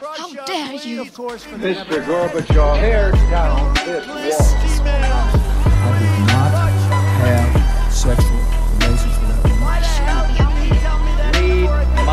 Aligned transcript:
How 0.00 0.32
dare 0.46 0.74
you? 0.86 1.04
Mr. 1.04 2.00
Gorbachev, 2.06 2.80
tear 2.80 3.10
down 3.28 3.74
this 3.84 4.06
wall. 4.08 4.88
I 4.88 5.98
did 6.00 6.16
not 6.32 6.52
have 7.20 7.92
sexual 7.92 8.40
relations 8.80 9.16
with 9.20 9.28
that 9.28 9.42
woman. 9.44 9.72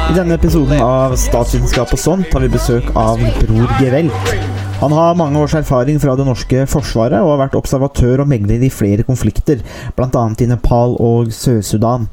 I 0.09 0.13
denne 0.15 0.35
episoden 0.35 0.81
av 0.83 1.15
Statsvitenskap 1.15 1.93
og 1.95 2.01
sånt 2.01 2.33
har 2.33 2.43
vi 2.43 2.51
besøk 2.51 2.89
av 2.99 3.21
Bror 3.39 3.71
Gevelt. 3.79 4.33
Han 4.81 4.91
har 4.95 5.15
mange 5.15 5.39
års 5.39 5.55
erfaring 5.55 6.01
fra 6.03 6.17
det 6.19 6.27
norske 6.27 6.65
forsvaret 6.71 7.21
og 7.21 7.31
har 7.35 7.45
vært 7.45 7.57
observatør 7.59 8.25
og 8.25 8.31
megler 8.31 8.63
i 8.65 8.73
flere 8.73 9.07
konflikter, 9.07 9.63
bl.a. 9.95 10.27
i 10.35 10.51
Nepal 10.51 10.97
og 10.99 11.31
Sør-Sudan. 11.35 12.09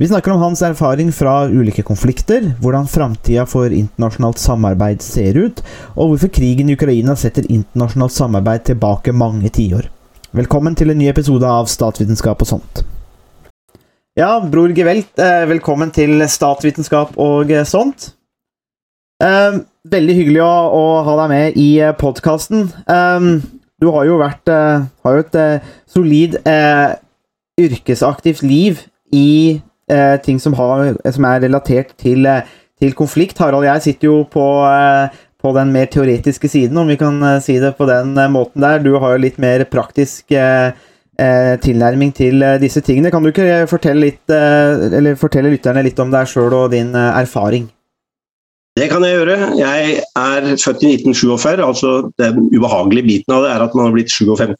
Vi 0.00 0.08
snakker 0.08 0.32
om 0.32 0.40
hans 0.40 0.62
erfaring 0.62 1.10
fra 1.12 1.42
ulike 1.44 1.82
konflikter, 1.84 2.54
hvordan 2.64 2.86
framtida 2.88 3.42
for 3.44 3.68
internasjonalt 3.68 4.40
samarbeid 4.40 5.02
ser 5.04 5.36
ut, 5.36 5.60
og 5.92 6.14
hvorfor 6.14 6.30
krigen 6.32 6.70
i 6.70 6.76
Ukraina 6.78 7.12
setter 7.20 7.44
internasjonalt 7.52 8.14
samarbeid 8.14 8.64
tilbake 8.70 9.12
mange 9.12 9.52
tiår. 9.52 9.90
Velkommen 10.32 10.72
til 10.72 10.94
en 10.94 10.96
ny 11.02 11.10
episode 11.12 11.44
av 11.44 11.68
Statsvitenskap 11.68 12.40
og 12.40 12.48
sånt. 12.48 12.82
Ja, 14.16 14.40
Bror 14.40 14.72
Gevelt, 14.72 15.12
eh, 15.20 15.44
velkommen 15.52 15.92
til 15.92 16.24
Statsvitenskap 16.24 17.20
og 17.20 17.52
eh, 17.52 17.68
sånt. 17.68 18.14
Eh, 19.20 19.60
veldig 19.84 20.16
hyggelig 20.22 20.44
å, 20.48 20.84
ha 21.04 21.22
deg 21.26 21.32
med 21.36 21.60
i 21.60 21.70
podkasten. 22.00 22.70
Du 23.76 23.92
har 23.92 24.08
jo 24.08 24.16
vært 24.20 24.48
Har 24.48 25.18
jo 25.18 25.26
et 25.28 25.42
solid 25.88 26.40
yrkesaktivt 27.60 28.40
liv 28.40 28.86
i 29.12 29.60
eh, 29.90 30.16
ting 30.24 30.38
som, 30.42 30.54
har, 30.58 30.94
som, 31.12 31.26
er 31.28 31.42
relatert 31.44 31.94
til, 32.00 32.26
eh, 32.26 32.46
til, 32.80 32.94
konflikt. 32.96 33.40
Harald 33.42 33.66
jeg 33.66 33.84
sitter 33.88 34.10
jo 34.10 34.20
på, 34.30 34.46
eh, 34.68 35.18
på, 35.40 35.52
den 35.56 35.72
mer 35.74 35.90
teoretiske 35.90 36.48
siden, 36.48 36.78
om 36.78 36.88
vi 36.90 36.98
kan 37.00 37.20
eh, 37.22 37.40
si 37.44 37.58
det 37.62 37.74
på 37.78 37.88
den 37.90 38.14
måten 38.32 38.62
der. 38.62 38.82
Du 38.84 38.94
har 38.98 39.16
jo 39.16 39.24
litt 39.26 39.40
mer 39.42 39.64
praktisk 39.70 40.32
eh, 40.32 40.72
tilnærming 41.60 42.14
til 42.16 42.40
disse 42.62 42.80
tingene. 42.80 43.10
Kan 43.12 43.20
du 43.22 43.28
ikke 43.28 43.66
fortelle, 43.68 44.06
litt, 44.06 44.32
eller 44.32 45.18
fortelle 45.20 45.50
lytterne 45.52 45.82
litt 45.84 45.98
om 46.00 46.08
deg 46.08 46.30
sjøl 46.30 46.54
og 46.56 46.70
din 46.72 46.94
erfaring? 46.96 47.66
Det 48.78 48.86
kan 48.88 49.04
jeg 49.04 49.18
gjøre. 49.18 49.36
Jeg 49.58 49.98
er 50.16 50.46
født 50.56 50.86
i 50.86 50.94
1947. 50.94 51.60
altså 51.60 51.90
Den 52.16 52.48
ubehagelige 52.54 53.08
biten 53.10 53.34
av 53.36 53.44
det 53.44 53.50
er 53.52 53.66
at 53.66 53.76
man 53.76 53.90
har 53.90 53.98
blitt 53.98 54.14
57, 54.14 54.56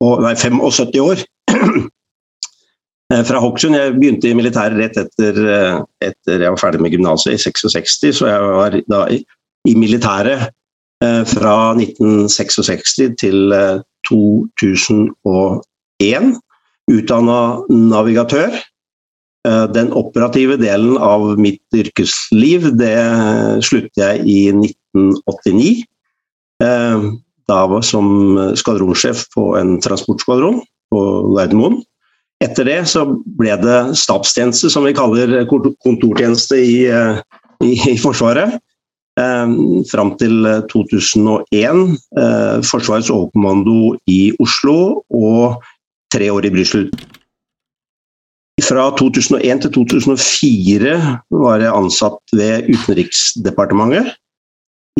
75 0.00 1.04
år. 1.04 1.26
Eh, 3.14 3.22
fra 3.22 3.38
Hokksund. 3.38 3.76
Jeg 3.78 3.92
begynte 3.94 4.30
i 4.30 4.34
militæret 4.34 4.78
rett 4.80 4.96
etter, 4.98 5.36
eh, 5.46 5.78
etter 6.08 6.42
jeg 6.42 6.50
var 6.50 6.58
ferdig 6.58 6.80
med 6.82 6.90
gymnaset 6.94 7.36
i 7.36 7.38
66, 7.38 8.10
så 8.18 8.26
jeg 8.32 8.40
var 8.42 8.74
da 8.90 9.06
i, 9.14 9.20
i 9.70 9.74
militæret 9.78 10.48
eh, 11.04 11.22
fra 11.30 11.74
1966 11.78 13.14
til 13.20 13.54
2001. 14.10 16.34
Utdanna 16.86 17.40
navigatør. 17.70 18.54
Den 19.46 19.92
operative 19.94 20.56
delen 20.58 20.98
av 20.98 21.38
mitt 21.38 21.62
yrkesliv 21.74 22.78
det 22.78 22.98
sluttet 23.62 23.98
jeg 24.00 24.24
i 24.26 24.50
1989. 24.50 25.84
Da 26.58 27.66
var 27.70 27.78
jeg 27.78 27.86
som 27.86 28.38
skvadronsjef 28.58 29.22
på 29.34 29.56
en 29.58 29.80
transportskvadron 29.82 30.62
på 30.90 31.00
Gardermoen. 31.36 31.82
Etter 32.44 32.68
det 32.68 32.80
så 32.90 33.06
ble 33.38 33.54
det 33.62 33.78
stabstjeneste, 33.96 34.68
som 34.72 34.84
vi 34.84 34.94
kaller 34.96 35.46
kontortjeneste 35.48 36.58
i, 36.60 36.78
eh, 36.92 37.20
i, 37.64 37.72
i 37.94 37.96
Forsvaret. 38.00 38.58
Eh, 39.16 39.54
fram 39.88 40.12
til 40.20 40.44
2001. 40.72 41.96
Eh, 42.20 42.58
Forsvarets 42.68 43.12
overkommando 43.12 43.94
i 44.12 44.34
Oslo 44.42 45.02
og 45.08 45.62
tre 46.12 46.28
år 46.32 46.48
i 46.48 46.52
Brussel. 46.52 46.90
Fra 48.64 48.88
2001 48.96 49.66
til 49.66 49.72
2004 49.74 50.94
var 51.30 51.60
jeg 51.60 51.76
ansatt 51.76 52.36
ved 52.36 52.68
Utenriksdepartementet 52.72 54.14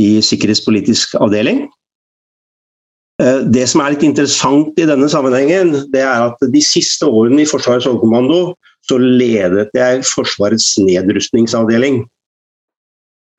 i 0.01 0.21
sikkerhetspolitisk 0.25 1.17
avdeling. 1.21 1.65
Eh, 3.23 3.43
det 3.49 3.65
som 3.71 3.81
er 3.81 3.95
litt 3.95 4.05
interessant 4.05 4.77
i 4.81 4.89
denne 4.89 5.09
sammenhengen, 5.09 5.73
det 5.93 6.03
er 6.05 6.29
at 6.29 6.43
de 6.53 6.63
siste 6.65 7.09
årene 7.09 7.45
i 7.45 7.49
Forsvarets 7.49 7.89
overkommando 7.89 8.57
så 8.87 8.99
ledet 9.01 9.73
jeg 9.75 10.05
Forsvarets 10.07 10.77
nedrustningsavdeling. 10.83 12.03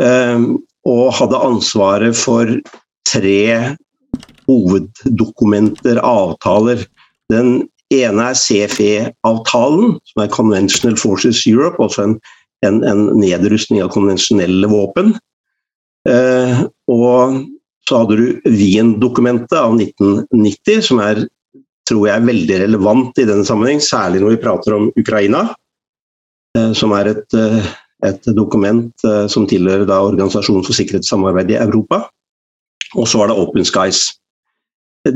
Eh, 0.03 0.47
og 0.87 1.05
hadde 1.19 1.43
ansvaret 1.43 2.17
for 2.17 2.49
tre 3.07 3.75
hoveddokumenter, 4.47 5.99
avtaler. 5.99 6.83
Den 7.31 7.67
ene 7.93 8.31
er 8.31 8.39
CFE-avtalen, 8.39 9.97
som 10.09 10.23
er 10.23 10.31
Conventional 10.31 10.97
Forces 10.99 11.43
Europe, 11.47 11.79
altså 11.83 12.07
en, 12.07 12.15
en, 12.65 12.81
en 12.87 13.03
nedrustning 13.19 13.83
av 13.83 13.91
konvensjonelle 13.95 14.69
våpen. 14.71 15.13
Eh, 16.07 16.63
og 16.91 17.41
så 17.87 18.01
hadde 18.01 18.17
du 18.19 18.49
Wien-dokumentet 18.51 19.55
av 19.57 19.77
1990, 19.77 20.83
som 20.83 21.01
er 21.03 21.23
tror 21.87 22.07
jeg 22.09 22.19
er 22.19 22.27
veldig 22.27 22.59
relevant 22.65 23.19
i 23.21 23.25
denne 23.27 23.47
sammenheng, 23.47 23.79
særlig 23.83 24.19
når 24.19 24.35
vi 24.35 24.43
prater 24.43 24.75
om 24.75 24.89
Ukraina. 24.99 25.45
Eh, 26.57 26.71
som 26.77 26.93
er 26.97 27.13
et, 27.13 27.37
eh, 27.37 27.67
et 28.07 28.29
dokument 28.35 28.91
eh, 29.05 29.25
som 29.31 29.47
tilhører 29.49 29.89
Organisasjonen 29.89 30.65
for 30.65 30.75
sikkerhetssamarbeid 30.77 31.51
i 31.53 31.59
Europa. 31.61 32.07
Og 32.95 33.07
så 33.07 33.21
var 33.21 33.31
det 33.31 33.37
Open 33.39 33.67
Skies. 33.67 34.17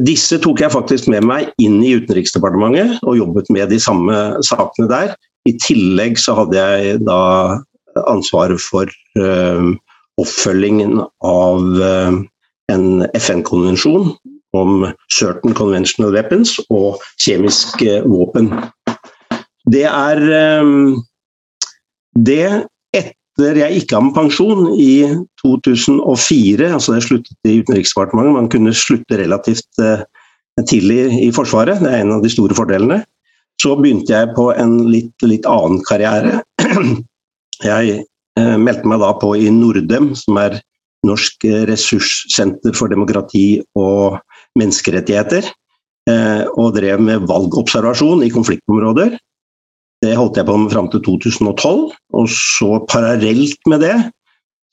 Disse 0.05 0.39
tok 0.39 0.61
jeg 0.63 0.71
faktisk 0.71 1.09
med 1.11 1.25
meg 1.27 1.51
inn 1.59 1.81
i 1.83 1.95
Utenriksdepartementet 1.99 3.01
og 3.03 3.17
jobbet 3.17 3.49
med 3.51 3.71
de 3.73 3.79
samme 3.81 4.15
sakene 4.47 4.87
der. 4.91 5.15
I 5.49 5.55
tillegg 5.59 6.19
så 6.21 6.35
hadde 6.37 6.55
jeg 6.55 7.01
da 7.03 7.59
ansvaret 8.07 8.61
for 8.63 8.87
uh, 9.19 9.71
oppfølgingen 10.21 11.01
av 11.27 11.65
uh, 11.81 12.21
en 12.71 13.05
FN-konvensjon 13.17 14.11
om 14.57 14.85
certain 15.11 15.55
conventional 15.55 16.13
weapons 16.15 16.57
og 16.69 17.01
kjemiske 17.23 18.01
våpen. 18.07 18.51
Det 19.71 19.85
er 19.87 20.21
eh, 20.35 20.71
det 22.19 22.45
etter 22.97 23.61
jeg 23.61 23.77
gikk 23.79 23.93
av 23.95 24.03
med 24.07 24.15
pensjon 24.17 24.73
i 24.75 25.05
2004, 25.43 26.67
altså 26.75 26.97
jeg 26.97 27.07
sluttet 27.07 27.47
i 27.49 27.61
Utenriksdepartementet, 27.61 28.35
man 28.35 28.51
kunne 28.51 28.75
slutte 28.75 29.19
relativt 29.21 29.81
eh, 29.81 30.03
tidlig 30.67 31.07
i 31.23 31.31
Forsvaret, 31.33 31.79
det 31.81 31.91
er 31.91 32.03
en 32.03 32.17
av 32.17 32.25
de 32.25 32.31
store 32.31 32.57
fordelene. 32.57 33.01
Så 33.61 33.75
begynte 33.77 34.13
jeg 34.13 34.33
på 34.35 34.49
en 34.57 34.77
litt, 34.89 35.13
litt 35.23 35.45
annen 35.49 35.81
karriere. 35.85 36.41
Jeg 37.61 37.97
eh, 38.39 38.55
meldte 38.57 38.89
meg 38.89 39.03
da 39.03 39.11
på 39.21 39.35
i 39.37 39.51
Nordem, 39.53 40.15
som 40.17 40.39
er 40.41 40.55
Norsk 41.07 41.47
ressurssenter 41.69 42.75
for 42.77 42.91
demokrati 42.91 43.61
og 43.79 44.19
menneskerettigheter. 44.59 45.47
Eh, 46.09 46.45
og 46.57 46.75
drev 46.77 47.01
med 47.01 47.27
valgobservasjon 47.29 48.23
i 48.25 48.31
konfliktområder. 48.33 49.17
Det 50.01 50.15
holdt 50.17 50.39
jeg 50.39 50.47
på 50.47 50.57
med 50.57 50.73
fram 50.73 50.89
til 50.93 51.03
2012. 51.05 51.91
Og 52.17 52.29
så 52.29 52.81
parallelt 52.89 53.69
med 53.69 53.85
det 53.85 53.95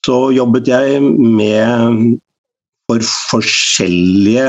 så 0.06 0.30
jobbet 0.32 0.68
jeg 0.70 1.02
med 1.02 2.16
for 2.88 3.04
forskjellige 3.28 4.46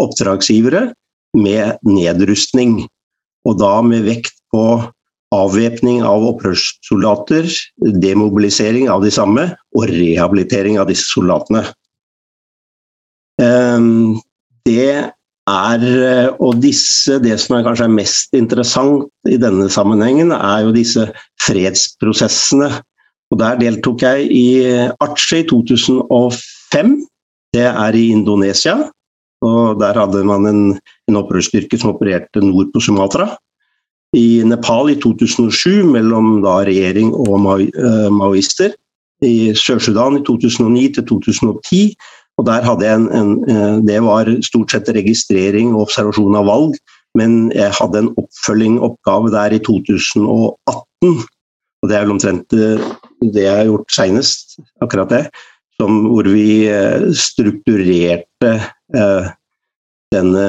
oppdragsgivere 0.00 0.86
med 1.36 1.82
nedrustning. 1.84 2.78
Og 3.44 3.58
da 3.60 3.74
med 3.84 4.06
vekt 4.06 4.36
på 4.54 4.64
avvæpning 5.32 6.02
av 6.06 6.24
opprørssoldater, 6.28 7.48
demobilisering 8.02 8.90
av 8.92 9.04
de 9.04 9.12
samme 9.14 9.48
og 9.76 9.88
rehabilitering 9.90 10.78
av 10.80 10.90
disse 10.90 11.08
soldatene. 11.12 11.64
Ehm, 13.42 14.20
det 14.68 15.10
er 15.50 15.82
Og 16.38 16.60
disse, 16.62 17.18
det 17.18 17.34
som 17.40 17.56
er 17.56 17.64
kanskje 17.66 17.88
er 17.88 17.96
mest 17.96 18.30
interessant 18.32 19.08
i 19.26 19.36
denne 19.36 19.66
sammenhengen, 19.68 20.30
er 20.30 20.62
jo 20.62 20.70
disse 20.72 21.08
fredsprosessene. 21.42 22.68
Og 23.32 23.38
Der 23.38 23.58
deltok 23.58 24.02
jeg 24.02 24.30
i 24.30 24.62
Aceh 25.00 25.42
i 25.42 25.46
2005. 25.50 26.94
Det 27.52 27.66
er 27.66 27.92
i 27.92 28.12
Indonesia. 28.12 28.88
Og 29.42 29.80
Der 29.80 29.98
hadde 29.98 30.22
man 30.24 30.46
en, 30.46 30.80
en 31.08 31.16
opprørsstyrke 31.16 31.76
som 31.76 31.90
opererte 31.96 32.38
nord 32.40 32.70
på 32.72 32.80
Sumatra 32.80 33.36
i 34.16 34.42
Nepal 34.44 34.90
i 34.92 34.96
2007 35.00 35.84
mellom 35.88 36.40
da 36.44 36.60
regjering 36.68 37.12
og 37.16 37.46
eh, 37.64 38.08
maoister. 38.12 38.74
I 39.22 39.52
Sør-Sudan 39.54 40.18
i 40.18 40.24
2009 40.26 40.88
til 40.96 41.06
2010. 41.08 41.94
Og 42.40 42.46
der 42.48 42.64
hadde 42.66 42.86
jeg 42.86 42.98
en, 42.98 43.08
en, 43.16 43.32
eh, 43.48 43.76
Det 43.86 44.00
var 44.04 44.30
stort 44.44 44.74
sett 44.74 44.90
registrering 44.92 45.72
og 45.74 45.86
observasjon 45.86 46.36
av 46.36 46.48
valg, 46.48 46.76
men 47.18 47.52
jeg 47.54 47.72
hadde 47.76 48.02
en 48.02 48.12
oppfølgingoppgave 48.20 49.32
der 49.32 49.56
i 49.56 49.62
2018. 49.64 51.22
Og 51.82 51.90
det 51.90 51.96
er 51.96 52.04
vel 52.04 52.14
omtrent 52.16 52.56
eh, 52.56 52.84
det 53.22 53.46
jeg 53.46 53.56
har 53.56 53.70
gjort 53.70 53.96
seinest, 53.96 54.58
akkurat 54.84 55.12
det. 55.12 55.24
som, 55.80 56.04
hvor 56.12 56.28
vi 56.30 56.68
strukturerte 57.16 58.50
eh, 58.94 59.30
denne 60.14 60.44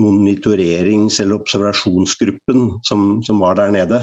monitorerings- 0.00 1.20
eller 1.22 1.40
observasjonsgruppen 1.40 2.80
som, 2.88 3.20
som 3.26 3.42
var 3.42 3.58
der 3.60 3.74
nede. 3.74 4.00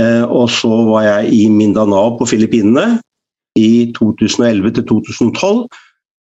Eh, 0.00 0.24
og 0.24 0.50
så 0.54 0.70
var 0.88 1.04
jeg 1.06 1.34
i 1.34 1.42
Mindanao 1.50 2.16
på 2.18 2.28
Filippinene 2.30 3.00
i 3.58 3.90
2011 3.96 4.74
til 4.76 4.86
2012 4.86 5.64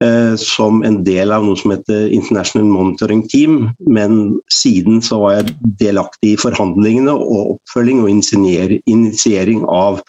eh, 0.06 0.36
som 0.40 0.84
en 0.86 1.00
del 1.06 1.34
av 1.34 1.46
noe 1.46 1.58
som 1.60 1.74
heter 1.74 2.12
International 2.14 2.70
Monitoring 2.70 3.24
Team. 3.32 3.72
Men 3.80 4.38
siden 4.54 5.02
så 5.06 5.22
var 5.24 5.40
jeg 5.40 5.56
delaktig 5.82 6.36
i 6.36 6.42
forhandlingene 6.42 7.16
og 7.16 7.58
oppfølging 7.58 8.04
og 8.04 8.14
initiering 8.14 9.66
av 9.70 10.04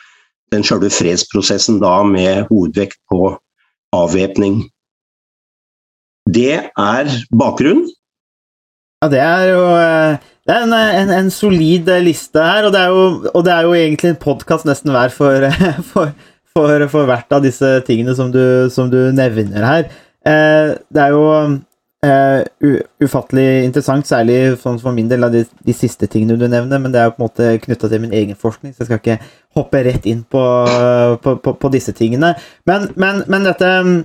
den 0.52 0.66
selve 0.66 0.92
fredsprosessen 0.92 1.81
da 1.82 1.96
med 2.06 2.46
hovedvekt 2.50 3.00
på 3.10 3.32
avvæpning. 3.96 4.62
Det 6.31 6.60
er 6.60 7.10
bakgrunnen. 7.36 7.88
Ja, 9.05 9.09
det 9.12 9.21
er 9.21 9.51
jo 9.53 9.65
eh, 9.77 10.23
det 10.49 10.55
er 10.55 10.62
en, 10.65 10.73
en, 10.73 11.11
en 11.12 11.27
solid 11.33 11.91
liste 12.01 12.41
her, 12.41 12.65
og 12.65 12.73
det 12.73 12.81
er 12.81 12.93
jo, 12.93 13.43
det 13.45 13.53
er 13.53 13.67
jo 13.67 13.75
egentlig 13.77 14.15
en 14.15 14.23
podkast 14.23 14.65
nesten 14.65 14.95
hver 14.95 15.12
for, 15.12 15.45
for, 15.91 16.15
for, 16.56 16.87
for, 16.89 17.11
hvert 17.11 17.37
av 17.37 17.45
disse 17.45 17.69
tingene 17.85 18.15
som 18.17 18.33
du, 18.33 18.41
som 18.73 18.89
du 18.89 18.97
nevner 19.12 19.67
her. 19.69 19.91
Eh, 20.25 20.73
det 20.89 21.03
er 21.05 21.12
jo 21.12 21.27
eh, 22.09 22.81
ufattelig 23.05 23.47
interessant, 23.67 24.09
særlig 24.09 24.56
for, 24.62 24.81
for 24.81 24.97
min 24.97 25.12
del 25.12 25.29
av 25.29 25.37
de, 25.37 25.45
de, 25.45 25.77
siste 25.77 26.09
tingene 26.09 26.41
du 26.41 26.49
nevner, 26.49 26.81
men 26.81 26.97
det 26.97 27.03
er 27.03 27.11
jo 27.11 27.17
på 27.19 27.21
en 27.21 27.27
måte 27.27 27.53
knytta 27.67 27.93
til 27.93 28.05
min 28.06 28.17
egen 28.17 28.41
forskning, 28.41 28.73
så 28.73 28.87
jeg 28.87 28.89
skal 28.89 29.03
ikke 29.03 29.21
hoppe 29.61 29.85
rett 29.85 30.09
inn 30.09 30.25
på, 30.25 30.49
på 31.45 31.75
disse 31.77 31.93
tingene. 31.93 32.33
Men, 32.65 32.89
men, 32.97 33.21
men 33.29 33.53
dette 33.53 33.77
Eh, 33.77 34.05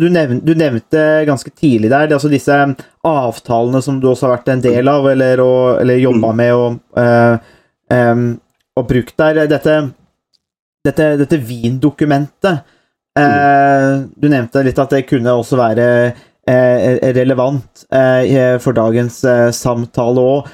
du, 0.00 0.08
nevnte, 0.10 0.42
du 0.46 0.58
nevnte 0.58 1.02
ganske 1.28 1.50
tidlig 1.54 1.90
der 1.92 2.10
altså 2.10 2.30
disse 2.32 2.54
avtalene 3.06 3.82
som 3.84 4.00
du 4.00 4.08
også 4.10 4.26
har 4.26 4.38
vært 4.38 4.52
en 4.54 4.64
del 4.64 4.90
av, 4.90 5.06
eller, 5.12 5.42
og, 5.44 5.80
eller 5.82 6.00
jobba 6.00 6.32
mm. 6.32 6.40
med 6.40 6.54
og, 6.56 6.80
uh, 6.98 7.36
um, 7.94 8.26
og, 8.76 8.86
brukt 8.88 9.14
der. 9.20 9.44
Dette, 9.50 9.76
dette, 10.86 11.08
dette 11.20 11.38
Wien-dokumentet 11.44 12.64
uh, 13.18 14.02
Du 14.16 14.28
nevnte 14.32 14.64
litt 14.66 14.80
at 14.80 14.96
det 14.96 15.06
kunne 15.08 15.36
også 15.38 15.60
være 15.60 15.86
uh, 16.10 16.90
relevant 17.14 17.86
for 18.64 18.74
dagens 18.74 19.20
samtale 19.54 20.22
òg. 20.24 20.48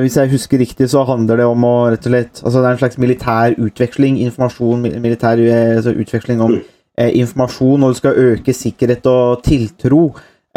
hvis 0.00 0.16
jeg 0.16 0.30
husker 0.32 0.58
riktig, 0.58 0.88
så 0.90 1.04
handler 1.06 1.36
det 1.38 1.46
om 1.46 1.64
å 1.66 1.74
rett 1.92 2.06
og 2.06 2.10
slett 2.10 2.40
Altså 2.42 2.58
det 2.58 2.66
er 2.66 2.72
en 2.72 2.80
slags 2.80 2.98
militær 2.98 3.54
utveksling, 3.60 4.18
informasjon, 4.24 4.88
militær 5.04 5.38
altså 5.76 5.94
utveksling 5.94 6.42
om 6.42 6.56
mm 6.56 6.64
Eh, 6.64 6.75
informasjon, 6.96 7.82
og 7.84 7.92
du 7.92 7.98
skal 7.98 8.20
øke 8.32 8.54
sikkerhet 8.56 9.06
og 9.10 9.42
tiltro 9.44 10.00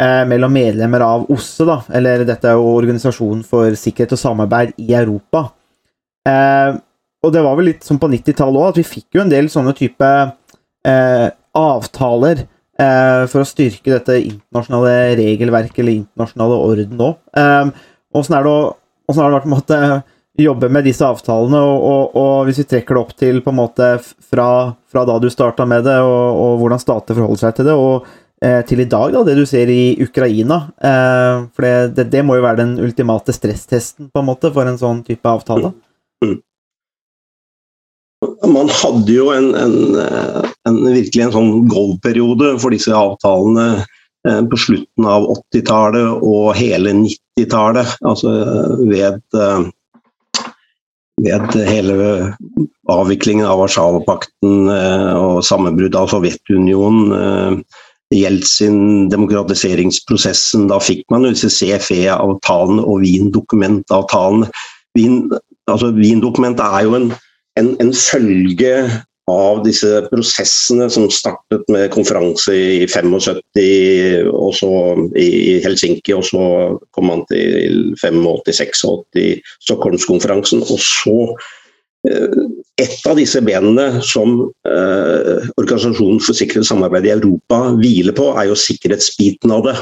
eh, 0.00 0.22
mellom 0.28 0.52
medlemmer 0.54 1.04
av 1.04 1.26
OSSE, 1.32 1.66
da, 1.68 1.78
eller 1.96 2.24
dette 2.28 2.48
er 2.48 2.58
jo 2.58 2.70
Organisasjonen 2.78 3.42
for 3.46 3.76
sikkerhet 3.78 4.14
og 4.16 4.22
samarbeid 4.22 4.72
i 4.80 4.92
Europa. 4.96 5.50
Eh, 6.28 6.78
og 7.20 7.34
det 7.34 7.42
var 7.44 7.58
vel 7.58 7.70
litt 7.72 7.84
som 7.84 8.00
på 8.00 8.08
90-tallet 8.12 8.62
òg, 8.62 8.70
at 8.72 8.80
vi 8.80 8.88
fikk 8.88 9.18
jo 9.18 9.24
en 9.24 9.32
del 9.32 9.50
sånne 9.52 9.74
type 9.76 10.08
eh, 10.08 11.26
avtaler 11.60 12.44
eh, 12.44 13.24
for 13.28 13.42
å 13.42 13.48
styrke 13.48 13.92
dette 13.92 14.20
internasjonale 14.22 15.16
regelverket 15.20 15.82
eller 15.82 15.98
internasjonale 15.98 16.60
orden 16.70 17.04
òg. 17.10 17.74
Åssen 18.16 18.34
er, 18.34 18.48
har 18.48 19.20
det 19.20 19.36
vært 19.36 19.44
på 19.44 19.50
en 19.50 19.54
måte 19.54 19.80
jobbe 20.38 20.68
med 20.72 20.86
disse 20.86 21.04
avtalene, 21.06 21.58
og, 21.58 21.84
og, 21.84 22.16
og, 22.16 22.34
hvis 22.48 22.62
vi 22.62 22.68
trekker 22.70 22.96
det 22.96 23.02
opp 23.02 23.12
til 23.18 23.40
på 23.44 23.52
en 23.52 23.60
måte 23.60 23.90
fra, 24.00 24.48
fra 24.90 25.04
da 25.08 25.18
du 25.20 25.28
starta 25.32 25.66
med 25.68 25.84
det, 25.88 25.98
og, 26.04 26.26
og, 26.30 26.58
hvordan 26.62 26.82
stater 26.82 27.18
forholder 27.18 27.42
seg 27.44 27.56
til 27.56 27.70
det, 27.70 27.76
og 27.76 28.06
eh, 28.44 28.60
til 28.68 28.84
i 28.84 28.88
dag, 28.90 29.10
da, 29.16 29.24
det 29.26 29.36
du 29.38 29.44
ser 29.48 29.72
i 29.72 29.96
Ukraina. 30.02 30.62
Eh, 30.78 31.46
for 31.54 31.66
det, 31.66 31.74
det, 31.98 32.10
det, 32.14 32.24
må 32.26 32.38
jo 32.38 32.46
være 32.46 32.62
den 32.62 32.76
ultimate 32.82 33.34
stresstesten 33.36 34.10
på 34.12 34.22
en 34.22 34.30
måte 34.30 34.52
for 34.54 34.70
en 34.70 34.80
sånn 34.80 35.02
type 35.06 35.28
avtale. 35.28 35.74
Man 38.44 38.68
hadde 38.68 39.14
jo 39.14 39.30
en, 39.32 39.54
en, 39.56 39.76
en 40.68 40.78
virkelig 40.92 41.24
en 41.24 41.32
sånn 41.32 41.52
gold-periode 41.72 42.52
for 42.60 42.74
disse 42.74 42.92
avtalene 42.92 43.80
eh, 43.80 44.40
på 44.44 44.58
slutten 44.60 45.08
av 45.08 45.26
80-tallet 45.32 46.24
og 46.28 46.50
hele 46.58 46.92
90-tallet. 47.00 47.94
Altså 48.04 48.34
ved 48.84 49.22
eh, 49.40 49.68
ved 51.24 51.54
hele 51.68 51.94
avviklingen 52.90 53.46
av 53.46 53.60
Warszawapakten 53.60 54.72
eh, 54.72 55.12
og 55.18 55.44
sammenbruddet 55.46 55.98
av 56.00 56.10
Sovjetunionen. 56.12 57.14
Eh, 57.16 57.86
Jeltsin, 58.10 59.06
demokratiseringsprosessen. 59.12 60.66
Da 60.66 60.80
fikk 60.82 61.04
man 61.14 61.28
CFE-avtalene 61.30 62.82
og 62.82 63.04
Wien-dokumentavtalene. 63.04 64.48
Wien, 64.98 65.20
altså 65.70 65.92
Wien-dokumentet 65.94 66.64
er 66.66 66.88
jo 66.88 66.96
en, 66.98 67.12
en, 67.60 67.68
en 67.78 67.92
følge 67.94 68.72
av 69.30 69.62
disse 69.64 70.02
prosessene 70.10 70.88
som 70.92 71.08
startet 71.12 71.68
med 71.72 71.90
konferanse 71.94 72.54
i 72.54 72.88
75, 72.88 73.14
og 74.30 74.52
så 74.56 74.72
i 75.18 75.60
Helsinki, 75.64 76.14
og 76.16 76.26
så 76.26 76.42
kom 76.96 77.10
man 77.10 77.24
til 77.30 77.94
85-86, 78.00 78.84
Stockholmskonferansen. 79.66 80.64
Og 80.66 80.82
så 80.82 81.16
eh, 82.08 82.42
Et 82.80 83.02
av 83.04 83.18
disse 83.18 83.42
benene 83.44 84.00
som 84.00 84.38
eh, 84.64 85.48
Organisasjonen 85.60 86.22
for 86.24 86.32
sikkerhet 86.36 86.64
og 86.64 86.70
samarbeid 86.70 87.10
i 87.10 87.12
Europa 87.12 87.58
hviler 87.76 88.16
på, 88.16 88.30
er 88.40 88.48
jo 88.48 88.56
sikkerhetsbiten 88.56 89.52
av 89.52 89.66
det. 89.68 89.76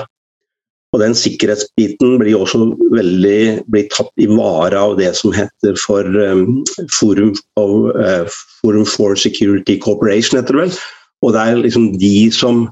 Og 0.97 1.03
den 1.03 1.15
sikkerhetsbiten 1.17 2.17
blir 2.21 2.39
også 2.39 2.63
veldig 2.95 3.41
blir 3.69 3.89
tatt 3.93 4.09
i 4.17 4.29
vare 4.31 4.79
av 4.81 4.97
det 4.97 5.11
som 5.19 5.35
heter 5.37 5.77
for 5.81 6.07
um, 6.17 6.63
Forum, 6.97 7.35
of, 7.61 7.75
uh, 7.93 8.25
Forum, 8.63 8.87
for 8.89 9.19
Security 9.21 9.77
Cooperation, 9.85 10.41
heter 10.41 10.57
det 10.57 10.63
vel. 10.63 10.77
Og 11.27 11.35
det 11.35 11.45
er 11.45 11.61
liksom 11.61 11.91
de 12.01 12.15
som 12.33 12.65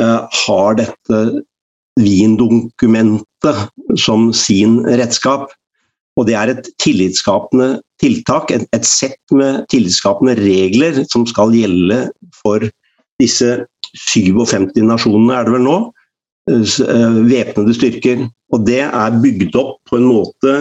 uh, 0.00 0.20
har 0.46 0.78
dette 0.80 1.22
Wien-dokumentet 2.00 3.66
som 4.00 4.30
sin 4.32 4.80
redskap. 4.88 5.52
Og 6.16 6.28
det 6.28 6.36
er 6.36 6.54
et 6.54 6.68
tillitsskapende 6.80 7.82
tiltak, 8.00 8.48
et, 8.52 8.64
et 8.72 8.88
sett 8.88 9.20
med 9.32 9.66
tillitsskapende 9.72 10.38
regler 10.40 11.04
som 11.12 11.28
skal 11.28 11.52
gjelde 11.56 12.06
for 12.40 12.64
disse 13.20 13.58
57 14.08 14.72
nasjonene, 14.88 15.36
er 15.36 15.44
det 15.44 15.60
vel 15.60 15.68
nå 15.68 15.76
væpnede 16.48 17.74
styrker. 17.74 18.26
Og 18.52 18.66
det 18.66 18.80
er 18.84 19.20
bygd 19.22 19.56
opp 19.56 19.78
på 19.90 20.00
en 20.00 20.08
måte 20.10 20.54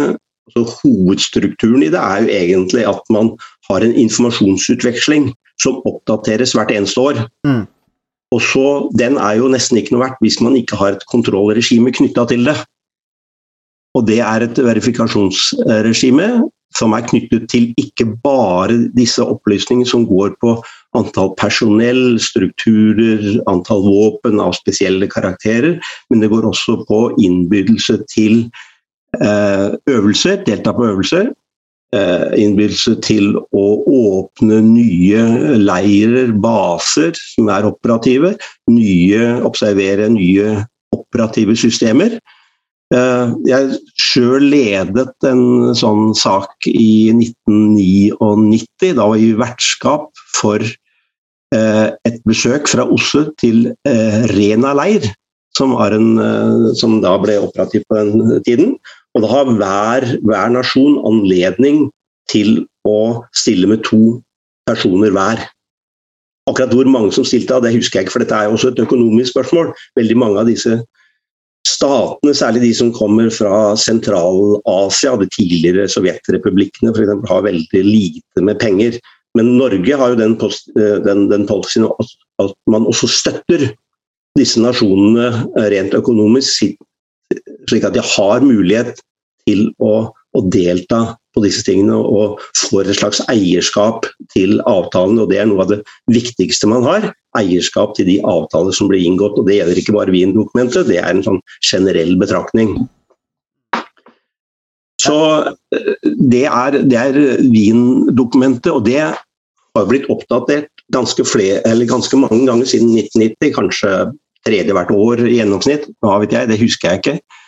altså 0.51 0.81
Hovedstrukturen 0.81 1.83
i 1.83 1.91
det 1.93 2.00
er 2.00 2.23
jo 2.23 2.31
egentlig 2.33 2.88
at 2.89 3.01
man 3.13 3.31
har 3.69 3.85
en 3.85 3.95
informasjonsutveksling 3.95 5.31
som 5.61 5.81
oppdateres 5.85 6.55
hvert 6.57 6.71
eneste 6.71 7.01
år. 7.01 7.21
Mm. 7.47 7.65
Og 8.31 8.41
så, 8.41 8.89
Den 9.00 9.17
er 9.17 9.39
jo 9.39 9.50
nesten 9.51 9.77
ikke 9.77 9.95
noe 9.95 10.05
verdt 10.05 10.21
hvis 10.23 10.39
man 10.41 10.55
ikke 10.55 10.75
har 10.79 10.95
et 10.95 11.07
kontrollregime 11.11 11.91
knytta 11.91 12.25
til 12.31 12.45
det. 12.47 12.57
Og 13.98 14.07
det 14.07 14.21
er 14.24 14.45
et 14.45 14.60
verifikasjonsregime 14.63 16.27
som 16.77 16.93
er 16.95 17.03
knyttet 17.03 17.50
til 17.51 17.71
ikke 17.79 18.07
bare 18.24 18.77
disse 18.95 19.24
opplysningene 19.24 19.89
som 19.89 20.05
går 20.07 20.38
på 20.43 20.55
antall 20.98 21.33
personell, 21.39 22.15
strukturer, 22.19 23.41
antall 23.51 23.83
våpen 23.83 24.39
av 24.43 24.55
spesielle 24.55 25.10
karakterer, 25.12 25.77
men 26.10 26.24
det 26.24 26.31
går 26.31 26.48
også 26.48 26.81
på 26.88 27.01
innbydelse 27.19 28.00
til 28.12 28.45
eh, 29.19 29.69
øvelser, 29.91 30.43
delta 30.48 30.74
på 30.75 30.88
øvelser. 30.88 31.31
Eh, 31.91 32.27
innbydelse 32.39 32.95
til 33.03 33.33
å 33.36 33.65
åpne 33.91 34.62
nye 34.63 35.24
leirer, 35.60 36.31
baser 36.39 37.12
som 37.19 37.51
er 37.51 37.67
operative. 37.67 38.38
Nye, 38.71 39.25
observere 39.43 40.07
nye 40.13 40.62
operative 40.95 41.57
systemer. 41.60 42.15
Eh, 42.91 43.27
jeg 43.48 43.77
sjøl 44.03 44.50
ledet 44.51 45.27
en 45.27 45.71
sånn 45.79 46.12
sak 46.17 46.67
i 46.67 47.12
1999. 47.15 48.91
Da 48.98 49.07
var 49.07 49.19
jeg 49.19 49.39
vertskap 49.39 50.10
for 50.36 50.60
eh, 50.60 51.88
et 52.07 52.19
besøk 52.27 52.67
fra 52.71 52.88
OSSE 52.91 53.29
til 53.39 53.69
eh, 53.88 54.19
Rena 54.33 54.75
leir, 54.75 55.07
som, 55.55 55.77
en, 55.79 56.19
som, 56.75 57.00
da 57.03 57.15
ble 57.21 57.39
operativ 57.45 57.88
på 57.88 58.01
den 58.01 58.43
tiden. 58.48 58.75
Og 59.15 59.24
da 59.24 59.31
har 59.31 59.55
hver, 59.55 60.12
hver 60.27 60.51
nasjon 60.51 61.00
anledning 61.07 61.88
til 62.31 62.65
å 62.88 63.24
stille 63.36 63.71
med 63.71 63.83
to 63.88 64.19
personer 64.67 65.15
hver. 65.15 65.39
Akkurat 66.50 66.74
hvor 66.75 66.88
mange 66.91 67.12
som 67.15 67.24
stilte 67.27 67.55
av, 67.55 67.63
det 67.63 67.75
husker 67.75 68.00
jeg 68.00 68.07
ikke, 68.07 68.17
for 68.17 68.24
dette 68.24 68.36
er 68.36 68.50
jo 68.50 68.57
også 68.57 68.71
et 68.71 68.83
økonomisk 68.83 69.31
spørsmål. 69.31 69.71
Veldig 70.00 70.17
mange 70.19 70.41
av 70.41 70.50
disse 70.50 70.81
statene, 71.68 72.34
særlig 72.36 72.63
de 72.65 72.72
som 72.77 72.91
kommer 72.96 73.30
fra 73.34 73.74
Sentral-Asia, 73.80 75.15
de 75.22 75.27
tidligere 75.34 75.88
sovjetrepublikkene 75.91 76.94
f.eks., 76.96 77.13
har 77.30 77.46
veldig 77.48 77.84
lite 77.86 78.46
med 78.46 78.60
penger. 78.62 78.98
Men 79.38 79.53
Norge 79.60 79.98
har 79.98 80.13
jo 80.13 80.20
den, 80.20 80.36
post, 80.39 80.72
eh, 80.75 80.98
den, 81.06 81.27
den 81.32 81.46
policyen 81.48 81.88
at 82.41 82.56
man 82.72 82.88
også 82.89 83.08
støtter 83.12 83.70
disse 84.39 84.62
nasjonene 84.63 85.46
rent 85.72 85.96
økonomisk, 85.96 86.75
slik 87.70 87.88
at 87.88 87.96
de 87.96 88.03
har 88.03 88.44
mulighet 88.44 89.00
til 89.48 89.70
å, 89.84 90.12
å 90.12 90.44
delta 90.51 91.15
på 91.35 91.43
disse 91.45 91.63
tingene 91.67 91.95
og 91.95 92.41
får 92.59 92.89
et 92.89 93.00
slags 93.00 93.21
eierskap 93.31 94.07
til 94.33 94.59
avtalene. 94.69 95.23
og 95.23 95.31
Det 95.31 95.39
er 95.41 95.50
noe 95.50 95.65
av 95.65 95.71
det 95.71 95.81
viktigste 96.11 96.69
man 96.71 96.85
har. 96.88 97.11
Eierskap 97.39 97.95
til 97.95 98.09
de 98.09 98.17
avtaler 98.27 98.75
som 98.75 98.91
blir 98.91 99.03
inngått. 99.05 99.39
og 99.39 99.47
Det 99.47 99.59
gjelder 99.59 99.81
ikke 99.81 99.95
bare 99.95 100.13
Wien-dokumentet, 100.13 100.89
det 100.89 101.00
er 101.00 101.13
en 101.13 101.23
sånn 101.25 101.41
generell 101.63 102.17
betraktning. 102.19 102.75
Så 105.01 105.17
eh, 105.73 105.93
det 106.03 106.45
er, 106.45 106.79
det 106.85 107.00
er 107.00 107.19
Wien-dokumentet, 107.51 108.71
og 108.73 108.85
det 108.85 109.01
har 109.01 109.88
blitt 109.88 110.09
oppdatert 110.11 110.69
ganske, 110.91 111.23
flere, 111.25 111.63
ganske, 111.88 112.17
mange 112.19 112.43
ganger 112.50 112.67
siden 112.67 112.91
1990. 113.00 113.55
Kanskje 113.55 113.93
tredje 114.45 114.73
hvert 114.75 114.91
år 114.93 115.21
i 115.27 115.38
gjennomsnitt. 115.38 115.88
Hva 116.03 116.19
vet 116.21 116.35
jeg, 116.35 116.50
det 116.51 116.59
husker 116.61 116.91
jeg 116.91 117.01
ikke. 117.01 117.39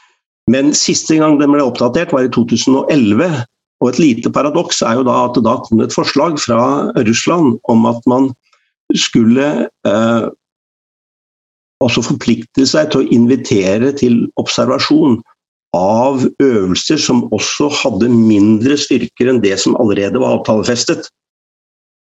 Men 0.51 0.73
siste 0.75 1.17
gang 1.19 1.37
den 1.39 1.53
ble 1.53 1.63
oppdatert, 1.63 2.13
var 2.15 2.27
i 2.27 2.31
2011. 2.33 3.43
Og 3.83 3.91
et 3.91 3.99
lite 3.99 4.31
paradoks 4.31 4.79
er 4.87 4.95
jo 4.99 5.03
da 5.07 5.17
at 5.25 5.35
det 5.35 5.43
da 5.43 5.57
kom 5.65 5.83
et 5.83 5.95
forslag 5.95 6.39
fra 6.39 6.61
Russland 7.03 7.57
om 7.71 7.85
at 7.89 7.99
man 8.07 8.29
skulle 8.95 9.67
eh, 9.67 10.25
også 11.83 12.03
forplikte 12.05 12.65
seg 12.69 12.91
til 12.91 13.03
å 13.03 13.11
invitere 13.11 13.91
til 13.99 14.23
observasjon 14.39 15.19
av 15.75 16.21
øvelser 16.43 17.01
som 17.01 17.25
også 17.33 17.67
hadde 17.81 18.11
mindre 18.13 18.77
styrker 18.79 19.31
enn 19.31 19.41
det 19.43 19.57
som 19.61 19.75
allerede 19.81 20.21
var 20.21 20.37
avtalefestet. 20.37 21.09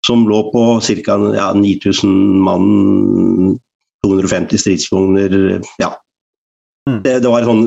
Som 0.05 0.27
lå 0.29 0.43
på 0.53 0.63
ca. 0.83 1.17
Ja, 1.33 1.49
9000 1.55 2.13
mann, 2.43 3.57
250 4.05 4.61
stridsvogner. 4.61 5.35
Ja. 5.81 5.93
Mm. 6.89 6.99
Det, 7.05 7.19
det, 7.23 7.31
var 7.31 7.47
sånn 7.47 7.65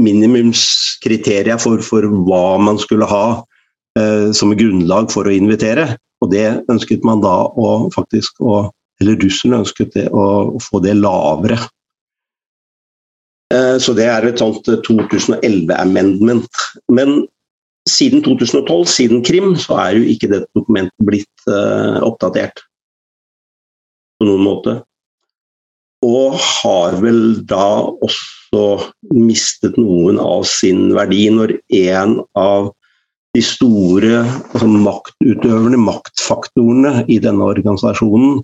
minimumskriterier 0.00 1.60
for, 1.62 1.82
for, 1.84 2.06
hva 2.26 2.56
man 2.62 2.80
skulle 2.82 3.06
ha 3.08 3.26
eh, 3.98 4.30
som 4.34 4.54
grunnlag 4.58 5.12
for 5.14 5.28
å 5.28 5.34
invitere. 5.34 5.94
Og 6.22 6.32
det 6.32 6.46
ønsket 6.72 7.04
man 7.06 7.22
da 7.24 7.44
å 7.50 7.90
faktisk 7.94 8.40
å, 8.42 8.70
Eller 9.02 9.18
russerne 9.18 9.58
ønsket 9.58 9.90
det, 9.96 10.04
å, 10.14 10.54
få 10.62 10.78
det 10.84 10.92
lavere. 10.94 11.56
Eh, 13.54 13.76
så 13.82 13.94
det 13.98 14.06
er 14.06 14.28
et 14.28 14.38
sånt 14.38 14.68
2011-amendment. 14.86 16.62
Men 16.94 17.24
siden 17.90 18.22
2012, 18.22 18.86
siden 18.88 19.24
Krim, 19.26 19.56
så 19.58 19.76
er 19.82 19.98
jo 19.98 20.06
ikke 20.14 20.30
dette 20.30 20.48
dokumentet 20.56 21.06
blitt 21.10 21.50
eh, 21.50 21.98
oppdatert 22.06 22.62
på 24.18 24.28
noen 24.30 24.46
måte. 24.46 24.78
Og 26.04 26.36
har 26.36 26.96
vel 27.00 27.20
da 27.48 27.66
også 28.04 28.64
mistet 29.14 29.78
noen 29.80 30.20
av 30.20 30.44
sin 30.48 30.90
verdi 30.96 31.26
når 31.32 31.56
en 31.80 32.18
av 32.38 32.72
de 33.34 33.42
store 33.42 34.20
altså 34.22 34.68
maktutøverne, 34.70 35.80
maktfaktorene 35.80 37.06
i 37.10 37.18
denne 37.22 37.48
organisasjonen, 37.50 38.42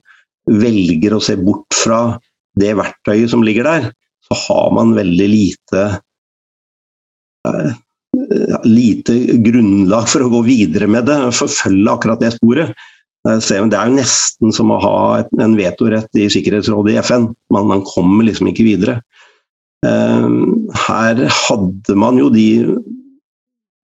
velger 0.50 1.14
å 1.14 1.22
se 1.22 1.36
bort 1.38 1.76
fra 1.76 2.00
det 2.58 2.72
verktøyet 2.78 3.30
som 3.30 3.44
ligger 3.46 3.68
der, 3.68 3.90
så 4.26 4.38
har 4.48 4.72
man 4.74 4.96
veldig 4.96 5.28
lite 5.30 5.84
eh, 7.46 7.76
lite 8.66 9.14
grunnlag 9.44 10.08
for 10.10 10.24
å 10.24 10.32
gå 10.32 10.40
videre 10.48 10.88
med 10.90 11.06
det, 11.08 11.18
forfølge 11.36 11.92
akkurat 11.92 12.22
det 12.22 12.32
sporet. 12.34 12.74
Det 13.26 13.52
er 13.52 13.60
jo 13.60 13.96
nesten 13.98 14.54
som 14.56 14.70
å 14.72 14.78
ha 14.80 14.98
en 15.42 15.56
vetorett 15.58 16.16
i 16.16 16.30
Sikkerhetsrådet 16.32 16.94
i 16.94 17.00
FN. 17.02 17.28
Man, 17.52 17.68
man 17.68 17.84
kommer 17.84 18.24
liksom 18.24 18.48
ikke 18.48 18.64
videre. 18.64 19.00
Ehm, 19.86 20.70
her 20.86 21.20
hadde 21.28 21.96
man 21.96 22.20
jo 22.20 22.30
de 22.32 22.78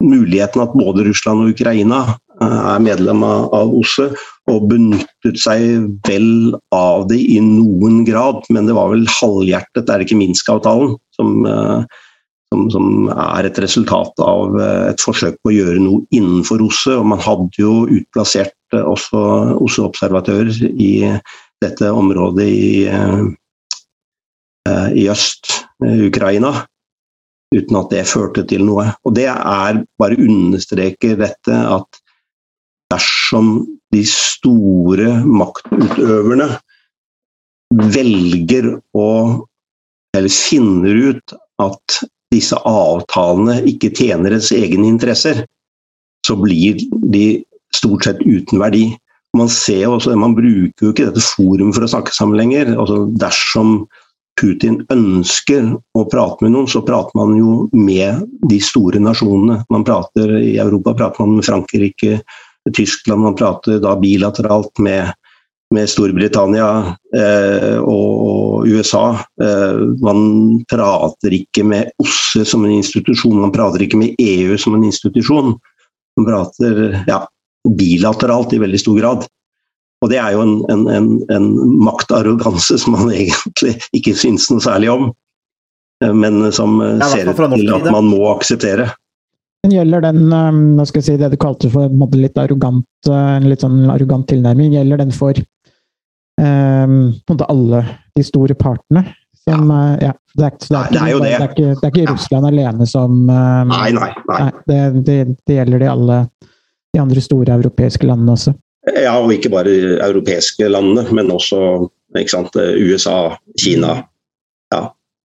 mulighetene 0.05 0.65
at 0.67 0.77
både 0.77 1.05
Russland 1.07 1.45
og 1.45 1.53
Ukraina 1.53 2.01
eh, 2.41 2.63
er 2.73 2.83
medlem 2.85 3.25
av 3.27 3.77
OSSE, 3.77 4.09
og 4.53 4.67
benyttet 4.73 5.41
seg 5.41 5.87
vel 6.09 6.57
av 6.73 7.07
det 7.11 7.21
i 7.21 7.39
noen 7.45 8.05
grad, 8.09 8.45
men 8.49 8.69
det 8.69 8.77
var 8.77 8.93
vel 8.93 9.05
halvhjertet. 9.19 9.85
Det 9.85 9.93
er 9.93 10.05
ikke 10.05 10.21
Minsk-avtalen 10.21 10.97
som 11.17 11.47
som, 12.55 12.69
som, 12.71 13.09
er 13.11 13.49
et 13.49 13.59
resultat 13.59 14.23
av 14.23 14.57
eh, 14.61 14.91
et 14.93 15.03
forsøk 15.03 15.39
på 15.43 15.53
å 15.53 15.57
gjøre 15.57 15.83
noe 15.83 16.05
innenfor 16.15 16.63
OSSE. 16.65 16.95
og 17.01 17.09
Man 17.13 17.23
hadde 17.25 17.61
jo 17.61 17.73
utplassert 17.91 18.55
eh, 18.75 18.83
også 18.83 19.23
OSSE-observatører 19.63 20.63
i 20.73 20.93
dette 21.63 21.91
området 21.93 22.47
i, 22.47 22.87
eh, 22.91 24.89
i 24.97 25.07
øst, 25.13 25.53
Ukraina, 25.85 26.65
uten 27.55 27.77
at 27.79 27.91
det 27.93 28.07
førte 28.09 28.47
til 28.49 28.65
noe. 28.65 28.89
Og 29.05 29.15
Det 29.15 29.29
er 29.29 29.83
bare 29.99 30.19
understreker 30.19 31.19
dette 31.21 31.53
at 31.53 32.01
dersom 32.91 33.67
de 33.93 34.03
store 34.07 35.21
maktutøverne 35.27 36.49
velger 37.75 38.77
å 38.95 39.11
eller 40.17 40.33
finner 40.33 41.03
ut 41.11 41.35
at 41.61 41.99
disse 42.33 42.57
avtalene 42.67 43.59
ikke 43.69 43.93
tjener 43.97 44.37
ens 44.37 44.49
egne 44.55 44.89
interesser, 44.89 45.43
så 46.27 46.37
blir 46.41 46.81
de 47.13 47.27
stort 47.77 48.07
sett 48.09 48.23
uten 48.25 48.63
verdi. 48.63 48.89
Man 49.37 49.51
ser 49.53 49.91
også, 49.91 50.15
man 50.17 50.37
bruker 50.37 50.87
jo 50.89 50.95
ikke 50.95 51.11
dette 51.11 51.25
forum 51.25 51.73
for 51.77 51.85
å 51.85 51.93
snakke 51.93 52.15
sammen 52.17 52.39
lenger. 52.41 52.73
Altså 52.77 53.05
dersom 53.21 53.83
Putin 54.41 54.83
ønsker 54.93 55.71
å 55.97 56.07
prate 56.13 56.45
med 56.45 56.55
noen, 56.55 56.69
så 56.69 56.83
prater 56.85 57.17
man 57.17 57.37
jo 57.39 57.67
med 57.77 58.27
de 58.51 58.59
store 58.65 59.01
nasjonene. 59.01 59.63
Man 59.73 59.87
prater 59.87 60.37
I 60.41 60.57
Europa 60.63 60.97
prater 60.97 61.25
man 61.25 61.39
med 61.39 61.49
Frankrike, 61.49 62.21
Tyskland, 62.77 63.23
man 63.23 63.39
prater 63.39 63.79
da 63.81 63.95
bilateralt 64.01 64.83
med 64.83 65.15
med 65.75 65.89
Storbritannia 65.91 66.95
eh, 67.17 67.79
og 67.83 68.67
USA. 68.71 69.19
Eh, 69.43 69.79
man 70.03 70.21
prater 70.71 71.35
ikke 71.35 71.65
med 71.67 71.91
OSSE 72.03 72.45
som 72.47 72.65
en 72.65 72.77
institusjon, 72.77 73.41
man 73.41 73.55
prater 73.55 73.87
ikke 73.87 73.99
med 73.99 74.21
EU 74.23 74.57
som 74.61 74.77
en 74.77 74.87
institusjon. 74.87 75.57
Man 76.17 76.29
prater 76.29 77.01
ja, 77.09 77.25
bilateralt 77.79 78.55
i 78.55 78.61
veldig 78.63 78.81
stor 78.81 79.01
grad. 79.01 79.27
Og 80.05 80.13
det 80.13 80.19
er 80.21 80.35
jo 80.37 80.45
en, 80.45 80.59
en, 80.73 80.85
en, 80.93 81.09
en 81.33 81.47
maktarroganse 81.83 82.79
som 82.83 82.97
man 82.99 83.11
egentlig 83.17 83.77
ikke 83.97 84.17
syns 84.19 84.51
noe 84.53 84.63
særlig 84.65 84.93
om, 84.93 85.11
eh, 86.05 86.13
men 86.13 86.45
som 86.53 86.79
eh, 86.85 87.03
ser 87.11 87.33
ut 87.33 87.43
til 87.57 87.75
at 87.79 87.91
man 87.91 88.09
må 88.13 88.23
akseptere. 88.35 88.91
Gjelder 89.67 90.05
den 90.05 90.29
eh, 90.31 90.63
hva 90.79 90.87
skal 90.87 91.03
jeg 91.03 91.09
si, 91.09 91.19
det 91.23 91.33
du 91.33 91.41
kalte 91.41 91.73
for 91.73 91.91
litt 92.15 92.39
arrogant, 92.39 92.87
en 93.11 93.51
litt 93.51 93.65
sånn 93.65 93.87
arrogant 93.91 94.29
tilnærming, 94.31 94.77
gjelder 94.77 95.01
den 95.03 95.15
for 95.15 95.39
um, 96.43 97.15
alle 97.49 97.85
de 98.15 98.25
store 98.27 98.55
partene. 98.59 99.07
Som, 99.47 99.71
ja. 99.71 99.79
Uh, 99.79 99.97
ja 100.03 100.13
det, 100.35 100.45
er, 100.45 100.55
det, 100.59 100.77
er, 100.77 100.91
det, 100.91 101.01
er, 101.01 101.11
jo 101.11 101.19
det. 101.23 101.31
Det 101.31 101.37
er 101.37 101.53
ikke, 101.55 101.69
det 101.81 101.87
er 101.87 101.93
ikke 101.93 102.13
Russland 102.13 102.49
alene 102.49 102.87
som 102.91 103.13
um, 103.31 103.71
Nei, 103.71 103.91
nei. 103.95 104.11
nei. 104.27 104.39
nei 104.67 104.87
det, 105.07 105.19
gjelder 105.55 105.85
de 105.85 105.91
alle 105.93 106.19
de 106.97 107.03
andre 107.03 107.23
store 107.23 107.59
europeiske 107.59 108.09
landene 108.09 108.35
også. 108.37 108.55
Ja, 108.95 109.17
og 109.19 109.33
ikke 109.35 109.51
bare 109.53 109.73
europeiske 110.07 110.69
landene, 110.71 111.07
men 111.15 111.31
også 111.35 111.89
sant, 112.31 112.55
USA, 112.57 113.37
Kina, 113.61 113.99
ja. 114.73 114.83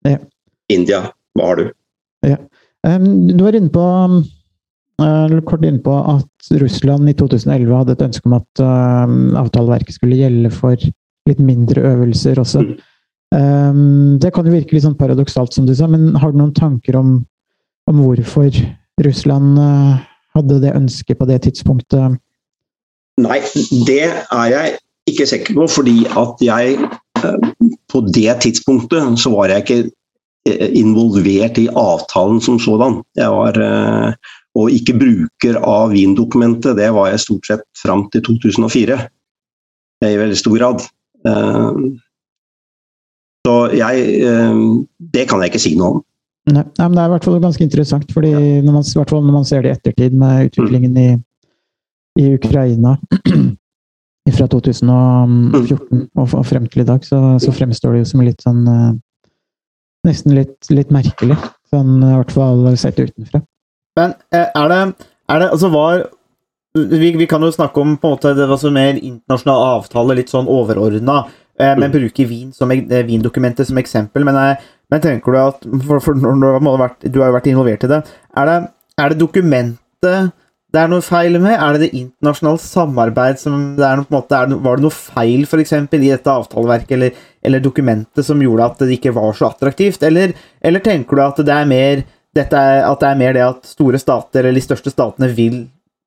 ja. 0.08 0.18
India. 0.72 1.04
Hva 1.36 1.50
har 1.52 1.60
du? 1.60 1.66
Ja. 2.26 2.38
Du 2.90 3.44
var 3.44 3.54
inne 3.54 3.70
på 3.70 3.84
uh, 3.84 5.36
kort 5.46 5.64
inne 5.68 5.82
på 5.84 5.94
at 6.16 6.52
Russland 6.62 7.12
i 7.12 7.14
2011 7.14 7.76
hadde 7.76 7.94
et 7.94 8.06
ønske 8.08 8.26
om 8.26 8.38
at 8.40 8.62
avtaleverket 9.44 10.00
skulle 10.00 10.18
gjelde 10.18 10.50
for 10.54 10.88
litt 11.28 11.42
mindre 11.44 11.84
øvelser 11.92 12.40
også. 12.40 12.64
Um, 13.30 14.18
det 14.18 14.32
kan 14.34 14.48
jo 14.48 14.56
virke 14.56 14.74
litt 14.74 14.86
sånn 14.88 14.98
paradoksalt, 14.98 15.54
som 15.54 15.68
du 15.68 15.74
sa, 15.76 15.86
men 15.86 16.16
har 16.18 16.32
du 16.32 16.40
noen 16.40 16.56
tanker 16.56 16.96
om, 16.98 17.20
om 17.86 18.00
hvorfor 18.02 18.50
Russland 19.04 19.60
uh, 19.60 20.00
hadde 20.36 20.60
det 20.62 20.74
ønsket 20.76 21.18
på 21.18 21.28
det 21.28 21.40
tidspunktet? 21.46 22.18
Nei, 23.20 23.38
det 23.86 24.02
er 24.08 24.44
jeg 24.52 24.76
ikke 25.10 25.26
sikker 25.28 25.56
på, 25.58 25.66
fordi 25.70 25.96
at 26.08 26.44
jeg 26.44 26.76
uh, 27.24 27.48
på 27.90 28.04
det 28.14 28.36
tidspunktet 28.44 29.18
så 29.20 29.32
var 29.34 29.52
jeg 29.52 29.64
ikke 29.64 29.80
uh, 30.48 30.68
involvert 30.78 31.58
i 31.60 31.68
avtalen 31.68 32.40
som 32.40 32.60
sådan. 32.62 33.02
Jeg 33.18 33.30
var 33.34 33.58
og 34.58 34.70
ikke 34.74 34.96
bruker 34.98 35.58
av 35.62 35.92
Wien-dokumentet. 35.94 36.76
Det 36.78 36.90
var 36.94 37.10
jeg 37.12 37.22
stort 37.22 37.46
sett 37.46 37.66
fram 37.78 38.06
til 38.10 38.24
2004 38.26 38.98
i 40.08 40.16
veldig 40.18 40.38
stor 40.38 40.56
grad. 40.58 40.86
Eh, 41.28 41.82
så 43.46 43.56
jeg 43.76 44.06
eh, 44.20 44.62
Det 44.98 45.28
kan 45.28 45.40
jeg 45.40 45.52
ikke 45.52 45.62
si 45.62 45.74
noe 45.78 45.94
om. 45.94 46.02
Nei, 46.48 46.64
men 46.78 46.94
Det 46.96 47.02
er 47.02 47.10
i 47.10 47.12
hvert 47.12 47.26
fall 47.26 47.42
ganske 47.42 47.64
interessant, 47.64 48.12
fordi 48.16 48.32
når 48.64 48.72
man, 48.72 48.84
i 48.84 48.98
hvert 48.98 49.12
fall 49.12 49.24
når 49.26 49.34
man 49.34 49.44
ser 49.48 49.62
det 49.62 49.70
i 49.70 49.76
ettertid 49.76 50.16
med 50.16 50.48
utviklingen 50.48 50.96
i, 50.96 51.08
i 52.18 52.30
Ukraina 52.38 52.96
fra 54.36 54.46
2014 54.46 56.08
og, 56.16 56.24
og 56.24 56.46
frem 56.46 56.66
til 56.70 56.84
i 56.84 56.88
dag, 56.88 57.04
så, 57.04 57.20
så 57.42 57.52
fremstår 57.54 57.96
det 57.96 58.04
jo 58.04 58.10
som 58.12 58.24
litt 58.24 58.44
sånn 58.46 58.66
eh, 58.70 58.90
Nesten 60.08 60.32
litt, 60.32 60.64
litt 60.72 60.88
merkelig. 60.88 61.34
Sånn 61.68 61.98
i 62.00 62.12
hvert 62.14 62.30
fall 62.32 62.62
sett 62.80 62.96
utenfra. 62.96 63.42
Men 64.00 64.14
eh, 64.32 64.46
er 64.48 64.70
det, 64.72 64.78
er 65.28 65.42
det 65.42 65.48
Altså, 65.52 65.68
var 65.74 66.06
vi, 66.72 67.10
vi 67.18 67.26
kan 67.28 67.42
jo 67.44 67.50
snakke 67.52 67.82
om 67.82 67.98
på 68.00 68.08
en 68.08 68.14
måte 68.14 68.32
det 68.38 68.46
var 68.48 68.60
så 68.62 68.70
mer 68.72 68.96
internasjonale 68.96 69.74
avtale, 69.76 70.16
litt 70.16 70.32
sånn 70.32 70.48
overordna, 70.50 71.24
eh, 71.60 71.74
men 71.76 71.92
bruker 71.92 72.28
Wien 72.30 72.52
som, 72.56 72.70
Wien-dokumentet 72.70 73.68
som 73.68 73.80
eksempel. 73.82 74.24
Men, 74.24 74.38
jeg, 74.38 74.60
men 74.90 75.02
tenker 75.04 75.32
du 75.32 75.38
at 75.40 75.64
for, 75.86 76.02
for 76.02 76.18
når 76.18 76.38
du, 76.40 76.68
har 76.68 76.84
vært, 76.84 77.08
du 77.08 77.20
har 77.22 77.30
jo 77.30 77.38
vært 77.38 77.50
involvert 77.52 77.86
i 77.86 77.90
det. 77.92 78.02
Er 78.40 78.50
det, 78.50 78.60
er 79.00 79.12
det 79.12 79.20
dokumentet 79.20 80.32
det 80.70 80.78
er 80.78 80.90
noe 80.90 81.02
feil 81.02 81.34
med? 81.42 81.56
Er 81.56 81.74
det 81.74 81.82
det 81.82 81.98
internasjonale 81.98 82.62
samarbeid 82.62 83.40
som 83.42 83.56
det 83.78 83.82
er 83.86 83.98
noe, 83.98 84.06
på 84.06 84.14
en 84.14 84.20
måte, 84.20 84.42
det, 84.52 84.58
Var 84.62 84.78
det 84.78 84.84
noe 84.86 84.94
feil 84.94 85.42
for 85.50 85.62
eksempel, 85.62 86.04
i 86.06 86.12
dette 86.12 86.30
avtaleverket 86.30 86.94
eller, 86.94 87.18
eller, 87.42 87.64
dokumentet 87.64 88.26
som 88.26 88.42
gjorde 88.42 88.68
at 88.68 88.84
det 88.84 89.00
ikke 89.00 89.14
var 89.16 89.34
så 89.34 89.48
attraktivt? 89.50 90.04
Eller, 90.06 90.36
eller 90.62 90.84
tenker 90.84 91.18
du 91.18 91.24
at 91.24 91.42
det 91.42 91.56
er 91.56 91.70
mer 91.70 92.04
er, 92.38 92.84
at 92.86 93.02
det 93.02 93.08
er 93.08 93.18
mer 93.18 93.34
det 93.34 93.42
at 93.42 93.66
store 93.66 93.98
stater, 93.98 94.44
eller 94.44 94.60
de 94.60 94.62
største 94.62 94.92
statene, 94.94 95.32
vil 95.34 95.64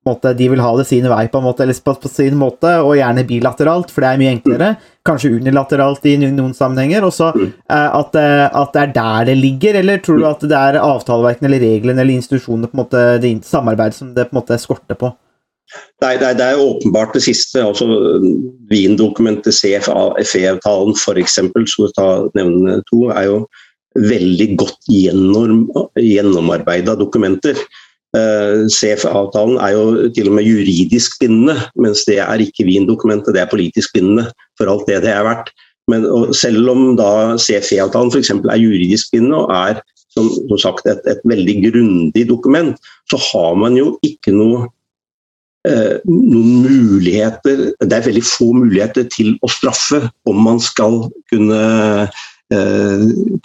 måte, 0.08 0.34
de 0.38 0.50
vil 0.52 0.62
ha 0.64 0.72
det 0.78 0.86
sin 0.90 1.08
vei 1.10 1.26
på 1.32 1.40
en 1.40 1.46
måte, 1.48 1.64
eller 1.66 1.78
på, 1.86 1.96
på, 2.04 2.12
sin 2.12 2.38
måte, 2.40 2.76
og 2.84 2.96
gjerne 3.00 3.26
bilateralt, 3.30 3.92
for 3.94 4.04
det 4.04 4.12
er 4.12 4.22
mye 4.22 4.34
enklere. 4.36 4.70
Kanskje 5.08 5.34
unilateralt 5.40 6.06
i 6.08 6.16
noen 6.22 6.54
sammenhenger. 6.58 7.08
Og 7.08 7.14
så 7.16 7.32
mm. 7.36 7.50
eh, 7.50 7.90
at, 8.00 8.16
eh, 8.20 8.46
at, 8.48 8.72
det 8.76 8.84
er 8.84 8.96
der 8.96 9.28
det 9.32 9.38
ligger, 9.40 9.82
eller 9.82 10.04
tror 10.04 10.22
du 10.22 10.30
at 10.30 10.48
det 10.48 10.60
er 10.60 10.80
avtaleverkene 10.84 11.52
eller 11.52 11.64
reglene 11.64 12.04
eller 12.04 12.18
institusjonene 12.18 12.72
på 12.72 12.78
en 12.78 12.84
måte, 12.86 13.04
det 13.24 13.36
samarbeid 13.48 13.98
som 13.98 14.14
det 14.16 14.30
på 14.30 14.36
en 14.36 14.42
måte 14.42 14.60
skorter 14.62 15.00
på? 15.00 15.14
Nei, 16.04 16.16
det, 16.22 16.36
det 16.38 16.46
er 16.46 16.62
åpenbart 16.62 17.16
det 17.16 17.24
siste. 17.26 17.64
altså 17.64 17.88
Wien-dokumentet, 18.70 19.56
CFE-avtalen 19.56 20.98
f.eks., 21.00 21.38
som 21.40 21.54
vi 21.56 21.94
ta 21.98 22.10
nevne 22.38 22.82
to, 22.92 23.08
er 23.14 23.30
jo 23.30 23.38
veldig 24.00 24.50
godt 24.58 24.90
gjennom, 24.90 25.66
gjennomarbeida 26.00 26.96
dokumenter. 27.00 27.58
Uh, 28.14 28.70
CF-avtalen 28.70 29.58
er 29.58 29.72
jo 29.74 30.10
til 30.14 30.28
og 30.30 30.36
med 30.38 30.46
juridisk 30.46 31.18
bindende, 31.22 31.56
mens 31.82 32.04
det 32.06 32.20
er 32.22 32.44
ikke 32.44 32.68
Wien-dokumentet. 32.68 33.34
Det 33.34 33.42
er 33.42 33.50
politisk 33.50 33.96
bindende 33.96 34.28
for 34.60 34.70
alt 34.70 34.86
det 34.90 35.02
det 35.06 35.14
er 35.14 35.26
verdt. 35.26 35.50
Men 35.90 36.06
selv 36.38 36.70
om 36.70 36.94
da 37.00 37.36
CFE-avtalen 37.42 38.14
f.eks. 38.14 38.30
er 38.30 38.62
juridisk 38.62 39.12
bindende 39.16 39.42
og 39.44 39.56
er 39.58 39.82
som, 40.14 40.30
som 40.30 40.62
sagt 40.62 40.86
et, 40.88 41.02
et, 41.10 41.26
veldig 41.26 41.58
grundig 41.66 42.28
dokument, 42.30 42.78
så 43.10 43.18
har 43.32 43.58
man 43.58 43.76
jo 43.80 43.96
ikke 44.06 44.32
noe, 44.36 44.68
uh, 45.68 45.96
noen 46.06 46.54
muligheter 46.68 47.72
Det 47.82 47.98
er 47.98 48.06
veldig 48.06 48.24
få 48.30 48.52
muligheter 48.54 49.10
til 49.10 49.34
å 49.42 49.50
straffe 49.50 50.04
om 50.30 50.46
man 50.46 50.62
skal 50.62 51.02
kunne 51.34 51.64
Eh, 52.04 52.24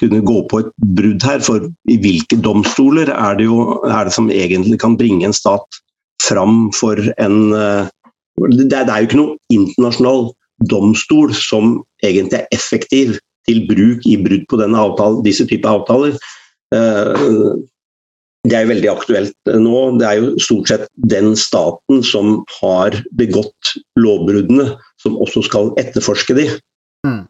kunne 0.00 0.22
gå 0.26 0.38
på 0.50 0.62
et 0.62 0.72
brudd 0.98 1.24
her. 1.26 1.42
For 1.44 1.68
i 1.90 1.98
hvilke 2.02 2.38
domstoler 2.44 3.12
er 3.14 3.38
det, 3.38 3.46
jo, 3.48 3.78
er 3.88 4.08
det 4.08 4.14
som 4.16 4.30
egentlig 4.32 4.80
kan 4.82 4.98
bringe 5.00 5.28
en 5.28 5.36
stat 5.36 5.80
fram 6.24 6.68
for 6.74 6.98
en 7.22 7.38
det, 8.46 8.68
det 8.70 8.78
er, 8.78 9.00
jo 9.00 9.08
ikke 9.08 9.18
noen 9.18 9.38
internasjonal 9.52 10.28
domstol 10.70 11.32
som 11.36 11.80
egentlig 12.04 12.40
er 12.40 12.52
effektiv 12.54 13.16
til 13.48 13.64
bruk 13.70 14.06
i 14.06 14.18
brudd 14.20 14.44
på 14.50 14.60
avtale, 14.66 15.22
disse 15.24 15.46
typer 15.48 15.78
avtaler. 15.78 16.18
Eh, 16.74 17.26
det 18.48 18.56
er 18.56 18.64
jo 18.64 18.72
veldig 18.72 18.90
aktuelt 18.92 19.50
nå. 19.50 19.80
Det 19.98 20.06
er 20.08 20.20
jo 20.20 20.28
stort 20.42 20.70
sett 20.70 20.86
den 21.10 21.34
staten 21.36 22.04
som 22.06 22.42
har 22.60 22.96
begått 23.18 23.74
lovbruddene, 23.98 24.70
som 25.02 25.18
også 25.20 25.42
skal 25.48 25.72
etterforske 25.80 26.36
de. 26.38 26.46
Mm. 27.06 27.24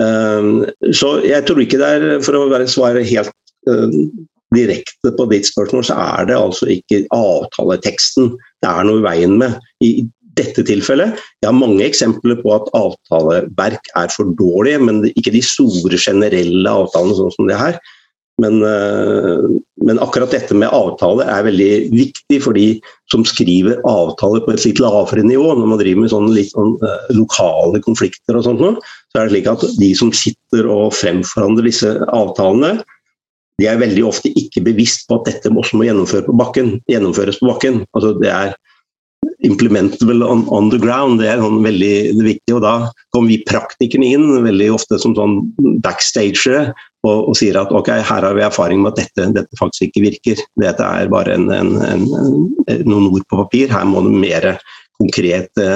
Ehm, 0.00 0.64
så 0.96 1.18
jeg 1.26 1.44
tror 1.46 1.62
ikke 1.62 1.80
det 1.80 1.88
er, 1.96 2.06
for 2.24 2.38
å 2.38 2.60
svare 2.70 3.04
helt 3.06 3.32
ehm, 3.70 4.10
direkte 4.54 5.12
på 5.16 5.26
ditt 5.30 5.48
spørsmål, 5.48 5.84
så 5.86 5.98
er 5.98 6.30
det 6.30 6.38
altså 6.38 6.70
ikke 6.74 7.04
avtaleteksten 7.14 8.32
det 8.60 8.70
er 8.70 8.88
noe 8.88 9.02
i 9.02 9.06
veien 9.06 9.36
med. 9.40 9.60
I 9.84 10.08
dette 10.38 10.62
tilfellet, 10.64 11.18
Jeg 11.42 11.48
har 11.48 11.56
mange 11.56 11.84
eksempler 11.84 12.38
på 12.40 12.52
at 12.54 12.68
avtaleverk 12.76 13.90
er 13.98 14.12
for 14.14 14.30
dårlige, 14.38 14.78
men 14.78 15.02
ikke 15.10 15.34
de 15.34 15.42
store 15.44 15.98
generelle 15.98 16.70
avtalene 16.70 17.16
sånn 17.18 17.34
som 17.34 17.50
det 17.50 17.58
her. 17.58 17.80
Men, 18.40 18.62
eh, 18.64 19.48
men, 19.84 19.98
akkurat 20.00 20.32
dette 20.32 20.56
med 20.56 20.72
avtale 20.72 21.26
er 21.28 21.44
veldig 21.44 21.72
viktig 21.92 22.38
for 22.44 22.56
de 22.56 22.80
som 23.12 23.24
skriver 23.26 23.80
avtaler 23.88 24.44
på 24.44 24.54
et 24.54 24.64
litt 24.64 24.80
lavere 24.80 25.24
nivå. 25.26 25.50
Når 25.58 25.68
man 25.68 25.80
driver 25.80 26.04
med 26.04 26.12
sånne 26.14 26.32
litt 26.36 26.54
sånn, 26.54 26.76
eh, 26.80 27.10
lokale 27.18 27.82
konflikter 27.84 28.38
og 28.38 28.46
sånt, 28.46 28.80
så 29.10 29.20
er 29.20 29.28
det 29.28 29.34
slik 29.34 29.50
at 29.50 29.66
de 29.80 29.90
som 29.98 30.12
sitter 30.12 30.70
og 30.70 30.94
fremforhandler 30.96 31.68
disse 31.68 31.92
avtalene, 32.08 32.80
de 33.60 33.68
er 33.68 33.80
veldig 33.80 34.06
ofte 34.08 34.32
ikke 34.40 34.64
bevisst 34.64 35.06
på 35.08 35.20
at 35.20 35.28
dette 35.28 35.52
også 35.52 35.76
må 35.76 35.84
gjennomføres 35.84 36.24
på 36.24 36.36
bakken. 36.40 36.78
Gjennomføres 36.88 37.40
på 37.42 37.50
bakken. 37.50 37.82
Altså, 37.92 38.14
det 38.16 38.30
er 38.32 38.54
implementable 39.44 40.24
on, 40.24 40.46
on, 40.48 40.70
the 40.72 40.78
ground. 40.80 41.20
Det 41.20 41.28
er 41.28 41.42
sånn 41.42 41.60
veldig 41.64 41.94
viktig. 42.24 42.54
og 42.56 42.62
Da 42.64 42.74
kommer 43.12 43.34
vi 43.34 43.42
praktikerne 43.44 44.08
inn 44.14 44.44
veldig 44.46 44.70
ofte 44.78 44.96
som 45.02 45.12
sånn 45.18 45.42
backstagere 45.84 46.70
og, 47.06 47.30
og, 47.30 47.34
sier 47.38 47.56
at 47.60 47.72
ok, 47.72 47.88
her 48.04 48.26
har 48.26 48.36
vi 48.36 48.44
erfaring 48.44 48.82
med 48.82 48.92
at 48.92 49.06
dette, 49.06 49.28
dette 49.38 49.60
faktisk 49.60 49.88
ikke 49.88 50.04
virker. 50.04 50.42
Dette 50.60 50.84
er 50.84 51.12
bare 51.12 51.36
en, 51.38 51.48
en, 51.54 51.72
en, 51.88 52.04
noen 52.84 53.08
ord 53.08 53.24
på 53.30 53.40
papir. 53.40 53.72
Her 53.72 53.86
må 53.88 54.02
det 54.04 54.20
mer 54.20 54.48
konkrete 55.00 55.70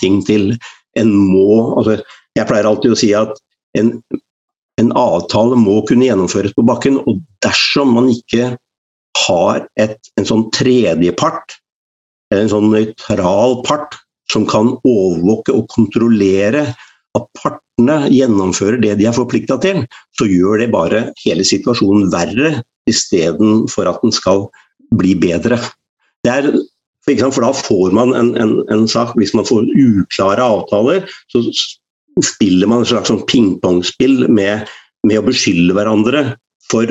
ting 0.00 0.22
til. 0.24 0.54
En 0.96 1.12
må, 1.12 1.76
altså, 1.76 2.00
jeg 2.38 2.48
pleier 2.48 2.70
alltid 2.70 2.96
å 2.96 2.98
si 2.98 3.12
at 3.16 3.36
en 3.76 4.94
avtale 4.96 5.58
må 5.60 5.82
kunne 5.88 6.08
gjennomføres 6.08 6.56
på 6.56 6.64
bakken. 6.64 6.96
og 7.04 7.20
Dersom 7.44 7.92
man 7.98 8.08
ikke 8.12 8.54
har 9.26 9.66
et, 9.76 9.98
en 10.16 10.28
sånn 10.28 10.48
tredjepart 10.54 11.60
en 12.34 12.50
sånn 12.50 12.70
nøytral 12.72 13.58
part 13.66 13.98
som 14.30 14.46
kan 14.48 14.76
overvåke 14.86 15.54
og 15.54 15.66
kontrollere 15.72 16.68
at 17.18 17.26
partene 17.38 17.96
gjennomfører 18.12 18.80
det 18.82 18.96
de 19.00 19.06
er 19.08 19.16
forplikta 19.16 19.58
til, 19.62 19.84
så 20.18 20.28
gjør 20.28 20.62
det 20.62 20.70
bare 20.74 21.08
hele 21.24 21.46
situasjonen 21.46 22.10
verre 22.12 22.60
istedenfor 22.90 23.90
at 23.90 24.02
den 24.04 24.14
skal 24.14 24.46
bli 24.98 25.16
bedre. 25.18 25.58
Det 26.24 26.32
er, 26.32 26.50
for 27.06 27.42
da 27.42 27.52
får 27.56 27.96
man 27.96 28.14
en, 28.14 28.34
en, 28.38 28.52
en, 28.70 28.86
sak 28.90 29.14
Hvis 29.16 29.32
man 29.34 29.46
får 29.48 29.66
uklare 29.72 30.44
avtaler, 30.44 31.06
så 31.32 31.42
spiller 32.22 32.68
man 32.68 32.84
et 32.84 32.90
slags 32.90 33.10
sånn 33.10 33.24
pingpongspill 33.30 34.28
med, 34.28 34.68
med, 35.06 35.18
å 35.18 35.26
beskylde 35.26 35.74
hverandre 35.74 36.24
for, 36.70 36.90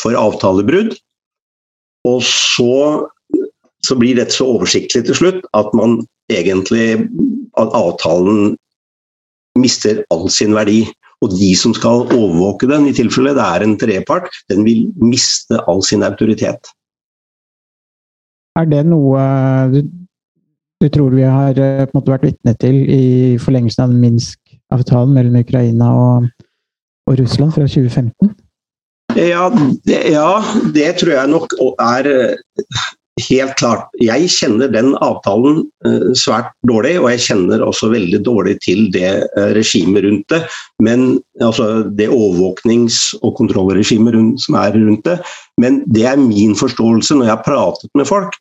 for 0.00 0.18
avtalebrudd. 0.18 0.96
Og 2.08 2.20
så 2.26 3.06
så 3.84 3.96
blir 4.00 4.16
dette 4.16 4.32
så 4.32 4.46
oversiktlig 4.54 5.04
til 5.06 5.16
slutt 5.18 5.40
at 5.56 5.72
man 5.76 5.98
egentlig 6.32 7.04
at 7.60 7.74
avtalen 7.76 8.54
mister 9.58 10.02
all 10.14 10.28
sin 10.32 10.54
verdi. 10.56 10.84
Og 11.24 11.32
de 11.38 11.50
som 11.56 11.72
skal 11.76 12.04
overvåke 12.12 12.68
den, 12.68 12.88
i 12.90 12.94
tilfelle 12.96 13.32
det 13.36 13.44
er 13.44 13.64
en 13.64 13.76
trepart, 13.80 14.26
den 14.52 14.64
vil 14.66 14.88
miste 15.00 15.60
all 15.70 15.80
sin 15.86 16.04
autoritet. 16.04 16.68
Er 18.58 18.68
det 18.70 18.84
noe 18.86 19.22
du, 19.72 19.80
du 20.82 20.88
tror 20.92 21.14
vi 21.16 21.24
har 21.24 21.58
eh, 21.58 21.86
måte, 21.94 22.12
vært 22.12 22.28
vitne 22.28 22.54
til 22.60 22.76
i 22.92 23.04
forlengelsen 23.42 23.86
av 23.86 23.94
Minsk-avtalen 24.04 25.14
mellom 25.16 25.40
Ukraina 25.40 25.90
og, 25.96 26.28
og 27.08 27.18
Russland 27.22 27.56
fra 27.56 27.66
2015? 27.66 28.34
Ja 29.14 29.46
det, 29.86 30.00
ja, 30.10 30.28
det 30.74 30.88
tror 31.00 31.14
jeg 31.14 31.30
nok 31.30 31.52
er 31.82 32.08
Helt 33.14 33.54
klart. 33.60 33.92
Jeg 34.02 34.26
kjenner 34.34 34.72
den 34.74 34.96
avtalen 34.98 35.60
uh, 35.86 36.08
svært 36.18 36.48
dårlig, 36.66 36.96
og 36.98 37.12
jeg 37.12 37.22
kjenner 37.28 37.62
også 37.62 37.92
veldig 37.92 38.18
dårlig 38.26 38.56
til 38.64 38.88
det 38.94 39.12
uh, 39.36 39.52
regimet 39.54 40.02
rundt 40.02 40.26
det. 40.34 40.40
Men 40.82 41.20
altså 41.38 41.84
det 41.94 42.10
overvåknings- 42.10 43.12
og 43.22 43.36
kontrollregimet 43.38 44.18
som 44.42 44.58
er 44.58 44.74
rundt 44.74 45.06
det. 45.06 45.20
Men 45.62 45.84
det 45.94 46.08
er 46.10 46.18
min 46.18 46.58
forståelse 46.58 47.14
når 47.14 47.28
jeg 47.28 47.36
har 47.36 47.46
pratet 47.46 47.94
med 47.94 48.10
folk, 48.10 48.34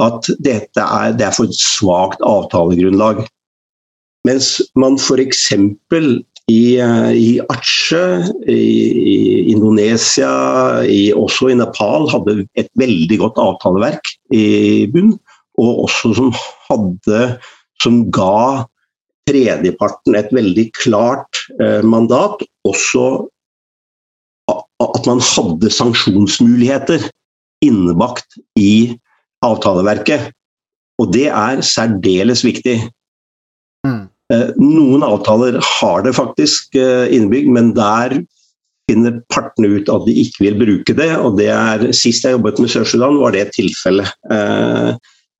at 0.00 0.32
dette 0.40 0.80
er, 0.80 1.12
det 1.12 1.28
er 1.28 1.36
for 1.36 1.44
et 1.44 1.60
svakt 1.60 2.24
avtalegrunnlag. 2.24 3.26
Mens 4.24 4.56
man 4.80 4.96
f.eks 4.96 5.50
i, 6.50 6.76
eh, 6.76 7.12
i 7.16 7.30
Aceh, 7.48 8.28
i, 8.48 8.60
i, 9.14 9.16
Indonesia, 9.52 10.30
i, 10.84 11.12
også 11.16 11.50
i 11.52 11.58
Nepal, 11.58 12.08
hadde 12.12 12.44
et 12.60 12.68
veldig 12.80 13.20
godt 13.22 13.40
avtaleverk 13.40 14.14
i 14.34 14.84
bunn. 14.92 15.14
Og 15.60 15.84
også 15.86 16.14
som 16.16 16.32
hadde 16.66 17.18
Som 17.82 18.06
ga 18.14 18.64
tredjeparten 19.28 20.14
et 20.16 20.30
veldig 20.32 20.64
klart 20.76 21.40
eh, 21.60 21.82
mandat. 21.82 22.42
Også 22.64 23.26
at 24.48 25.06
man 25.08 25.20
hadde 25.24 25.70
sanksjonsmuligheter 25.72 27.08
innebakt 27.64 28.38
i 28.58 28.94
avtaleverket. 29.44 30.30
Og 31.02 31.12
det 31.12 31.26
er 31.28 31.62
særdeles 31.66 32.44
viktig. 32.46 32.78
Mm. 33.86 34.06
Eh, 34.34 34.52
noen 34.60 35.04
avtaler 35.06 35.58
har 35.62 36.04
det 36.04 36.14
faktisk 36.16 36.78
eh, 36.78 37.06
innebygd, 37.14 37.50
men 37.54 37.72
der 37.76 38.18
finner 38.90 39.18
partene 39.32 39.78
ut 39.78 39.88
at 39.92 40.04
de 40.08 40.14
ikke 40.24 40.44
vil 40.48 40.60
bruke 40.60 40.96
det. 40.96 41.10
og 41.16 41.38
det 41.40 41.50
er, 41.54 41.88
Sist 41.96 42.26
jeg 42.26 42.36
jobbet 42.36 42.60
med 42.60 42.72
Sør-Sudan, 42.72 43.20
var 43.22 43.34
det 43.34 43.46
et 43.46 43.56
tilfelle. 43.56 44.06
Eh, 44.32 44.94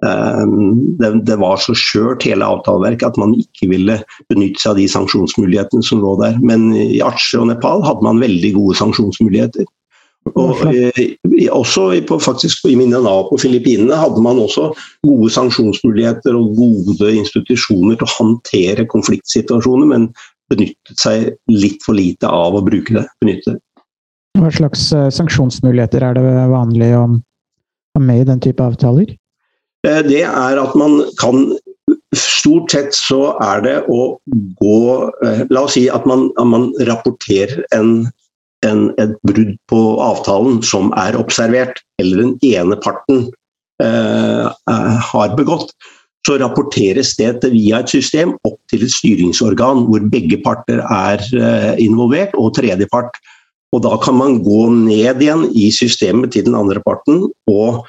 det, 0.04 1.10
det, 1.24 1.36
var 1.40 1.60
så 1.62 1.72
skjørt 1.78 2.26
hele 2.28 2.44
avtaleverket 2.44 3.06
at 3.06 3.20
man 3.20 3.32
ikke 3.38 3.70
ville 3.70 3.94
benytte 4.28 4.60
seg 4.60 4.74
av 4.74 4.80
de 4.80 4.88
sanksjonsmulighetene 4.92 5.86
som 5.86 6.02
lå 6.02 6.16
der. 6.20 6.36
Men 6.44 6.72
i 6.76 7.00
Atsje 7.04 7.40
og 7.40 7.48
Nepal 7.48 7.84
hadde 7.86 8.04
man 8.04 8.20
veldig 8.20 8.52
gode 8.58 8.76
sanksjonsmuligheter. 8.82 9.64
Og 10.32 10.62
eh, 10.72 11.16
også 11.52 11.90
på, 12.08 12.18
faktisk 12.22 12.64
I 12.70 12.76
Mindanao 12.80 13.26
på 13.28 13.38
Filippinene 13.42 13.96
hadde 13.98 14.22
man 14.24 14.40
også 14.40 14.70
gode 15.04 15.28
sanksjonsmuligheter 15.34 16.36
og 16.38 16.54
gode 16.56 17.10
institusjoner 17.12 17.98
til 18.00 18.08
å 18.08 18.14
håndtere 18.14 18.86
konfliktsituasjoner, 18.90 19.90
men 19.92 20.08
benyttet 20.52 21.00
seg 21.00 21.28
litt 21.52 21.84
for 21.84 21.96
lite 21.98 22.28
av 22.28 22.56
å 22.56 22.64
bruke 22.64 22.96
det. 22.96 23.04
benytte. 23.20 23.58
Hva 24.40 24.50
slags 24.54 24.88
eh, 24.96 25.10
sanksjonsmuligheter 25.14 26.08
er 26.08 26.16
det 26.16 26.24
vanlig 26.50 26.90
å 26.96 27.04
ha 27.04 28.02
med 28.02 28.24
i 28.24 28.26
den 28.32 28.42
type 28.42 28.64
avtaler? 28.64 29.12
Eh, 29.86 30.02
det 30.08 30.24
er 30.24 30.64
at 30.64 30.74
man 30.78 31.02
kan 31.20 31.52
Stort 32.14 32.70
sett 32.70 32.94
så 32.94 33.32
er 33.42 33.62
det 33.64 33.72
å 33.90 34.16
gå 34.60 34.76
La 35.50 35.64
oss 35.64 35.74
si 35.74 35.88
at 35.90 36.04
man, 36.06 36.28
at 36.38 36.46
man 36.46 36.68
rapporterer 36.86 37.64
en 37.74 38.04
en, 38.66 38.88
et 39.00 39.14
brudd 39.26 39.54
på 39.70 39.80
avtalen 40.02 40.60
som 40.66 40.92
er 41.00 41.18
observert, 41.18 41.80
eller 42.02 42.22
den 42.22 42.34
ene 42.46 42.78
parten 42.84 43.28
eh, 43.82 44.46
eh, 44.48 44.96
har 45.10 45.36
begått, 45.38 45.74
så 46.24 46.38
rapporteres 46.40 47.12
det 47.18 47.50
via 47.52 47.82
et 47.82 47.92
system 47.92 48.32
opp 48.48 48.56
til 48.72 48.86
et 48.86 48.92
styringsorgan 48.94 49.84
hvor 49.90 50.04
begge 50.12 50.38
parter 50.44 50.80
er 50.80 51.24
eh, 51.36 51.72
involvert, 51.84 52.32
og 52.40 52.54
tredjepart. 52.56 53.18
Og 53.74 53.82
da 53.84 53.96
kan 54.00 54.16
man 54.16 54.38
gå 54.44 54.68
ned 54.70 55.20
igjen 55.20 55.48
i 55.52 55.68
systemet 55.74 56.32
til 56.32 56.46
den 56.46 56.56
andre 56.56 56.80
parten 56.84 57.26
og 57.50 57.84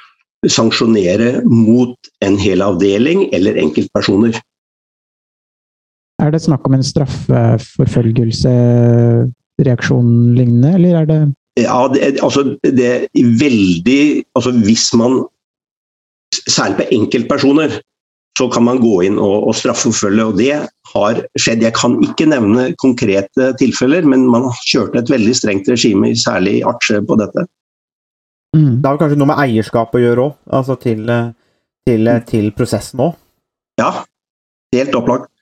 sanksjonere 0.50 1.40
mot 1.46 2.10
en 2.22 2.36
hel 2.38 2.62
avdeling 2.62 3.28
eller 3.34 3.58
enkeltpersoner. 3.62 4.36
Er 6.22 6.32
det 6.32 6.42
snakk 6.42 6.64
om 6.66 6.74
en 6.76 6.84
straffeforfølgelse 6.84 8.52
reaksjon 9.62 10.34
lignende, 10.36 10.74
eller 10.76 11.02
er 11.02 11.10
det 11.10 11.18
Ja, 11.62 11.86
det, 11.88 12.18
altså 12.20 12.58
det 12.62 12.86
er 12.86 13.30
veldig 13.40 14.24
Altså 14.36 14.52
hvis 14.66 14.90
man 14.98 15.22
Særlig 16.36 16.76
på 16.76 16.88
enkeltpersoner 16.98 17.78
så 18.36 18.48
kan 18.52 18.66
man 18.66 18.80
gå 18.82 18.98
inn 19.06 19.16
og, 19.16 19.46
og 19.48 19.54
straffeforfølge, 19.56 20.24
og 20.28 20.36
det 20.36 20.50
har 20.92 21.20
skjedd. 21.40 21.62
Jeg 21.64 21.72
kan 21.76 21.94
ikke 22.04 22.26
nevne 22.28 22.66
konkrete 22.82 23.52
tilfeller, 23.60 24.04
men 24.04 24.26
man 24.28 24.50
kjørte 24.66 25.00
et 25.00 25.12
veldig 25.12 25.32
strengt 25.38 25.70
regime, 25.72 26.10
særlig 26.20 26.58
i 26.58 26.64
Arche, 26.68 27.00
på 27.06 27.16
dette. 27.16 27.46
Mm. 28.56 28.82
Det 28.82 28.90
har 28.90 29.00
kanskje 29.00 29.18
noe 29.20 29.30
med 29.30 29.40
eierskap 29.46 29.96
å 29.96 30.02
gjøre 30.02 30.26
òg, 30.28 30.36
altså 30.58 30.76
til, 30.82 31.08
til, 31.88 32.12
til 32.28 32.52
prosessen 32.56 33.06
òg? 33.06 33.16
Ja, 33.80 33.90
helt 34.76 35.00
opplagt. 35.00 35.32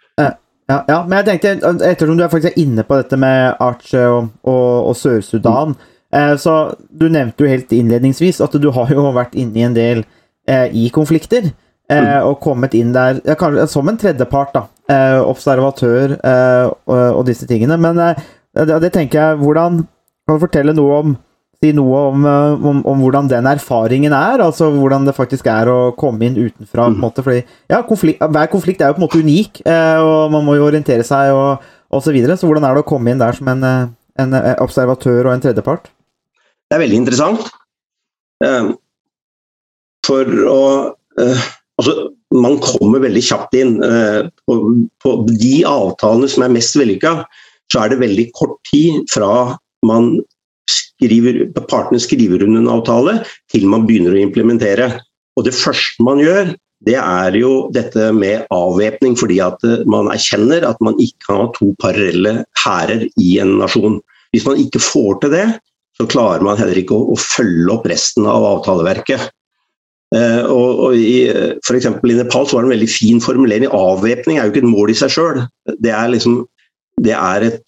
Ja, 0.71 0.79
ja, 0.89 1.03
men 1.05 1.19
jeg 1.21 1.43
tenkte, 1.43 1.73
ettersom 1.85 2.17
du 2.17 2.23
er 2.25 2.31
faktisk 2.33 2.57
inne 2.61 2.87
på 2.89 2.97
dette 2.97 3.19
med 3.21 3.59
Arche 3.61 4.01
og, 4.09 4.31
og, 4.49 4.89
og 4.89 4.95
Sør-Sudan 4.97 5.75
eh, 6.09 6.33
Så 6.41 6.55
Du 6.89 7.05
nevnte 7.13 7.45
jo 7.45 7.51
helt 7.51 7.73
innledningsvis 7.77 8.41
at 8.41 8.57
du 8.57 8.71
har 8.73 8.93
jo 8.93 9.11
vært 9.13 9.37
inne 9.37 9.61
i 9.61 9.67
en 9.67 9.77
del 9.77 10.01
eh, 10.49 10.73
i 10.73 10.89
konflikter. 10.95 11.51
Eh, 11.93 12.01
mm. 12.01 12.25
og 12.31 12.39
kommet 12.41 12.73
inn 12.79 12.95
der 12.95 13.21
ja, 13.27 13.37
kanskje, 13.37 13.67
som 13.69 13.89
en 13.93 14.01
tredjepart, 14.01 14.55
da. 14.57 14.65
Eh, 14.89 15.19
observatør 15.21 16.17
eh, 16.17 16.65
og, 16.65 16.97
og, 16.97 17.23
disse 17.29 17.49
tingene. 17.49 17.77
Men 17.81 18.01
eh, 18.01 18.25
det, 18.57 18.81
det, 18.87 18.93
tenker 18.95 19.21
jeg 19.21 19.39
Hvordan 19.41 19.83
Kan 20.25 20.39
du 20.39 20.41
fortelle 20.47 20.73
noe 20.77 20.99
om 21.03 21.15
si 21.65 21.73
noe 21.77 22.01
om, 22.11 22.27
eh, 22.29 22.67
om, 22.71 22.81
om, 22.91 23.03
hvordan 23.03 23.29
den 23.31 23.49
erfaringen 23.49 24.15
er? 24.15 24.43
Altså 24.45 24.69
hvordan 24.75 25.07
det 25.09 25.17
faktisk 25.17 25.49
er 25.51 25.71
å 25.73 25.79
komme 25.99 26.29
inn 26.29 26.39
utenfra. 26.39 26.89
mm. 26.91 27.01
måte, 27.01 27.25
fordi 27.27 27.43
ja, 27.71 27.83
konflikt, 27.87 28.23
Hver 28.23 28.51
konflikt 28.53 28.83
er 28.83 28.93
jo 28.93 28.99
på 28.99 29.03
en 29.03 29.07
måte 29.07 29.23
unik, 29.25 29.63
eh, 29.67 30.01
og 30.03 30.33
man 30.35 30.47
må 30.47 30.59
jo 30.59 30.67
orientere 30.69 31.07
seg 31.07 31.33
og 31.35 31.65
osv. 31.95 32.09
Så, 32.09 32.15
videre. 32.15 32.37
så 32.37 32.49
hvordan 32.49 32.67
er 32.67 32.77
det 32.77 32.85
å 32.85 32.89
komme 32.89 33.13
inn 33.13 33.23
der 33.23 33.37
som 33.37 33.51
en, 33.53 33.65
eh, 33.69 33.93
en 34.23 34.39
observatør 34.63 35.29
og 35.29 35.35
en 35.35 35.45
tredjepart? 35.45 35.91
Det 36.71 36.79
er 36.79 36.85
veldig 36.85 37.03
interessant. 37.05 37.51
For 40.05 40.39
å 40.51 40.61
Altså, 41.75 41.93
man 42.31 42.61
kommer 42.63 43.01
veldig 43.03 43.21
kjapt 43.27 43.57
inn. 43.59 43.73
På, 44.47 44.55
på 45.03 45.15
de 45.27 45.55
avtalene 45.67 46.29
som 46.31 46.45
er 46.47 46.53
mest 46.55 46.77
vellykka, 46.79 47.25
så 47.73 47.83
er 47.83 47.91
det 47.91 47.99
veldig 48.03 48.27
kort 48.39 48.61
tid 48.71 49.01
fra 49.11 49.57
man 49.87 50.13
skriver, 50.99 51.41
partene 51.71 52.01
skriver 52.03 52.45
under 52.47 52.63
en 52.63 52.73
avtale, 52.77 53.19
til 53.53 53.67
man 53.71 53.87
begynner 53.89 54.15
å 54.15 54.23
implementere. 54.23 54.91
Og 55.39 55.47
Det 55.49 55.55
første 55.57 56.05
man 56.07 56.23
gjør, 56.23 56.55
det 56.85 56.97
er 57.01 57.37
jo 57.39 57.69
dette 57.73 58.11
med 58.13 58.45
avvæpning, 58.53 59.17
fordi 59.17 59.39
at 59.43 59.63
eh, 59.65 59.85
man 59.89 60.11
erkjenner 60.13 60.67
at 60.69 60.81
man 60.85 60.99
ikke 61.01 61.29
kan 61.29 61.41
ha 61.41 61.47
to 61.57 61.73
parallelle 61.81 62.43
hærer 62.61 63.07
i 63.21 63.39
en 63.43 63.57
nasjon. 63.63 64.01
Hvis 64.35 64.45
man 64.49 64.61
ikke 64.61 64.83
får 64.83 65.23
til 65.23 65.33
det, 65.37 65.47
så 65.97 66.07
klarer 66.11 66.45
man 66.45 66.59
heller 66.59 66.77
ikke 66.77 66.97
å, 66.97 67.15
å 67.15 67.17
følge 67.21 67.71
opp 67.73 67.87
resten 67.89 68.27
av 68.29 68.45
avtaleverket. 68.49 69.31
Eh, 70.15 70.43
og, 70.45 70.83
og 70.89 70.99
i, 70.99 71.31
for 71.67 71.79
I 71.79 72.19
Nepal 72.19 72.47
så 72.47 72.59
var 72.59 72.65
det 72.65 72.69
en 72.69 72.77
veldig 72.77 72.91
fin 72.91 73.23
formulering. 73.23 73.71
Avvæpning 73.73 74.39
er 74.39 74.49
jo 74.49 74.55
ikke 74.55 74.65
et 74.67 74.75
mål 74.75 74.93
i 74.93 74.99
seg 74.99 75.15
sjøl. 75.15 75.45
Det, 75.79 75.95
liksom, 76.15 76.43
det 77.07 77.17
er 77.17 77.49
et 77.49 77.63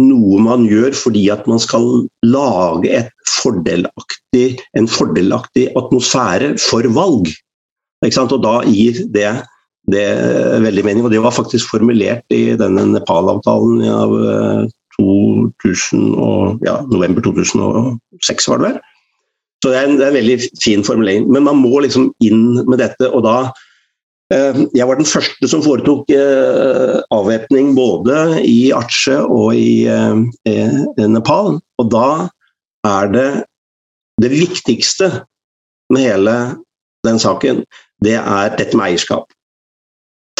noe 0.00 0.40
man 0.44 0.66
gjør 0.68 0.94
fordi 0.96 1.26
at 1.32 1.46
man 1.48 1.60
skal 1.62 2.06
lage 2.26 3.02
fordelaktig, 3.30 4.46
en 4.76 4.88
fordelaktig 4.90 5.68
atmosfære 5.78 6.54
for 6.60 6.88
valg. 6.96 7.30
Og 8.04 8.40
da 8.44 8.56
gir 8.68 8.98
det, 9.14 9.30
det 9.92 10.06
veldig 10.62 10.84
mening. 10.84 11.06
Og 11.06 11.14
det 11.14 11.22
var 11.24 11.34
faktisk 11.34 11.70
formulert 11.72 12.24
i 12.34 12.56
denne 12.60 12.84
Nepal-avtalen 12.92 13.86
av 13.88 14.12
2000 14.98 15.00
eh, 15.00 16.20
og, 16.20 16.66
ja, 16.66 16.80
november 16.92 17.24
2006, 17.24 18.50
var 18.52 18.60
det 18.60 18.70
vel. 18.70 18.78
Så 19.64 19.72
det 19.72 19.78
er, 19.78 19.88
en, 19.88 19.96
det 19.96 20.04
er 20.04 20.12
en 20.12 20.20
veldig 20.20 20.36
fin 20.62 20.84
formulering. 20.84 21.30
Men 21.32 21.48
man 21.48 21.58
må 21.58 21.80
liksom 21.80 22.10
inn 22.22 22.60
med 22.68 22.78
dette, 22.84 23.08
og 23.08 23.24
da 23.26 23.38
jeg 24.30 24.86
var 24.88 24.98
den 24.98 25.06
første 25.06 25.48
som 25.48 25.62
foretok 25.62 26.08
eh, 26.10 26.96
avvæpning 27.14 27.76
både 27.76 28.40
i 28.42 28.72
Atsje 28.74 29.20
og 29.22 29.54
i 29.54 29.86
eh, 29.86 31.06
Nepal. 31.06 31.60
Og 31.78 31.90
da 31.92 32.08
er 32.86 33.12
det 33.12 33.28
det 34.22 34.32
viktigste 34.32 35.12
med 35.92 36.02
hele 36.02 36.36
den 37.06 37.20
saken, 37.22 37.62
det 38.02 38.16
er 38.18 38.56
dette 38.58 38.74
med 38.76 38.90
eierskap. 38.90 39.30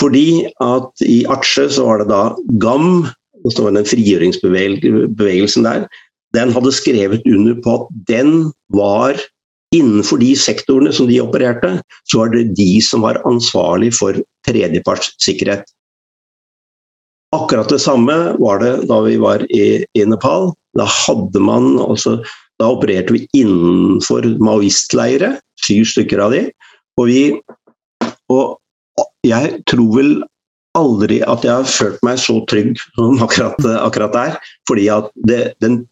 Fordi 0.00 0.48
at 0.60 1.06
i 1.06 1.22
Atsje 1.30 1.68
så 1.78 1.86
var 1.86 2.02
det 2.02 2.10
da 2.10 2.34
GAM, 2.60 3.06
den 3.46 3.86
frigjøringsbevegelsen 3.86 5.64
der, 5.64 5.86
den 6.34 6.52
hadde 6.52 6.74
skrevet 6.74 7.22
under 7.30 7.54
på 7.62 7.76
at 7.78 7.86
den 8.10 8.32
var 8.74 9.20
innenfor 9.74 10.20
de 10.22 10.32
sektorene 10.38 10.92
som 10.94 11.08
de 11.08 11.20
opererte, 11.22 11.76
så 12.06 12.22
var 12.22 12.34
det 12.34 12.52
de 12.58 12.76
som 12.84 13.02
var 13.04 13.20
ansvarlig 13.28 13.92
for 13.96 14.18
tredjepartssikkerhet. 14.46 15.66
Akkurat 17.34 17.68
det 17.68 17.80
samme 17.82 18.14
var 18.38 18.62
det 18.62 18.86
da 18.88 19.00
vi 19.04 19.16
var 19.20 19.42
i, 19.50 19.82
i 19.98 20.04
Nepal. 20.06 20.52
Da 20.78 20.86
hadde 21.06 21.42
man 21.42 21.76
altså 21.82 22.20
Da 22.56 22.70
opererte 22.72 23.12
vi 23.12 23.26
innenfor 23.36 24.24
maoistleire, 24.40 25.34
syv 25.60 25.82
stykker 25.90 26.22
av 26.24 26.32
de. 26.32 26.46
Og 26.96 27.10
vi 27.10 27.20
Og 28.32 28.56
jeg 29.26 29.60
tror 29.68 29.90
vel 29.92 30.14
aldri 30.76 31.18
at 31.20 31.44
jeg 31.44 31.52
har 31.52 31.68
følt 31.68 32.00
meg 32.06 32.16
så 32.20 32.38
trygg 32.48 32.80
som 32.96 33.20
akkurat, 33.20 33.60
akkurat 33.82 34.16
der. 34.16 34.38
Fordi 34.68 34.88
at 34.92 35.10
det, 35.28 35.52
den 35.60 35.82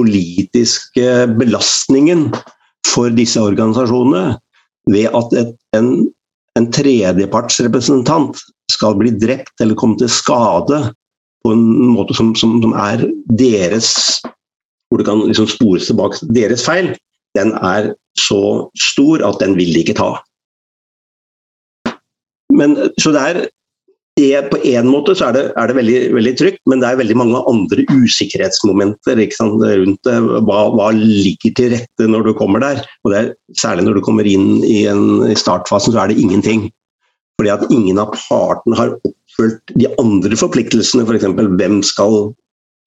politiske 0.00 1.28
belastningen 1.36 2.30
for 2.86 3.12
disse 3.14 3.40
organisasjonene 3.40 4.38
ved 4.90 5.14
at 5.14 5.36
et, 5.38 5.54
en, 5.78 5.88
en 6.58 6.68
tredjepartsrepresentant 6.74 8.40
skal 8.72 8.98
bli 8.98 9.12
drept 9.22 9.62
eller 9.62 9.78
komme 9.78 9.98
til 10.00 10.10
skade 10.10 10.82
på 11.42 11.54
en 11.54 11.64
måte 11.94 12.16
som, 12.16 12.34
som, 12.38 12.58
som 12.62 12.74
er 12.78 13.06
deres 13.38 14.20
Hvor 14.90 15.00
det 15.00 15.06
kan 15.08 15.22
liksom 15.24 15.46
spores 15.48 15.86
tilbake 15.88 16.26
deres 16.36 16.66
feil, 16.66 16.90
den 17.38 17.54
er 17.64 17.94
så 18.18 18.68
stor 18.76 19.22
at 19.24 19.38
den 19.40 19.54
vil 19.56 19.70
de 19.72 19.80
ikke 19.80 19.96
ta. 19.96 20.10
Men, 22.52 22.76
så 23.00 23.14
det 23.14 23.22
er 23.22 23.38
det, 24.20 24.50
på 24.50 24.58
en 24.68 24.88
måte 24.92 25.14
så 25.16 25.30
er 25.30 25.36
det, 25.36 25.42
er 25.56 25.70
det 25.70 25.76
veldig, 25.78 26.00
veldig, 26.16 26.32
trygt, 26.36 26.60
men 26.68 26.82
det 26.82 26.88
er 26.90 26.98
veldig 27.00 27.16
mange 27.16 27.40
andre 27.48 27.84
usikkerhetsmomenter 27.88 29.16
rundt 29.16 30.02
det. 30.04 30.16
Hva, 30.44 30.58
hva, 30.76 30.90
ligger 30.92 31.54
til 31.56 31.72
rette 31.72 32.08
når 32.10 32.28
du 32.28 32.32
kommer 32.36 32.60
der? 32.60 32.82
Og 33.06 33.16
er, 33.16 33.32
Særlig 33.56 33.86
når 33.86 33.98
du 33.98 34.04
kommer 34.04 34.28
inn 34.28 34.60
i, 34.64 34.84
en, 34.88 35.24
i 35.28 35.36
startfasen, 35.38 35.94
så 35.94 36.04
er 36.04 36.12
det 36.12 36.20
ingenting. 36.20 36.68
Fordi 37.40 37.52
at 37.54 37.64
ingen 37.72 38.00
av 38.00 38.12
partene 38.12 38.76
har 38.78 38.92
oppfylt 39.00 39.74
de 39.80 39.88
andre 40.00 40.36
forpliktelsene, 40.36 41.06
f.eks. 41.08 41.26
For 41.32 41.56
hvem 41.60 41.80
skal 41.86 42.18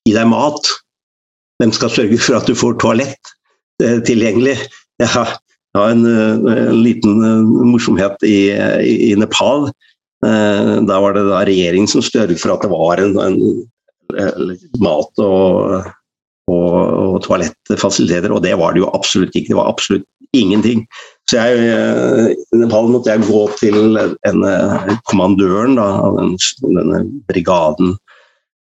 gi 0.05 0.13
deg 0.13 0.29
mat? 0.29 0.69
Hvem 1.61 1.73
skal 1.73 1.93
sørge 1.93 2.19
for 2.21 2.37
at 2.37 2.49
du 2.49 2.53
får 2.57 2.77
toalett 2.83 3.33
eh, 3.81 3.97
tilgjengelig? 4.05 4.59
Jeg 5.01 5.11
har, 5.11 5.35
jeg 5.73 5.81
har 5.81 5.95
en, 5.95 6.05
eh, 6.05 6.53
en, 6.69 6.79
liten 6.85 7.17
eh, 7.25 7.53
morsomhet 7.71 8.25
i, 8.27 8.37
i, 8.85 8.95
i 9.09 9.11
Nepal. 9.19 9.71
Eh, 10.23 10.71
da 10.87 10.99
var 11.03 11.15
det 11.15 11.25
da 11.27 11.43
regjeringen 11.47 11.89
som 11.91 12.03
sørget 12.05 12.39
for 12.41 12.55
at 12.55 12.63
det 12.63 12.71
var 12.71 13.01
en, 13.03 13.17
en 13.19 14.53
mat 14.83 15.23
og, 15.23 15.89
og, 16.51 16.75
og 16.75 17.17
toalettfasiliteter, 17.25 18.31
og 18.31 18.43
det 18.45 18.55
var 18.61 18.75
det 18.75 18.85
jo 18.85 18.93
absolutt 18.95 19.35
ikke. 19.35 19.51
Det 19.51 19.59
var 19.59 19.71
absolutt 19.73 20.07
ingenting. 20.35 20.85
Så 21.29 21.41
jeg, 21.41 21.67
eh, 21.73 22.31
I 22.31 22.61
Nepal 22.61 22.91
måtte 22.93 23.11
jeg 23.11 23.27
gå 23.27 23.43
til 23.59 23.99
en, 23.99 24.47
kommandøren 25.09 25.79
av 25.81 26.19
den, 26.21 26.35
denne 26.63 27.03
brigaden 27.29 27.95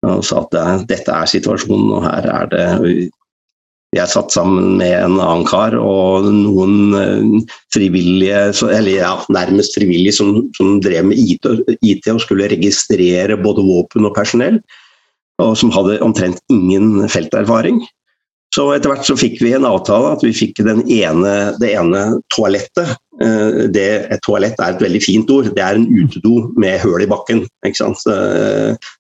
og 0.06 0.22
sa 0.22 0.44
at 0.44 0.86
dette 0.86 1.10
er 1.10 1.26
situasjonen, 1.26 1.88
og 1.98 2.04
her 2.06 2.28
er 2.30 2.50
det 2.52 2.66
Jeg 3.96 4.12
satt 4.12 4.34
sammen 4.36 4.76
med 4.82 4.92
en 4.92 5.20
annen 5.24 5.46
kar 5.48 5.76
og 5.80 6.28
noen 6.28 6.96
eh, 7.00 7.54
frivillige, 7.74 8.42
eller 8.68 8.92
ja, 8.92 9.14
nærmest 9.32 9.78
frivillige, 9.78 10.18
som, 10.18 10.34
som 10.58 10.80
drev 10.84 11.08
med 11.12 11.20
IT, 11.20 12.10
og 12.12 12.24
skulle 12.24 12.50
registrere 12.52 13.40
både 13.40 13.64
våpen 13.64 14.08
og 14.10 14.16
personell, 14.18 14.60
og 15.40 15.56
som 15.60 15.72
hadde 15.76 16.02
omtrent 16.04 16.42
ingen 16.52 17.06
felterfaring. 17.12 17.84
Så 18.56 18.70
etter 18.72 18.92
hvert 18.92 19.08
så 19.08 19.18
fikk 19.20 19.42
vi 19.44 19.52
en 19.56 19.68
avtale 19.68 20.14
at 20.16 20.22
vi 20.24 20.32
fikk 20.36 20.62
ene, 20.64 21.34
det 21.60 21.74
ene 21.76 22.04
toalettet. 22.32 22.94
Eh, 23.24 23.66
det, 23.72 23.88
et 24.12 24.24
toalett 24.28 24.60
er 24.60 24.76
et 24.76 24.84
veldig 24.84 25.02
fint 25.04 25.32
ord. 25.32 25.50
Det 25.56 25.64
er 25.64 25.80
en 25.80 25.88
utedo 25.88 26.52
med 26.60 26.80
høl 26.84 27.04
i 27.04 27.10
bakken. 27.12 27.44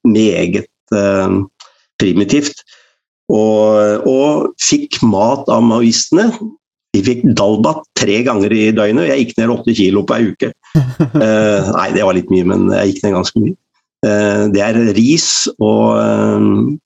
Meget 0.05 0.67
uh, 0.95 1.38
primitivt. 2.01 2.65
Og, 3.33 4.05
og, 4.05 4.53
fikk 4.61 5.01
mat 5.05 5.49
av 5.51 5.63
maoistene. 5.65 6.29
Vi 6.95 7.01
fikk 7.03 7.25
dalbat 7.35 7.83
tre 7.97 8.21
ganger 8.27 8.53
i 8.55 8.69
døgnet. 8.75 9.09
Jeg 9.09 9.23
gikk 9.23 9.35
ned 9.39 9.53
åtte 9.55 9.75
kilo 9.75 10.05
på 10.07 10.17
ei 10.17 10.29
uke. 10.31 10.51
Uh, 10.75 11.71
nei, 11.77 11.89
det 11.95 12.05
var 12.05 12.15
litt 12.17 12.31
mye, 12.31 12.47
men 12.53 12.69
jeg 12.71 12.93
gikk 12.93 13.05
ned 13.05 13.17
ganske 13.17 13.43
mye. 13.43 13.57
Uh, 14.05 14.45
det 14.53 14.61
er 14.63 14.79
ris 14.95 15.29
og 15.57 16.77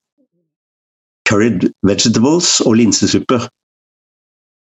curried 1.30 1.68
vegetables 1.86 2.58
og 2.64 2.80
linsesuppe. 2.80 3.38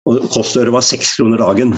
Og 0.09 0.27
Kostøret 0.33 0.73
var 0.75 0.87
seks 0.87 1.15
kroner 1.19 1.41
dagen. 1.43 1.77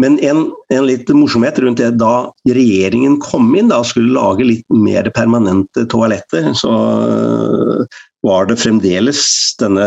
Men 0.00 0.16
en, 0.24 0.46
en, 0.72 0.86
litt 0.88 1.10
morsomhet 1.12 1.58
rundt 1.60 1.80
det 1.80 1.90
da 2.00 2.30
regjeringen 2.48 3.18
kom 3.20 3.50
inn 3.58 3.72
og 3.74 3.88
skulle 3.88 4.14
lage 4.14 4.46
litt 4.46 4.64
mer 4.72 5.10
permanente 5.16 5.84
toaletter, 5.92 6.52
så 6.56 6.72
var 8.26 8.48
det 8.50 8.58
fremdeles 8.60 9.22
denne 9.60 9.86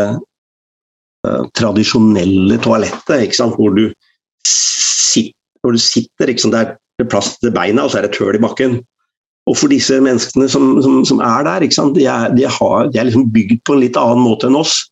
uh, 1.26 1.44
tradisjonelle 1.56 2.58
toalettet, 2.64 3.38
hvor 3.56 3.76
du, 3.76 3.86
sitter, 4.46 5.36
hvor 5.62 5.76
du 5.76 5.82
sitter 5.82 6.34
Det 6.34 7.04
er 7.04 7.10
plass 7.10 7.36
til 7.38 7.54
beina, 7.54 7.84
og 7.84 7.90
så 7.90 7.98
er 7.98 8.06
det 8.06 8.14
et 8.14 8.20
hull 8.22 8.38
i 8.38 8.42
bakken. 8.42 8.80
Og 9.50 9.58
for 9.60 9.68
disse 9.68 9.98
menneskene 10.00 10.48
som, 10.48 10.80
som, 10.82 11.02
som 11.04 11.20
er 11.20 11.44
der, 11.44 11.60
de 11.60 12.04
er, 12.06 12.34
de, 12.34 12.46
har, 12.48 12.88
de, 12.88 12.98
er, 12.98 13.08
liksom 13.10 13.30
bygd 13.32 13.60
på 13.66 13.74
en 13.74 13.82
litt 13.82 13.98
annen 14.00 14.24
måte 14.24 14.48
enn 14.48 14.56
oss. 14.56 14.86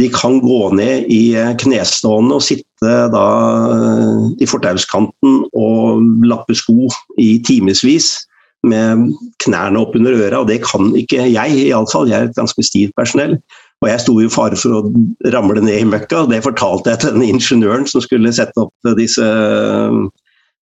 De 0.00 0.08
kan 0.10 0.40
gå 0.42 0.70
ned 0.74 1.10
i 1.12 1.36
knestående 1.60 2.38
og 2.38 2.42
sitte 2.42 2.94
da 3.12 3.26
eh, 3.74 4.22
i 4.42 4.48
fortauskanten 4.50 5.44
og 5.54 6.00
lappe 6.26 6.56
sko 6.58 6.88
i 7.20 7.36
timevis 7.46 8.16
med 8.64 9.10
knærne 9.44 9.80
opp 9.80 9.94
under 9.98 10.16
øra, 10.16 10.40
og 10.40 10.48
det 10.50 10.62
kan 10.64 10.90
ikke 10.96 11.28
jeg, 11.28 11.60
iallfall. 11.68 12.08
Jeg 12.10 12.18
er 12.18 12.32
et 12.32 12.38
ganske 12.38 12.64
stivt 12.66 12.96
personell. 12.98 13.38
Og 13.82 13.90
jeg 13.90 14.00
sto 14.00 14.14
i 14.22 14.30
fare 14.32 14.56
for 14.56 14.78
å 14.78 15.32
ramle 15.34 15.60
ned 15.60 15.82
i 15.82 15.88
møkka, 15.88 16.24
og 16.24 16.32
det 16.32 16.44
fortalte 16.46 16.94
jeg 16.94 17.02
til 17.02 17.16
den 17.18 17.34
ingeniøren 17.34 17.88
som 17.90 18.04
skulle 18.04 18.32
sette 18.32 18.64
opp 18.64 18.94
disse 18.96 19.26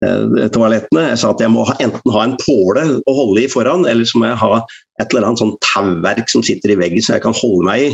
Eh, 0.03 0.47
toalettene. 0.51 1.09
Jeg 1.11 1.19
sa 1.21 1.31
at 1.33 1.41
jeg 1.43 1.51
må 1.53 1.65
enten 1.79 2.13
ha 2.15 2.23
en 2.25 2.35
påle 2.41 2.83
å 3.07 3.15
holde 3.15 3.43
i 3.43 3.51
foran, 3.51 3.85
eller 3.89 4.07
så 4.07 4.19
må 4.19 4.29
jeg 4.29 4.41
ha 4.41 4.63
et 5.01 5.13
eller 5.13 5.29
annet 5.29 5.43
sånn 5.43 5.53
tauverk 5.63 6.31
som 6.31 6.43
sitter 6.45 6.73
i 6.73 6.79
veggen 6.79 7.03
så 7.03 7.17
jeg 7.17 7.25
kan 7.25 7.37
holde 7.37 7.67
meg 7.67 7.85
i. 7.85 7.91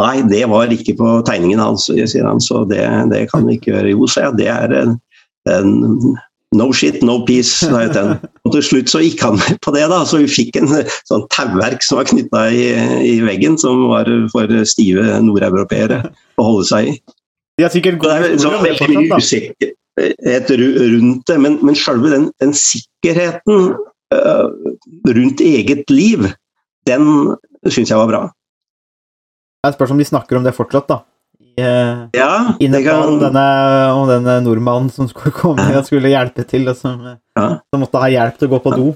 Nei, 0.00 0.14
det 0.26 0.42
var 0.50 0.72
ikke 0.74 0.96
på 0.98 1.10
tegningen 1.26 1.62
hans, 1.62 1.86
sier 1.86 2.26
han, 2.26 2.40
så 2.42 2.64
det, 2.70 2.82
det 3.12 3.26
kan 3.30 3.44
vi 3.46 3.58
ikke 3.58 3.74
gjøre. 3.74 3.92
Jo, 3.92 4.08
sa 4.10 4.28
jeg, 4.28 4.38
det 4.40 4.48
er 4.50 4.74
en, 4.80 4.96
en 5.52 5.74
No 6.54 6.68
shit, 6.72 7.00
no 7.02 7.18
peace, 7.26 7.66
jeg 7.66 7.90
til 7.90 8.00
henne. 8.00 8.30
Og 8.46 8.52
til 8.54 8.62
slutt 8.62 8.90
så 8.92 9.00
gikk 9.02 9.22
han 9.24 9.38
med 9.40 9.58
på 9.64 9.72
det, 9.74 9.84
da, 9.90 10.02
så 10.06 10.20
vi 10.22 10.30
fikk 10.30 10.58
en 10.60 10.70
sånn 11.08 11.24
tauverk 11.34 11.82
som 11.82 11.98
var 11.98 12.06
knytta 12.10 12.44
i, 12.54 12.66
i, 13.10 13.14
veggen, 13.26 13.56
som 13.60 13.88
var 13.90 14.10
for 14.32 14.52
stive 14.68 15.18
nordeuropeere 15.24 16.02
å 16.38 16.46
holde 16.46 16.68
seg 16.68 16.92
i. 16.92 16.94
De 17.58 17.66
har 17.66 17.74
sikkert 17.74 17.98
gått 18.02 18.14
det 18.22 18.30
er 18.34 18.38
så 18.42 18.52
veldig 18.54 18.90
mye 18.92 19.18
usikkerhet 19.18 20.54
rundt 20.60 21.26
det. 21.30 21.40
Men, 21.42 21.58
men 21.66 21.78
selve 21.78 22.12
den, 22.14 22.28
den 22.42 22.54
sikkerheten 22.58 23.74
uh, 24.14 24.46
rundt 25.10 25.42
eget 25.44 25.90
liv, 25.90 26.30
den 26.86 27.10
syns 27.70 27.90
jeg 27.90 27.98
var 27.98 28.10
bra. 28.10 28.22
Jeg 29.64 29.78
spørs 29.78 29.94
om 29.94 30.00
de 30.02 30.06
snakker 30.06 30.38
om 30.38 30.46
det 30.46 30.54
fortsatt, 30.54 30.90
da. 30.90 31.00
I, 31.54 31.62
uh, 31.62 32.04
ja, 32.16 32.56
det 32.58 32.82
kan... 32.82 33.16
denne, 33.20 33.46
om 33.94 34.08
denne 34.10 34.40
nordmannen 34.42 34.90
som 34.90 35.06
skulle 35.10 35.34
komme 35.36 35.66
og 35.70 35.86
skulle 35.86 36.10
hjelpe 36.10 36.46
til, 36.50 36.66
og 36.70 36.78
som, 36.78 37.00
ja. 37.06 37.48
som, 37.70 37.82
måtte 37.82 38.02
ha 38.02 38.10
hjelp 38.10 38.40
til 38.40 38.50
å 38.50 38.54
gå 38.56 38.62
på 38.64 38.74
do. 38.74 38.90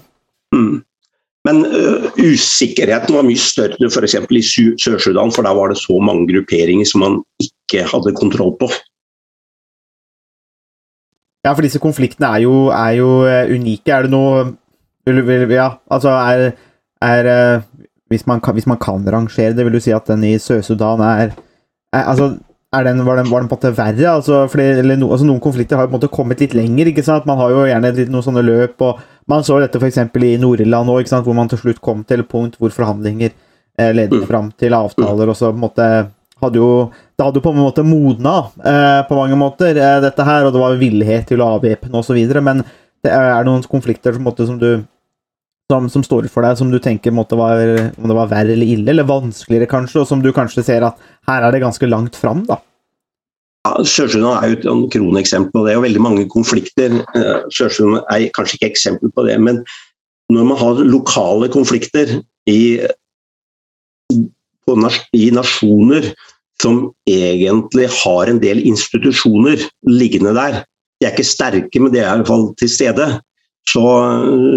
Mm. 0.57 0.77
Men 1.47 1.63
uh, 1.71 2.09
usikkerheten 2.19 3.15
var 3.15 3.27
mye 3.27 3.41
større 3.41 3.89
f.eks. 3.89 4.19
i 4.19 4.43
Sør-Sudan, 4.83 5.31
for 5.35 5.47
da 5.47 5.55
var 5.57 5.71
det 5.71 5.79
så 5.81 5.97
mange 6.03 6.27
grupperinger 6.33 6.89
som 6.89 7.07
man 7.07 7.21
ikke 7.43 7.87
hadde 7.89 8.17
kontroll 8.19 8.57
på. 8.59 8.73
Ja, 11.47 11.55
for 11.55 11.65
disse 11.65 11.81
konfliktene 11.81 12.29
er 12.35 12.45
jo, 12.45 12.55
er 12.75 12.95
jo 12.99 13.11
eh, 13.29 13.51
unike. 13.55 13.93
Er 13.95 14.07
det 14.07 14.13
noe 14.13 14.57
Ja, 15.09 15.79
altså 15.89 16.11
er, 16.13 16.51
er 17.01 17.29
eh, 17.33 17.63
hvis, 18.13 18.27
man 18.27 18.43
kan, 18.45 18.53
hvis, 18.53 18.67
man 18.67 18.77
kan, 18.77 19.07
rangere 19.09 19.55
det, 19.57 19.65
vil 19.65 19.73
du 19.73 19.81
si 19.81 19.95
at 19.97 20.11
den 20.11 20.25
i 20.25 20.35
Sør-Sudan 20.37 21.01
er, 21.01 21.33
er, 21.93 22.03
Altså, 22.03 22.37
den, 22.69 23.05
var, 23.05 23.17
den, 23.17 23.31
var, 23.31 23.41
den, 23.41 23.49
på 23.49 23.57
en 23.57 23.57
måte 23.57 23.71
verre? 23.73 24.11
Altså, 24.11 24.43
fordi, 24.53 24.83
no, 25.01 25.09
altså, 25.15 25.25
noen 25.25 25.41
konflikter 25.41 25.79
har 25.79 25.87
jo 25.87 25.93
på 25.93 25.97
en 25.97 26.01
måte 26.03 26.13
kommet 26.13 26.43
litt 26.45 26.57
lenger. 26.57 26.91
ikke 26.91 27.05
sant? 27.07 27.25
Man 27.29 27.41
har 27.41 27.55
jo 27.55 27.65
gjerne 27.65 27.93
litt, 27.97 28.11
noen 28.13 28.27
sånne 28.27 28.45
løp. 28.45 28.77
og 28.85 29.01
Man 29.31 29.47
så 29.47 29.57
dette 29.63 29.81
f.eks. 29.81 30.03
i 30.05 30.35
Nord-Irland 30.43 30.93
òg, 30.93 31.09
hvor 31.25 31.37
man 31.37 31.49
til 31.49 31.63
slutt 31.63 31.81
kom 31.81 32.05
til 32.05 32.25
et 32.25 32.29
punkt 32.29 32.59
hvor 32.61 32.75
forhandlinger 32.75 33.33
eh, 33.33 33.93
ledet 33.95 34.21
mm. 34.21 34.29
fram 34.29 34.53
til 34.53 34.77
avtaler. 34.77 35.33
og 35.33 35.39
så 35.39 35.49
på 35.49 35.57
en 35.57 35.65
måte 35.65 35.89
hadde 36.39 36.61
jo 36.61 36.91
Det 37.19 37.25
hadde 37.25 37.41
jo 37.41 37.43
på 37.43 37.51
en 37.51 37.65
måte 37.65 37.83
modna 37.83 38.37
eh, 38.63 39.01
på 39.09 39.17
mange 39.17 39.35
måter, 39.41 39.73
eh, 39.75 39.97
dette 40.05 40.23
her, 40.23 40.45
og 40.45 40.53
det 40.55 40.61
var 40.63 40.77
villighet 40.79 41.27
til 41.27 41.41
å 41.43 41.57
avvæpne 41.57 41.99
osv., 41.99 42.21
men 42.45 42.63
det 43.03 43.11
er 43.11 43.43
noen 43.47 43.65
konflikter 43.67 44.15
som, 44.15 44.23
måte, 44.23 44.47
som 44.47 44.61
du 44.61 44.85
som, 45.69 45.89
som, 45.93 46.05
står 46.05 46.31
for 46.33 46.47
deg, 46.47 46.57
som 46.57 46.71
du 46.73 46.79
tenker 46.81 47.13
måtte 47.15 47.37
var, 47.37 47.61
om 47.99 48.09
det 48.09 48.17
var 48.17 48.31
verre 48.31 48.55
eller 48.57 48.71
ille, 48.77 48.89
eller 48.93 49.09
vanskeligere 49.09 49.69
kanskje, 49.69 50.01
og 50.03 50.09
som 50.09 50.23
du 50.25 50.31
kanskje 50.33 50.65
ser 50.65 50.87
at 50.87 50.97
her 51.29 51.45
er 51.45 51.53
det 51.53 51.65
ganske 51.65 51.91
langt 51.91 52.17
fram, 52.17 52.47
da? 52.49 52.61
Ja, 53.67 53.75
Sør-Sudan 53.85 54.39
er 54.39 54.55
jo 54.55 54.57
et 54.57 54.93
kroneksempel, 54.95 55.61
og 55.61 55.67
det 55.67 55.75
er 55.75 55.77
jo 55.77 55.85
veldig 55.85 56.05
mange 56.05 56.25
konflikter. 56.33 56.95
Eh, 57.19 57.45
Sør-Sudan 57.53 58.01
er 58.07 58.31
kanskje 58.37 58.57
ikke 58.57 58.73
eksempel 58.73 59.13
på 59.13 59.27
det, 59.29 59.37
men 59.45 59.61
når 60.33 60.49
man 60.49 60.61
har 60.61 60.81
lokale 60.85 61.51
konflikter 61.53 62.21
i 62.49 62.61
i 65.17 65.29
nasjoner 65.33 66.11
som 66.63 66.91
egentlig 67.09 67.87
har 68.03 68.29
en 68.29 68.41
del 68.43 68.61
institusjoner 68.67 69.63
liggende 69.89 70.35
der. 70.37 70.63
De 70.99 71.07
er 71.07 71.15
ikke 71.15 71.25
sterke, 71.25 71.81
men 71.81 71.93
de 71.95 72.03
er 72.03 72.09
i 72.09 72.21
hvert 72.21 72.31
fall 72.31 72.49
til 72.59 72.71
stede. 72.73 73.07
Så, 73.69 73.85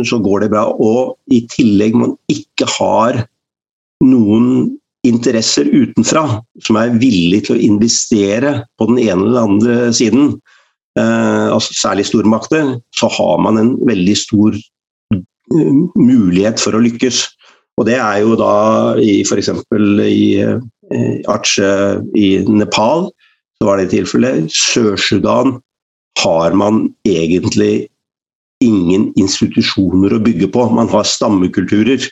så 0.07 0.19
går 0.23 0.45
det 0.45 0.51
bra. 0.53 0.67
Og 0.71 1.17
i 1.33 1.41
tillegg 1.51 1.97
man 1.97 2.15
ikke 2.31 2.67
har 2.77 3.23
noen 4.05 4.77
interesser 5.07 5.65
utenfra 5.65 6.23
som 6.61 6.77
er 6.77 6.97
villig 7.01 7.45
til 7.47 7.57
å 7.57 7.63
investere 7.65 8.53
på 8.77 8.87
den 8.91 8.99
ene 9.01 9.25
eller 9.25 9.47
andre 9.47 9.77
siden, 9.97 10.35
eh, 10.99 11.47
altså 11.49 11.73
særlig 11.77 12.05
stormakter, 12.09 12.75
så 12.97 13.09
har 13.17 13.41
man 13.41 13.57
en 13.57 13.71
veldig 13.87 14.17
stor 14.17 14.57
eh, 15.15 15.81
mulighet 15.97 16.61
for 16.61 16.77
å 16.77 16.83
lykkes. 16.85 17.23
Og 17.79 17.87
det 17.89 17.97
er 17.97 18.21
jo 18.21 18.37
da 18.37 18.53
i 19.01 19.21
f.eks. 19.25 19.49
i 20.05 20.27
eh, 20.45 21.17
Aceh 21.31 22.01
i 22.19 22.29
Nepal, 22.45 23.09
så 23.57 23.69
var 23.69 23.81
det 23.81 23.91
tilfellet. 23.93 24.51
Sør-Sudan 24.53 25.57
har 26.21 26.53
man 26.57 26.89
egentlig 27.07 27.87
ingen 28.63 29.09
institusjoner 29.19 30.15
å 30.15 30.23
bygge 30.23 30.49
på. 30.53 30.65
Man 30.73 30.89
har 30.91 31.07
stammekulturer. 31.07 32.07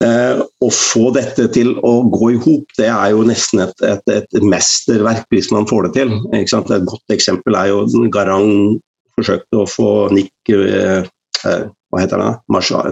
Eh, 0.00 0.40
å 0.40 0.68
få 0.72 1.10
dette 1.12 1.44
til 1.52 1.74
å 1.84 1.92
gå 2.08 2.30
i 2.32 2.38
hop, 2.40 2.70
det 2.78 2.88
er 2.88 3.10
jo 3.12 3.24
nesten 3.28 3.60
et, 3.66 3.82
et, 3.84 4.06
et, 4.08 4.38
mesterverk 4.40 5.26
hvis 5.28 5.50
man 5.52 5.68
får 5.68 5.88
det 5.88 5.92
til. 5.98 6.14
Et 6.36 6.54
godt 6.88 7.12
eksempel 7.12 7.58
er 7.60 7.68
jo 7.68 8.06
Garang 8.12 8.80
forsøkte 9.20 9.60
å 9.60 9.68
få 9.68 9.90
Nick 10.16 10.32
eh, 10.54 11.04
eh, 11.04 11.62
Hva 11.90 12.02
heter 12.02 12.22
det? 12.22 12.32
Mashar, 12.52 12.90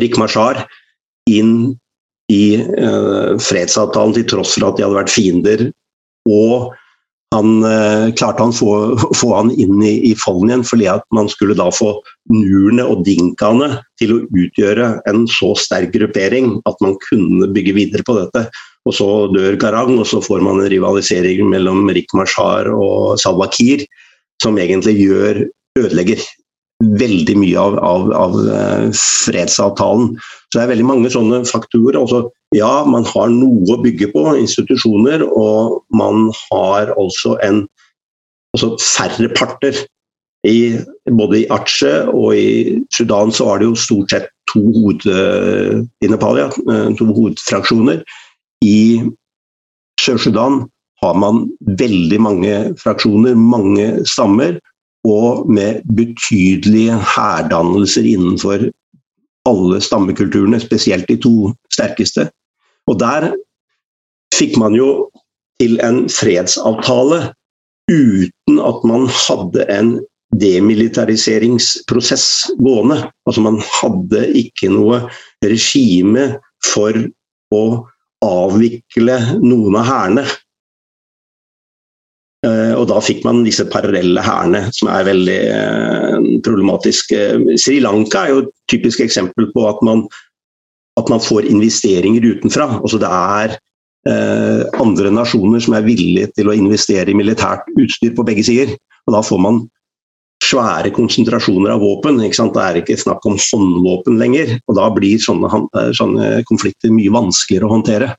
Rik 0.00 0.16
Mashar 0.20 0.64
inn 1.28 1.74
i 2.32 2.44
eh, 2.56 3.32
fredsavtalen 3.42 4.16
til 4.16 4.28
tross 4.30 4.56
for 4.56 4.70
at 4.70 4.78
de 4.78 4.86
hadde 4.86 4.96
vært 4.96 5.12
fiender. 5.12 5.66
Og 6.30 6.72
han 7.32 7.64
eh, 7.64 8.10
klarte 8.18 8.44
han 8.44 8.54
få, 8.54 8.72
få 9.20 9.30
han 9.34 9.52
inn 9.52 9.80
i, 9.82 9.94
i 10.10 10.12
folden 10.18 10.52
igjen, 10.52 10.66
fordi 10.68 10.88
at 10.92 11.06
man 11.16 11.30
skulle 11.32 11.56
da 11.58 11.70
få 11.74 11.94
nurene 12.32 12.86
og 12.88 13.04
dinkaene 13.06 13.70
til 14.00 14.14
å 14.16 14.20
utgjøre 14.28 14.92
en 15.10 15.24
så 15.30 15.52
sterk 15.58 15.94
gruppering 15.96 16.58
at 16.68 16.84
man 16.84 16.98
kunne 17.08 17.50
bygge 17.54 17.76
videre 17.78 18.06
på 18.06 18.18
dette. 18.20 18.46
Og 18.88 18.96
så 18.98 19.08
dør 19.30 19.56
Garang, 19.62 19.94
og 20.00 20.06
så 20.10 20.18
får 20.24 20.42
man 20.42 20.60
en 20.60 20.70
rivalisering 20.70 21.46
mellom 21.50 21.86
Rik 21.94 22.10
Mashar 22.18 22.70
og 22.74 23.18
Salwa 23.22 23.46
Kiir, 23.52 23.84
som 24.42 24.58
egentlig 24.58 24.96
gjør, 24.98 25.44
ødelegger 25.78 26.24
veldig 26.82 27.36
mye 27.38 27.58
av, 27.62 27.76
av, 27.78 28.08
av 28.18 28.38
eh, 28.42 28.86
fredsavtalen. 28.98 30.16
Så 30.50 30.58
det 30.58 30.64
er 30.64 30.72
veldig 30.72 30.88
mange 30.88 31.12
sånne 31.14 31.44
faktorer. 31.48 32.00
Altså, 32.00 32.24
ja, 32.56 32.84
man 32.84 33.06
har 33.08 33.30
noe 33.32 33.74
å 33.74 33.80
bygge 33.82 34.10
på, 34.12 34.26
institusjoner, 34.40 35.24
og 35.24 35.82
man 35.94 36.28
har 36.50 36.92
altså 36.98 37.36
en 37.44 37.64
altså 38.52 38.74
færre 38.80 39.30
parter. 39.36 39.84
I, 40.42 40.74
både 41.14 41.44
i 41.44 41.48
Aceh 41.54 42.08
og 42.10 42.34
i 42.34 42.78
Sudan 42.90 43.30
så 43.30 43.46
var 43.46 43.60
det 43.60 43.68
jo 43.68 43.78
stort 43.78 44.10
sett 44.10 44.24
to, 44.50 44.62
hoved, 44.74 45.06
i 46.02 46.10
Nepal, 46.10 46.40
ja, 46.40 46.48
to 46.98 47.06
hovedfraksjoner. 47.06 48.02
I 48.66 48.80
Sør-Sudan 50.02 50.64
har 51.02 51.14
man 51.18 51.46
veldig 51.78 52.18
mange 52.22 52.58
fraksjoner, 52.82 53.38
mange 53.38 54.02
stammer 54.08 54.58
og 55.06 55.48
med 55.50 55.82
betydelige 55.96 56.98
hærdannelser 57.14 58.06
innenfor 58.06 58.68
alle 59.50 59.80
stammekulturene, 59.82 60.60
spesielt 60.62 61.08
de 61.08 61.16
to 61.22 61.50
sterkeste. 61.74 62.28
Og 62.90 62.98
der 63.00 63.32
fikk 64.34 64.56
man 64.60 64.74
jo 64.76 65.10
til 65.60 65.78
en 65.84 66.08
fredsavtale 66.10 67.32
uten 67.90 68.58
at 68.62 68.84
man 68.88 69.06
hadde 69.12 69.66
en 69.70 69.92
demilitariseringsprosess 70.40 72.26
gående. 72.58 73.02
Altså 73.28 73.44
man 73.44 73.60
hadde 73.80 74.24
ikke 74.38 74.70
noe 74.72 75.02
regime 75.44 76.38
for 76.64 76.96
å 77.52 77.64
avvikle 78.24 79.18
noen 79.42 79.76
av 79.76 79.86
hærene. 79.88 80.24
Eh, 82.42 82.72
og 82.74 82.88
da 82.90 82.98
fikk 83.04 83.22
man 83.26 83.44
disse 83.46 83.66
parallelle 83.70 84.22
hærene, 84.24 84.64
som 84.74 84.90
er 84.90 85.06
veldig 85.06 85.40
eh, 85.52 86.16
problematiske. 86.46 87.20
Sri 87.60 87.78
Lanka 87.84 88.24
er 88.24 88.32
jo 88.32 88.44
et 88.46 88.52
typisk 88.72 89.02
eksempel 89.04 89.50
på 89.54 89.66
at 89.68 89.82
man, 89.86 90.06
at 91.00 91.12
man 91.12 91.22
får 91.22 91.48
investeringer 91.48 92.24
utenfra. 92.34 92.68
Altså 92.80 93.00
det 93.00 93.08
er 93.08 93.54
eh, 94.08 94.64
andre 94.82 95.12
nasjoner 95.14 95.62
som 95.64 95.76
er 95.76 95.86
villige 95.86 96.30
til 96.36 96.50
å 96.50 96.56
investere 96.56 97.12
i 97.12 97.16
militært 97.16 97.68
utstyr 97.78 98.12
på 98.16 98.26
begge 98.28 98.44
sider. 98.46 98.74
Og 99.08 99.16
da 99.16 99.22
får 99.24 99.40
man 99.42 99.62
svære 100.42 100.92
konsentrasjoner 100.94 101.74
av 101.74 101.82
våpen. 101.82 102.20
Det 102.20 102.32
er 102.32 102.80
ikke 102.80 102.98
snakk 103.00 103.24
om 103.28 103.38
håndvåpen 103.40 104.18
lenger. 104.20 104.58
og 104.68 104.76
Da 104.78 104.90
blir 104.94 105.22
sånne, 105.22 105.64
sånne 105.96 106.42
konflikter 106.48 106.92
mye 106.92 107.14
vanskeligere 107.14 107.68
å 107.68 107.74
håndtere. 107.76 108.12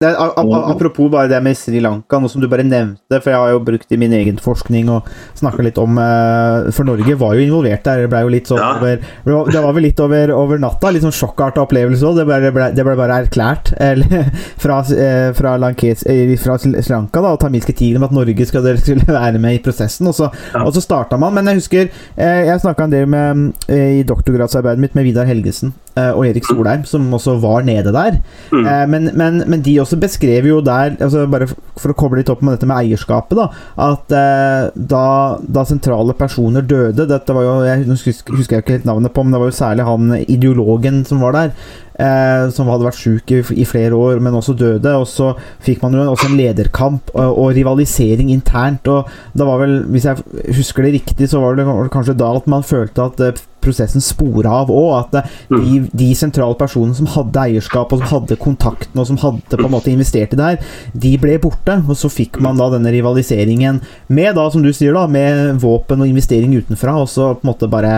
Er, 0.00 0.16
apropos 0.16 1.10
bare 1.12 1.28
det 1.28 1.42
med 1.44 1.58
Sri 1.60 1.76
Lanka, 1.84 2.16
noe 2.16 2.32
som 2.32 2.40
du 2.40 2.46
bare 2.48 2.64
nevnte, 2.64 3.18
for 3.18 3.34
jeg 3.34 3.36
har 3.36 3.50
jo 3.52 3.58
brukt 3.60 3.90
i 3.92 3.98
min 4.00 4.14
egen 4.16 4.38
forskning 4.40 4.88
og 4.88 5.10
snakka 5.36 5.60
litt 5.66 5.76
om 5.76 5.98
uh, 6.00 6.70
For 6.72 6.88
Norge 6.88 7.18
var 7.20 7.34
jo 7.36 7.42
involvert 7.44 7.84
der. 7.84 8.06
Det 8.06 8.08
ble 8.08 8.22
jo 8.24 8.30
litt 8.32 8.48
sånn 8.48 8.62
ja. 8.62 8.70
over 8.78 9.50
Det 9.52 9.60
var 9.60 9.76
vel 9.76 9.84
litt 9.84 10.00
over, 10.00 10.32
over 10.32 10.62
natta. 10.62 10.94
Litt 10.96 11.04
sånn 11.04 11.12
sjokkarta 11.12 11.66
opplevelse 11.66 12.08
òg. 12.08 12.16
Det, 12.16 12.24
ble, 12.30 12.70
det 12.78 12.86
ble 12.88 12.94
bare 12.96 13.18
erklært 13.26 13.74
eller, 13.90 14.32
fra, 14.64 14.78
uh, 14.88 15.34
fra, 15.36 15.52
Lankes, 15.60 16.06
uh, 16.08 16.32
fra, 16.40 16.56
Sri 16.64 16.80
Lanka 16.88 17.26
og 17.34 17.36
tamilske 17.44 17.76
tigre 17.76 18.00
om 18.00 18.08
at 18.08 18.16
Norge 18.22 18.48
skulle, 18.48 18.72
skulle, 18.80 19.04
være 19.20 19.36
med 19.36 19.58
i 19.58 19.62
prosessen. 19.68 20.08
Og 20.08 20.16
så, 20.16 20.30
ja. 20.54 20.64
og 20.64 20.72
så 20.78 20.80
starta 20.80 21.20
man. 21.20 21.36
Men 21.36 21.52
jeg 21.52 21.60
husker 21.60 21.92
jeg 22.16 22.64
snakka 22.64 22.88
en 22.88 22.96
del 22.96 23.12
med, 23.18 23.68
i 23.68 24.00
doktorgradsarbeidet 24.08 24.80
mitt 24.80 24.96
med 24.96 25.10
Vidar 25.10 25.28
Helgesen 25.28 25.76
og 26.16 26.24
Erik 26.28 26.46
Solheim, 26.48 26.84
som 26.88 27.08
også 27.16 27.36
var 27.42 27.66
nede 27.66 27.92
der. 27.94 28.20
Mm. 28.52 28.68
Men, 28.90 29.10
men, 29.18 29.42
men 29.50 29.64
de 29.64 29.78
også 29.82 29.98
beskrev 30.00 30.48
jo 30.48 30.60
der, 30.64 30.96
altså 31.00 31.26
bare 31.30 31.48
for 31.80 31.92
å 31.92 31.96
koble 31.96 32.20
litt 32.20 32.30
opp 32.32 32.42
med 32.44 32.56
dette 32.56 32.68
med 32.68 32.78
eierskapet, 32.82 33.38
da, 33.38 33.48
at 33.90 34.14
eh, 34.16 34.70
da, 34.74 35.04
da, 35.40 35.66
sentrale 35.68 36.14
personer 36.18 36.64
døde 36.66 37.06
Dette 37.10 37.34
var 37.34 37.46
jo, 37.46 37.54
Jeg 37.66 37.86
husker, 37.88 38.34
husker 38.36 38.58
jeg 38.58 38.64
ikke 38.64 38.78
helt 38.78 38.88
navnet 38.88 39.14
på, 39.14 39.24
men 39.24 39.34
det 39.34 39.42
var 39.42 39.52
jo 39.52 39.60
særlig 39.60 39.86
han 39.88 40.18
ideologen 40.26 41.04
som 41.08 41.22
var 41.24 41.36
der. 41.36 41.54
Eh, 42.00 42.46
som 42.54 42.68
hadde 42.72 42.86
vært 42.86 42.96
sjuk 42.96 43.32
i, 43.34 43.40
i, 43.60 43.66
flere 43.68 43.96
år, 43.96 44.22
men 44.24 44.36
også 44.36 44.54
døde. 44.56 44.94
Og 44.96 45.04
så 45.10 45.34
fikk 45.64 45.82
man 45.84 45.96
jo 45.96 46.06
også 46.08 46.30
en 46.30 46.38
lederkamp 46.38 47.12
og, 47.12 47.28
og, 47.28 47.50
rivalisering 47.58 48.30
internt. 48.32 48.88
Og 48.88 49.10
da 49.36 49.48
var 49.48 49.60
vel, 49.64 49.80
hvis 49.92 50.08
jeg 50.08 50.56
husker 50.56 50.86
det 50.86 50.94
riktig, 51.00 51.28
så 51.28 51.42
var 51.42 51.58
det 51.58 51.68
kanskje 51.92 52.16
da 52.16 52.32
at 52.38 52.48
man 52.50 52.64
følte 52.66 53.10
at 53.10 53.24
eh, 53.26 53.44
prosessen 53.62 54.04
spore 54.04 54.50
av 54.50 54.72
òg. 54.72 54.90
At 55.00 55.18
eh, 55.20 55.34
mm. 55.50 55.60
de, 55.64 55.82
de, 56.02 56.10
sentrale 56.18 56.58
personene 56.60 56.96
som 56.98 57.10
hadde 57.14 57.44
eierskap, 57.46 57.92
og 57.92 58.02
som 58.02 58.14
hadde 58.14 58.40
kontakten, 58.40 59.00
og 59.00 59.08
som 59.10 59.20
hadde 59.22 59.58
på 59.58 59.66
en 59.66 59.74
måte 59.74 59.92
investert 59.92 60.34
i 60.34 60.40
det 60.40 60.48
her, 60.48 60.72
de 61.06 61.14
ble 61.22 61.36
borte. 61.42 61.80
Og 61.86 61.98
så 61.98 62.12
fikk 62.12 62.40
man 62.44 62.60
da 62.60 62.70
denne 62.74 62.94
rivaliseringen 62.94 63.82
med, 64.08 64.32
da, 64.38 64.48
som 64.52 64.64
du 64.64 64.72
sier, 64.74 64.96
da, 64.96 65.06
med 65.10 65.60
våpen 65.62 66.02
og 66.02 66.10
investering 66.10 66.56
utenfra, 66.58 66.98
og 67.02 67.10
så 67.10 67.34
på 67.36 67.46
en 67.46 67.52
måte 67.52 67.70
bare 67.70 67.94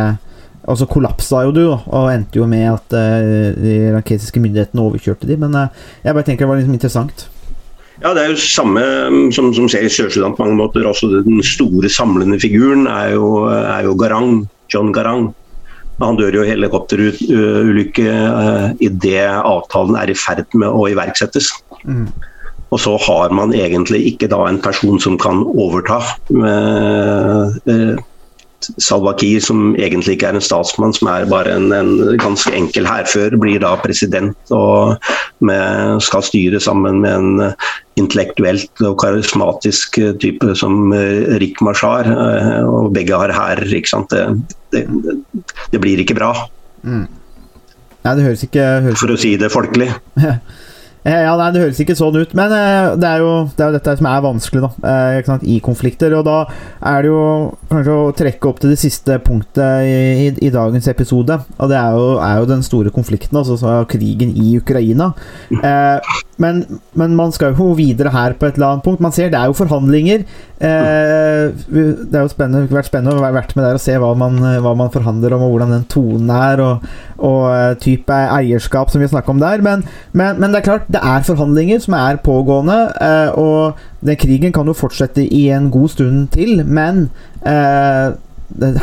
og 0.63 0.79
så 0.79 0.87
kollapsa 0.87 1.43
jo 1.49 1.53
du, 1.55 1.65
og 1.75 2.11
endte 2.13 2.39
jo 2.39 2.47
med 2.47 2.69
at 2.71 2.95
uh, 2.95 3.51
de 3.59 3.91
lankesiske 3.97 4.39
myndighetene 4.39 4.85
overkjørte 4.85 5.27
de, 5.27 5.35
Men 5.41 5.57
uh, 5.59 5.87
jeg 6.05 6.15
bare 6.15 6.27
tenker 6.29 6.47
det 6.47 6.51
var 6.53 6.61
liksom 6.61 6.77
interessant. 6.77 7.25
Ja, 8.03 8.13
det 8.15 8.23
er 8.23 8.33
jo 8.33 8.41
samme 8.41 8.83
mm, 8.83 9.29
som, 9.35 9.51
som 9.55 9.69
ser 9.71 9.85
i 9.87 9.91
Sør-Sudan 9.93 10.35
på 10.35 10.47
mange 10.47 10.59
måter. 10.59 10.87
Også 10.89 11.11
den 11.13 11.43
store 11.47 11.91
samlende 11.93 12.39
figuren 12.43 12.89
er 12.91 13.15
jo, 13.15 13.47
er 13.51 13.87
jo 13.87 13.95
Garang, 13.99 14.47
John 14.73 14.91
Garang. 14.95 15.31
Han 16.01 16.17
dør 16.19 16.39
jo 16.39 16.45
i 16.45 16.51
helikopterulykke 16.51 18.07
uh, 18.11 18.69
idet 18.83 19.27
avtalen 19.29 19.99
er 20.01 20.11
i 20.11 20.19
ferd 20.19 20.47
med 20.57 20.73
å 20.73 20.87
iverksettes. 20.91 21.53
Mm. 21.85 22.09
Og 22.73 22.81
så 22.81 22.95
har 23.05 23.35
man 23.37 23.53
egentlig 23.53 24.01
ikke 24.15 24.31
da 24.33 24.41
en 24.49 24.63
person 24.65 24.99
som 25.03 25.19
kan 25.21 25.45
overta. 25.45 26.01
Med, 26.33 27.61
uh, 27.69 28.01
Salwa 28.83 29.15
Kiir, 29.19 29.43
som 29.45 29.73
egentlig 29.77 30.17
ikke 30.17 30.31
er 30.31 30.39
en 30.39 30.45
statsmann, 30.45 30.95
som 30.97 31.11
er 31.13 31.29
bare 31.31 31.55
en, 31.57 31.71
en 31.75 32.19
ganske 32.21 32.53
enkel 32.57 32.89
hærfører, 32.89 33.37
blir 33.41 33.63
da 33.63 33.75
president 33.83 34.53
og 34.55 34.99
med, 35.45 36.03
skal 36.05 36.25
styre 36.27 36.61
sammen 36.63 37.01
med 37.05 37.17
en 37.19 37.55
intellektuelt 38.01 38.85
og 38.87 38.99
karismatisk 39.03 39.99
type 40.23 40.57
som 40.59 40.95
Rik 41.43 41.61
Mashar. 41.65 42.09
Og 42.67 42.93
begge 42.95 43.19
har 43.19 43.35
hærer, 43.35 43.69
ikke 43.69 43.93
sant. 43.93 44.13
Det, 44.13 44.85
det, 45.03 45.17
det 45.73 45.83
blir 45.83 46.01
ikke 46.03 46.17
bra. 46.19 46.33
Mm. 46.83 47.07
Nei, 48.03 48.15
det 48.19 48.27
høres 48.27 48.43
ikke 48.47 48.69
høres... 48.83 49.01
For 49.01 49.15
å 49.15 49.19
si 49.21 49.37
det 49.39 49.53
folkelig. 49.55 49.93
Eh, 51.03 51.23
ja, 51.25 51.33
nei, 51.35 51.49
Det 51.51 51.63
høres 51.65 51.81
ikke 51.83 51.97
sånn 51.99 52.15
ut, 52.15 52.35
men 52.39 52.53
eh, 52.55 52.93
det 53.03 53.09
er 53.09 53.23
jo, 53.25 53.31
det 53.59 53.65
er 53.65 53.75
dette 53.75 53.95
som 53.99 54.07
er 54.07 54.23
vanskelig 54.23 54.63
da, 54.63 54.71
eh, 54.87 55.31
i 55.51 55.59
konflikter. 55.65 56.15
og 56.15 56.27
Da 56.29 56.37
er 56.93 57.03
det 57.03 57.11
jo 57.11 57.23
kanskje 57.73 57.97
å 57.97 58.13
trekke 58.15 58.51
opp 58.51 58.61
til 58.63 58.71
det 58.71 58.79
siste 58.79 59.19
punktet 59.25 59.89
i, 59.89 60.29
i, 60.29 60.33
i 60.47 60.53
dagens 60.55 60.87
episode. 60.93 61.41
og 61.59 61.73
Det 61.73 61.79
er 61.79 61.99
jo, 61.99 62.07
er 62.23 62.39
jo, 62.39 62.51
den 62.53 62.63
store 62.63 62.95
konflikten, 62.95 63.39
altså 63.39 63.83
krigen 63.91 64.37
i 64.39 64.55
Ukraina. 64.61 65.13
Eh, 65.51 66.13
men, 66.43 66.63
men, 66.99 67.17
man 67.19 67.35
skal 67.35 67.57
jo 67.59 67.73
videre 67.79 68.11
her 68.15 68.35
på 68.39 68.47
et 68.47 68.57
eller 68.57 68.77
annet 68.77 68.87
punkt. 68.87 69.03
Man 69.03 69.15
ser 69.15 69.31
det 69.31 69.39
er 69.39 69.51
jo 69.51 69.59
forhandlinger. 69.59 70.25
Eh, 70.63 71.51
det 71.67 72.15
er 72.15 72.23
jo 72.23 72.31
spennende, 72.31 72.71
vært 72.71 72.91
spennende 72.91 73.19
å 73.19 73.23
være 73.25 73.43
med 73.57 73.67
der 73.67 73.79
og 73.79 73.83
se 73.83 73.99
hva 73.99 74.13
man, 74.19 74.39
hva 74.63 74.77
man 74.79 74.91
forhandler 74.95 75.35
om, 75.35 75.47
og 75.49 75.57
hvordan 75.57 75.75
den 75.75 75.87
tonen 75.91 76.31
er, 76.31 76.63
og, 76.63 76.87
og 77.23 77.83
type 77.83 78.15
eierskap 78.39 78.91
som 78.91 79.03
vi 79.03 79.11
snakka 79.11 79.35
om 79.35 79.43
der. 79.43 79.63
Men, 79.67 79.83
men, 80.15 80.39
men 80.39 80.55
det 80.55 80.63
er 80.63 80.69
klart, 80.71 80.92
det 80.93 81.01
er 81.01 81.25
forhandlinger 81.27 81.81
som 81.83 81.97
er 81.99 82.21
pågående, 82.25 82.79
eh, 83.01 83.39
og 83.39 83.79
den 84.05 84.19
krigen 84.21 84.53
kan 84.53 84.69
jo 84.69 84.77
fortsette 84.77 85.25
i 85.25 85.47
en 85.55 85.71
god 85.73 85.95
stund 85.95 86.29
til, 86.35 86.65
men 86.67 87.07
eh, 87.47 88.13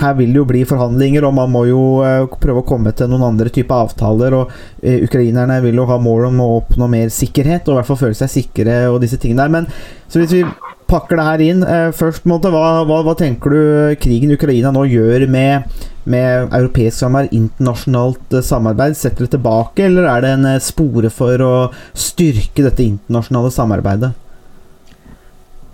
her 0.01 0.16
vil 0.18 0.32
det 0.34 0.39
jo 0.39 0.47
bli 0.49 0.64
forhandlinger, 0.66 1.28
og 1.28 1.36
man 1.38 1.51
må 1.53 1.66
jo 1.70 1.84
eh, 2.05 2.26
prøve 2.41 2.64
å 2.64 2.68
komme 2.68 2.93
til 2.97 3.12
noen 3.12 3.28
andre 3.28 3.53
typer 3.53 3.86
avtaler. 3.86 4.34
og 4.34 4.53
Ukrainerne 4.82 5.60
vil 5.66 5.78
jo 5.78 5.86
ha 5.89 5.99
mål 6.01 6.32
om 6.32 6.41
å 6.45 6.49
oppnå 6.64 6.89
mer 6.89 7.14
sikkerhet, 7.14 7.68
og 7.68 7.76
i 7.76 7.80
hvert 7.80 7.91
fall 7.91 8.03
føle 8.07 8.18
seg 8.18 8.34
sikre 8.34 8.82
og 8.89 9.01
disse 9.03 9.22
tingene 9.22 9.45
der. 9.45 9.55
Men 9.60 9.70
så 10.10 10.24
hvis 10.24 10.39
vi 10.39 10.43
pakker 10.89 11.19
det 11.19 11.25
her 11.27 11.43
inn 11.45 11.63
først, 11.95 12.25
måte, 12.29 12.51
hva, 12.53 12.81
hva, 12.89 12.99
hva 13.05 13.13
tenker 13.17 13.53
du 13.53 13.61
krigen 14.01 14.33
Ukraina 14.35 14.73
nå 14.75 14.83
gjør 14.89 15.27
med 15.29 15.69
med 16.09 16.53
europeisk 16.55 17.03
samarbeid, 17.03 17.35
internasjonalt 17.35 18.33
eh, 18.37 18.45
samarbeid? 18.45 18.97
Setter 18.97 19.25
det 19.25 19.33
tilbake, 19.35 19.85
eller 19.85 20.09
er 20.09 20.25
det 20.25 20.33
en 20.37 20.49
eh, 20.53 20.63
spore 20.63 21.11
for 21.13 21.45
å 21.45 21.53
styrke 21.97 22.65
dette 22.65 22.85
internasjonale 22.85 23.53
samarbeidet? 23.53 24.11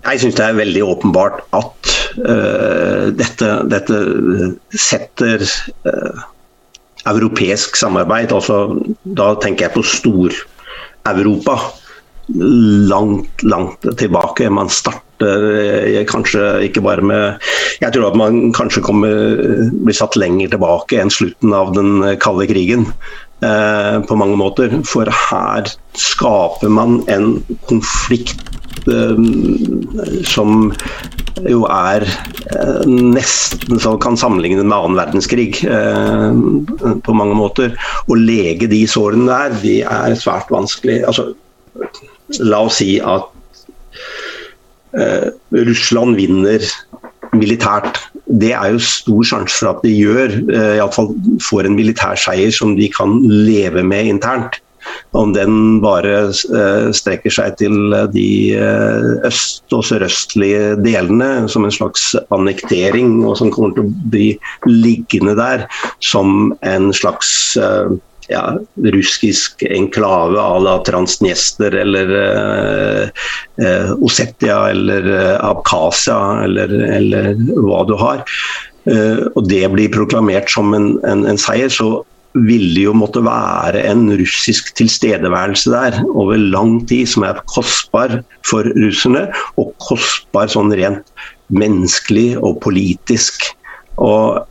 Jeg 0.06 0.22
syns 0.22 0.36
det 0.38 0.44
er 0.44 0.58
veldig 0.60 0.82
åpenbart 0.86 1.40
at 1.58 1.88
uh, 2.20 3.08
dette, 3.10 3.48
dette, 3.66 3.96
setter 4.70 5.42
uh, 5.42 6.20
europeisk 7.10 7.74
samarbeid, 7.74 8.30
altså 8.30 8.84
da 9.02 9.32
tenker 9.42 9.66
jeg 9.66 9.74
på 9.74 9.82
Stor-Europa, 9.82 11.56
langt, 12.92 13.42
langt 13.42 13.90
tilbake. 13.98 14.46
Man 14.46 14.70
starter 14.70 15.05
kanskje 16.10 16.42
ikke 16.66 16.82
bare 16.84 17.04
med 17.04 17.46
Jeg 17.80 17.94
tror 17.94 18.10
at 18.10 18.18
man 18.18 18.52
kanskje 18.56 18.82
kommer, 18.84 19.38
blir 19.84 19.96
satt 19.96 20.16
lenger 20.16 20.52
tilbake 20.52 21.00
enn 21.00 21.12
slutten 21.12 21.54
av 21.56 21.72
den 21.76 22.04
kalde 22.22 22.48
krigen. 22.50 22.88
Eh, 23.44 24.00
på 24.08 24.16
mange 24.16 24.36
måter. 24.40 24.72
For 24.88 25.08
her 25.12 25.68
skaper 26.00 26.70
man 26.72 27.02
en 27.12 27.42
konflikt 27.68 28.40
eh, 28.88 29.18
som 30.24 30.70
jo 31.44 31.66
er 31.68 32.06
eh, 32.08 32.86
nesten 32.88 33.82
så 33.82 33.92
kan 34.00 34.16
sammenligne 34.16 34.64
med 34.64 34.72
annen 34.72 34.96
verdenskrig 34.96 35.60
på 35.60 37.18
mange 37.20 37.36
måter. 37.36 37.76
Å 38.08 38.16
lege 38.16 38.70
de 38.72 38.86
sårene 38.88 39.28
der, 39.28 39.60
de 39.60 39.76
er 39.84 40.16
svært 40.16 40.48
vanskelig. 40.54 41.02
Altså, 41.04 41.34
la 42.40 42.64
oss 42.64 42.80
si 42.80 42.96
at 43.04 43.35
Russland 45.52 46.16
vinner 46.16 46.64
militært 47.36 47.98
det 48.26 48.52
er 48.56 48.74
jo 48.74 48.82
stor 48.82 49.26
sjanse 49.26 49.58
for 49.60 49.70
at 49.70 49.82
de 49.86 49.94
gjør, 49.94 50.38
eh, 50.50 50.76
iallfall 50.80 51.12
får 51.46 51.68
en 51.68 51.76
militær 51.78 52.18
seier 52.18 52.54
som 52.54 52.74
de 52.78 52.88
kan 52.90 53.20
leve 53.30 53.84
med 53.86 54.10
internt. 54.16 54.60
Om 55.18 55.32
den 55.34 55.80
bare 55.82 56.28
eh, 56.30 56.88
strekker 56.94 57.32
seg 57.34 57.56
til 57.58 57.94
de 58.12 58.54
eh, 58.54 59.08
øst- 59.26 59.74
og 59.74 59.82
sørøstlige 59.86 60.76
delene 60.82 61.48
som 61.50 61.66
en 61.66 61.74
slags 61.74 62.12
annektering, 62.34 63.18
og 63.26 63.38
som 63.38 63.50
kommer 63.54 63.74
til 63.74 63.86
å 63.86 64.10
bli 64.10 64.28
liggende 64.66 65.34
der 65.38 65.66
som 66.02 66.54
en 66.62 66.92
slags 66.94 67.58
ja, 68.30 68.42
russisk 68.94 69.62
enklave 69.62 70.40
à 70.40 70.58
la 70.62 70.78
Transnester 70.86 71.74
eller 71.82 72.12
eh, 72.22 73.04
uh, 73.62 73.92
Ossetia 74.02 74.70
eller 74.70 75.06
uh, 75.06 75.36
Abkhasia 75.50 76.18
eller, 76.44 76.72
eller, 76.98 77.32
hva 77.62 77.84
du 77.86 77.94
har, 78.00 78.26
og 79.34 79.48
det 79.50 79.64
blir 79.72 79.90
proklamert 79.90 80.46
som 80.52 80.70
en, 80.76 80.92
en, 81.10 81.24
en 81.26 81.40
seier, 81.42 81.72
så 81.74 82.04
ville 82.44 82.84
jo 82.84 82.92
måtte 82.96 83.22
være 83.24 83.80
en 83.90 84.04
russisk 84.18 84.70
tilstedeværelse 84.78 85.72
der 85.72 85.96
over 86.06 86.38
lang 86.38 86.78
tid, 86.88 87.08
som 87.10 87.24
er 87.26 87.40
kostbar 87.50 88.20
for 88.46 88.68
russerne, 88.76 89.26
og 89.58 89.72
kostbar 89.82 90.50
sånn 90.52 90.74
rent 90.76 91.08
menneskelig 91.50 92.36
og 92.42 92.60
politisk. 92.64 93.48
Og 94.02 94.44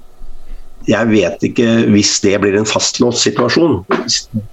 jeg 0.89 1.09
vet 1.09 1.43
ikke 1.45 1.65
hvis 1.93 2.21
det 2.23 2.41
blir 2.43 2.55
en 2.57 2.65
fastlåst 2.67 3.23
situasjon. 3.25 3.85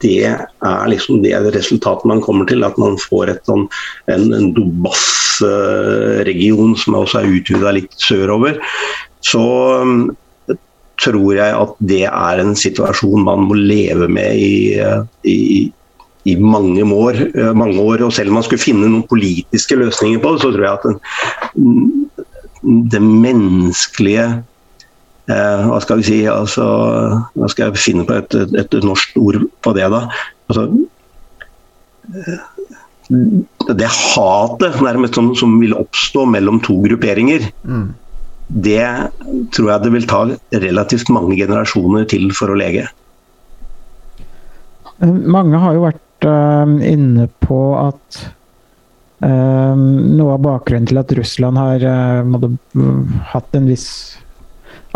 Det 0.03 0.25
er 0.29 0.91
liksom 0.91 1.23
det 1.25 1.35
resultatet 1.57 2.05
man 2.09 2.21
kommer 2.25 2.45
til. 2.49 2.65
At 2.67 2.79
man 2.81 2.99
får 3.01 3.27
et 3.35 3.45
sånn, 3.49 3.65
en, 4.13 4.25
en 4.37 4.55
Donbass-region 4.57 6.73
som 6.81 6.95
også 7.03 7.17
er 7.21 7.33
utvida 7.37 7.69
litt 7.77 7.95
sørover. 8.01 8.55
Så 9.23 9.43
um, 9.83 10.01
tror 11.03 11.33
jeg 11.37 11.53
at 11.59 11.73
det 11.93 12.05
er 12.09 12.35
en 12.43 12.55
situasjon 12.59 13.27
man 13.27 13.41
må 13.49 13.55
leve 13.59 14.07
med 14.11 14.31
i, 14.39 14.81
i, 15.29 15.73
i 16.29 16.37
mange, 16.39 16.83
år, 16.85 17.15
mange 17.59 17.81
år. 17.83 18.03
Og 18.07 18.13
selv 18.15 18.29
om 18.33 18.37
man 18.41 18.47
skulle 18.47 18.63
finne 18.63 18.89
noen 18.89 19.09
politiske 19.11 19.77
løsninger 19.81 20.19
på 20.23 20.29
det, 20.33 20.41
så 20.45 20.51
tror 20.55 20.65
jeg 20.65 20.79
at 20.79 20.87
den, 20.87 20.97
det 22.93 23.03
menneskelige 23.03 24.27
eh, 25.31 25.67
hva 25.69 25.81
skal 25.85 26.01
vi 26.01 26.09
si, 26.09 26.19
altså, 26.31 26.65
Hva 27.35 27.51
skal 27.51 27.69
jeg 27.69 27.83
finne 27.83 28.07
på 28.09 28.19
et, 28.21 28.35
et, 28.35 28.75
et 28.75 28.87
norsk 28.87 29.19
ord 29.21 29.43
på 29.63 29.75
det, 29.77 29.91
da? 29.93 30.07
Altså, 30.51 30.69
eh, 32.13 32.41
det 33.13 33.89
hatet 33.91 34.79
nærmest 34.83 35.19
som, 35.19 35.33
som, 35.37 35.59
vil 35.61 35.75
oppstå 35.77 36.25
mellom 36.33 36.61
to 36.65 36.79
grupperinger, 36.85 37.45
mm. 37.67 37.87
det 38.65 38.87
tror 39.55 39.73
jeg 39.73 39.85
det 39.85 39.93
vil 39.97 40.09
ta 40.09 40.23
relativt 40.65 41.13
mange 41.13 41.37
generasjoner 41.39 42.07
til 42.09 42.31
for 42.37 42.53
å 42.53 42.59
lege. 42.59 42.87
Mange 45.03 45.59
har 45.59 45.75
jo 45.77 45.85
vært 45.89 46.29
øh, 46.31 46.75
inne 46.87 47.27
på 47.43 47.61
at 47.81 48.21
øh, 49.27 49.77
noe 49.77 50.37
av 50.37 50.45
bakgrunnen 50.47 50.89
til 50.91 51.01
at 51.03 51.15
Russland 51.19 51.59
har 51.59 51.87
øh, 51.91 52.93
hatt 53.33 53.59
en 53.59 53.67
viss 53.71 53.89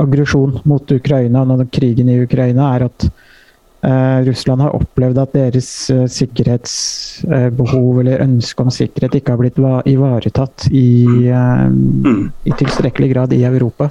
aggresjon 0.01 0.61
mot 0.68 0.92
Ukraina 0.92 1.44
når 1.47 1.66
krigen 1.72 2.11
i 2.12 2.20
Ukraina, 2.24 2.72
er 2.76 2.86
at 2.88 3.07
eh, 3.07 4.18
Russland 4.28 4.64
har 4.64 4.76
opplevd 4.76 5.20
at 5.22 5.36
deres 5.36 5.70
eh, 5.92 6.05
sikkerhetsbehov 6.12 8.03
eller 8.03 8.24
ønske 8.26 8.66
om 8.66 8.72
sikkerhet 8.72 9.18
ikke 9.18 9.34
har 9.34 9.42
blitt 9.42 9.61
ivaretatt 9.92 10.68
i, 10.70 10.88
uh, 11.30 11.68
i 12.44 12.57
tilstrekkelig 12.61 13.12
grad 13.14 13.36
i 13.36 13.44
Europa. 13.49 13.90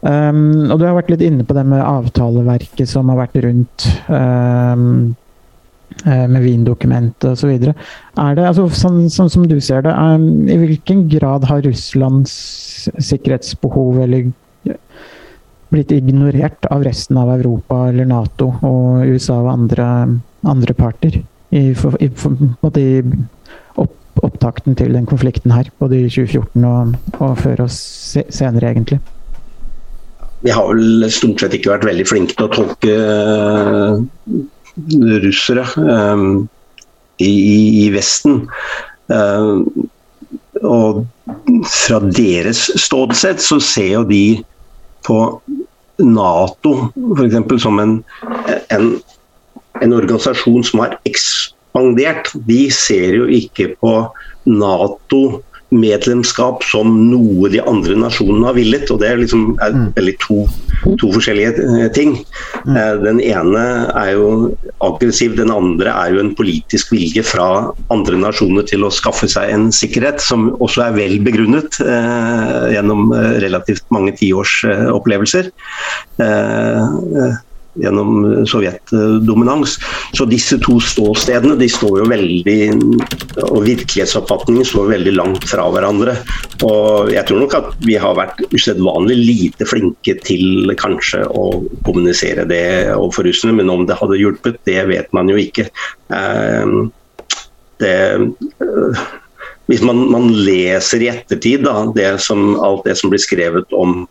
Um, 0.00 0.70
og 0.72 0.78
Du 0.80 0.86
har 0.86 0.96
vært 0.96 1.10
litt 1.12 1.26
inne 1.26 1.44
på 1.44 1.52
det 1.56 1.66
med 1.68 1.84
avtaleverket 1.84 2.88
som 2.88 3.10
har 3.12 3.20
vært 3.20 3.42
rundt 3.44 3.84
um, 4.08 5.12
med 6.06 6.40
Wien-dokumentet 6.40 7.34
osv. 7.34 7.50
Altså, 8.16 8.68
sånn, 8.72 9.02
sånn, 9.12 9.28
som 9.28 9.44
du 9.50 9.58
ser 9.60 9.82
det, 9.84 9.92
um, 9.92 10.46
i 10.48 10.56
hvilken 10.56 11.04
grad 11.12 11.44
har 11.50 11.60
Russlands 11.66 12.32
sikkerhetsbehov 12.96 13.98
eller 14.06 14.30
blitt 15.70 15.92
ignorert 15.94 16.66
av 16.70 16.84
resten 16.84 17.18
av 17.20 17.30
Europa 17.34 17.84
eller 17.88 18.08
Nato 18.10 18.50
og 18.66 19.06
USA 19.06 19.38
og 19.42 19.52
andre, 19.52 19.86
andre 20.42 20.74
parter. 20.74 21.20
I, 21.50 21.62
i, 21.74 22.08
i 22.10 22.88
opp, 23.78 23.94
opptakten 24.22 24.76
til 24.78 24.94
den 24.94 25.06
konflikten 25.10 25.54
her, 25.54 25.70
både 25.82 26.04
i 26.04 26.10
2014 26.10 26.68
og, 26.68 26.94
og 27.18 27.38
før 27.42 27.64
og 27.66 27.72
se, 27.74 28.24
senere, 28.30 28.70
egentlig. 28.70 29.00
Vi 30.40 30.52
har 30.54 30.70
vel 30.70 31.04
stort 31.12 31.42
sett 31.42 31.54
ikke 31.56 31.74
vært 31.74 31.88
veldig 31.88 32.06
flinke 32.08 32.36
til 32.36 32.46
å 32.46 32.52
tolke 32.54 32.94
uh, 32.96 33.98
russere 35.20 35.66
um, 35.76 36.46
i, 37.20 37.32
i, 37.84 37.88
Vesten. 37.92 38.46
Uh, 39.10 39.66
og 40.64 41.04
fra 41.68 42.00
deres 42.14 42.68
ståsted 42.80 43.42
så 43.42 43.58
ser 43.64 43.92
jo 43.98 44.04
de 44.08 44.24
på 45.06 45.18
Nato 46.04 46.90
f.eks. 47.16 47.62
som 47.62 47.78
en, 47.82 47.98
en, 48.74 48.88
en, 49.80 49.92
organisasjon 49.92 50.64
som 50.66 50.84
har 50.84 50.96
ekspandert. 51.08 52.32
De 52.48 52.62
ser 52.74 53.16
jo 53.20 53.28
ikke 53.30 53.74
på 53.80 53.94
Nato 54.50 55.22
medlemskap 55.70 56.64
som 56.66 56.90
noe 57.10 57.50
de 57.52 57.60
andre 57.62 57.96
nasjonene 57.98 58.48
har 58.48 58.56
villet. 58.58 58.90
og 58.90 59.00
Det 59.02 59.08
er 59.08 59.20
liksom 59.20 59.44
er 59.62 59.74
mm. 59.74 59.86
veldig 59.96 60.14
to, 60.22 60.38
to, 61.00 61.10
forskjellige 61.14 61.66
eh, 61.66 61.88
ting. 61.96 62.16
Mm. 62.66 62.76
Eh, 62.76 62.94
den 63.04 63.20
ene 63.24 63.64
er 63.98 64.12
jo 64.16 64.30
aggressiv, 64.86 65.36
den 65.38 65.52
andre 65.54 65.94
er 65.94 66.14
jo 66.14 66.22
en 66.24 66.32
politisk 66.38 66.94
vilje 66.94 67.24
fra 67.26 67.48
andre 67.94 68.20
nasjoner 68.20 68.66
til 68.68 68.86
å 68.86 68.92
skaffe 68.94 69.30
seg 69.30 69.52
en 69.54 69.68
sikkerhet, 69.74 70.22
som 70.24 70.50
også 70.58 70.88
er 70.88 70.96
vel 70.98 71.18
begrunnet 71.26 71.80
eh, 71.84 72.72
gjennom 72.74 73.14
eh, 73.16 73.38
relativt 73.44 73.86
mange 73.94 74.16
tiårs 74.18 74.60
eh, 74.68 74.88
opplevelser. 74.90 75.52
Eh, 76.20 77.38
gjennom 77.78 78.46
sovjetdominans. 78.48 79.76
Så 80.16 80.26
disse 80.30 80.58
to 80.64 80.78
ståstedene 80.82 81.56
de 81.60 81.68
står 81.70 82.00
jo 82.02 82.08
veldig 82.10 82.58
og 83.46 83.62
virkelighetsoppfatningen 83.66 84.66
står 84.66 84.90
veldig 84.94 85.14
langt 85.16 85.46
fra 85.50 85.66
hverandre. 85.72 86.16
Og 86.66 87.12
jeg 87.14 87.26
tror 87.28 87.44
nok 87.44 87.56
at 87.60 87.70
vi 87.86 87.96
har 88.00 88.18
vært 88.18 88.42
usedvanlig 88.54 89.18
lite 89.20 89.68
flinke 89.68 90.16
til 90.26 90.74
kanskje 90.80 91.22
å 91.28 91.46
kommunisere 91.86 92.46
det 92.50 92.64
overfor 92.96 93.28
russerne, 93.28 93.56
men 93.60 93.72
om 93.72 93.86
det 93.88 93.98
hadde 94.00 94.20
hjulpet, 94.20 94.60
det 94.68 94.82
vet 94.90 95.10
man 95.16 95.30
jo 95.30 95.38
ikke. 95.40 95.68
Ehm, 96.14 96.90
det 97.80 97.96
hvis 99.70 99.84
man, 99.86 100.00
man, 100.10 100.32
leser 100.34 101.04
i 101.04 101.10
ettertid 101.12 101.62
da, 101.62 101.84
det 101.94 102.16
som, 102.24 102.56
alt 102.58 102.82
det 102.88 102.96
som 102.98 103.12
blir 103.12 103.22
skrevet 103.22 103.70
om 103.76 104.02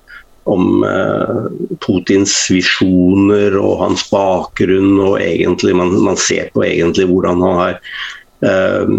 om 0.49 0.83
eh, 0.85 1.41
Putins 1.83 2.35
visjoner 2.51 3.57
og 3.59 3.79
hans 3.83 4.05
bakgrunn. 4.11 4.95
og 4.99 5.19
egentlig 5.23 5.75
Man, 5.75 5.93
man 6.05 6.19
ser 6.19 6.51
på 6.53 6.63
egentlig 6.67 7.09
hvordan 7.09 7.43
han 7.45 7.59
har 7.59 7.75
eh, 8.45 8.93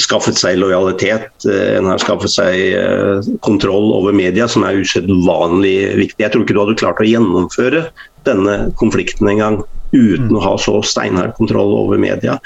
skaffet 0.00 0.40
seg 0.40 0.58
lojalitet. 0.60 1.30
En 1.46 1.90
har 1.92 2.02
skaffet 2.02 2.34
seg 2.34 2.60
eh, 2.80 3.30
kontroll 3.46 3.92
over 3.96 4.16
media, 4.16 4.48
som 4.50 4.66
er 4.66 4.80
usedvanlig 4.82 5.78
viktig. 6.00 6.22
Jeg 6.24 6.34
tror 6.34 6.44
ikke 6.44 6.56
du 6.58 6.62
hadde 6.64 6.82
klart 6.82 7.02
å 7.02 7.08
gjennomføre 7.08 7.86
denne 8.28 8.58
konflikten 8.80 9.28
engang 9.30 9.62
uten 9.94 10.32
mm. 10.32 10.38
å 10.38 10.44
ha 10.44 10.54
så 10.58 10.80
steinhard 10.82 11.36
kontroll 11.38 11.74
over 11.76 12.00
media. 12.00 12.38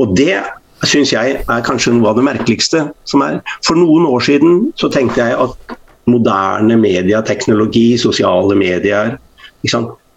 Og 0.00 0.14
det 0.16 0.38
syns 0.88 1.12
jeg 1.14 1.38
er 1.40 1.64
kanskje 1.64 1.94
noe 1.96 2.10
av 2.12 2.18
det 2.18 2.26
merkeligste 2.26 2.86
som 3.08 3.24
er. 3.24 3.40
For 3.66 3.78
noen 3.78 4.06
år 4.08 4.24
siden 4.24 4.68
så 4.80 4.90
tenkte 4.92 5.22
jeg 5.22 5.38
at 5.46 5.76
moderne 6.10 6.76
mediateknologi, 6.80 7.94
sosiale 8.00 8.56
medier, 8.58 9.16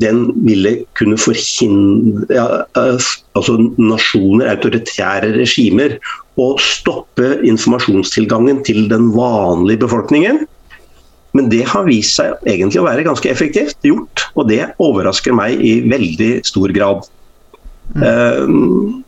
den 0.03 0.19
ville 0.45 0.73
kunne 0.97 1.17
forhindre 1.17 2.35
ja, 2.35 2.45
altså 2.75 3.55
nasjoner, 3.81 4.51
autoritære 4.51 5.31
regimer, 5.39 5.97
å 6.37 6.51
stoppe 6.61 7.39
informasjonstilgangen 7.47 8.61
til 8.67 8.85
den 8.91 9.09
vanlige 9.15 9.81
befolkningen. 9.87 10.43
Men 11.37 11.49
det 11.53 11.63
har 11.69 11.87
vist 11.87 12.17
seg 12.19 12.37
egentlig 12.49 12.81
å 12.81 12.85
være 12.85 13.05
ganske 13.07 13.29
effektivt 13.31 13.81
gjort, 13.85 14.27
og 14.37 14.51
det 14.51 14.63
overrasker 14.83 15.35
meg 15.37 15.57
i 15.65 15.79
veldig 15.89 16.31
stor 16.47 16.73
grad. 16.75 17.09
Mm. 17.97 19.03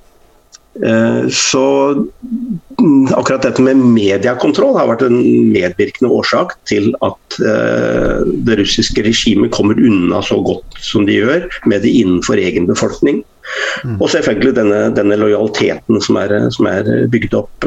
Uh, 0.80 1.26
så 1.34 1.64
akkurat 3.18 3.44
dette 3.44 3.64
med 3.66 3.82
mediekontroll 3.82 4.78
har 4.78 4.88
vært 4.92 5.04
en 5.08 5.18
medvirkende 5.52 6.12
årsak 6.14 6.54
til 6.70 6.92
at 7.04 7.40
uh, 7.42 8.22
det 8.48 8.60
russiske 8.62 9.04
regimet 9.04 9.52
kommer 9.56 9.82
unna 9.82 10.22
så 10.24 10.38
godt 10.46 10.80
som 10.80 11.08
de 11.10 11.18
gjør 11.18 11.50
med 11.68 11.84
det 11.84 11.92
innenfor 12.04 12.40
egen 12.40 12.70
befolkning. 12.70 13.24
Mm. 13.84 13.98
Og 13.98 14.08
selvfølgelig 14.14 14.56
denne, 14.60 14.82
denne 14.96 15.18
lojaliteten 15.20 16.00
som 16.06 16.22
er, 16.22 16.36
som 16.54 16.70
er, 16.70 16.90
bygd 17.10 17.34
opp 17.42 17.66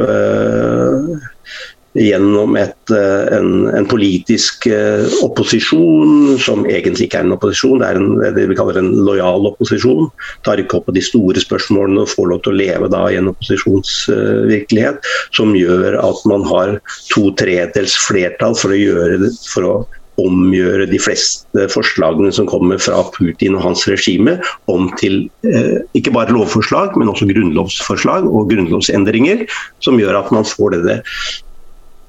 gjennom 1.99 2.57
et, 2.57 2.91
eh, 2.91 3.37
en, 3.37 3.69
en, 3.69 3.87
politisk 3.89 4.67
eh, 4.71 5.05
opposisjon 5.25 6.39
som 6.41 6.65
egentlig 6.65 7.09
ikke 7.09 7.21
er 7.21 7.27
en 7.27 7.37
opposisjon, 7.37 7.83
det 7.83 7.91
er 7.91 8.01
en, 8.01 8.37
det 8.37 8.47
vi 8.49 8.57
kaller 8.57 8.81
en 8.81 8.93
lojal 9.07 9.51
opposisjon. 9.53 10.09
Tar 10.47 10.63
ikke 10.63 10.81
opp 10.81 10.89
på 10.89 10.97
de 10.97 11.05
store 11.05 11.43
spørsmålene 11.43 12.05
og 12.05 12.13
får 12.13 12.31
lov 12.33 12.45
til 12.45 12.55
å 12.55 12.61
leve 12.63 12.93
da 12.93 13.05
i 13.11 13.19
en 13.21 13.33
opposisjonsvirkelighet, 13.33 15.03
som 15.37 15.57
gjør 15.57 16.01
at 16.01 16.23
man 16.31 16.47
har 16.49 16.79
to 17.13 17.29
tredels 17.41 17.97
flertall 18.07 18.57
for 18.59 18.73
å, 18.73 18.81
gjøre, 18.81 19.33
for 19.53 19.69
å 19.69 19.75
omgjøre 20.21 20.89
de 20.91 20.99
fleste 21.01 21.69
forslagene 21.73 22.33
som 22.35 22.49
kommer 22.49 22.81
fra 22.83 23.01
Putin 23.15 23.57
og 23.57 23.65
hans 23.65 23.85
regime 23.89 24.39
om 24.71 24.91
til 25.01 25.25
eh, 25.49 25.81
ikke 25.99 26.13
bare 26.15 26.35
lovforslag, 26.35 26.97
men 27.01 27.13
også 27.13 27.29
grunnlovsforslag 27.31 28.29
og 28.29 28.53
grunnlovsendringer, 28.53 29.47
som 29.85 30.01
gjør 30.01 30.21
at 30.21 30.35
man 30.35 30.49
får 30.49 30.77
det, 30.77 30.83
det 30.89 31.01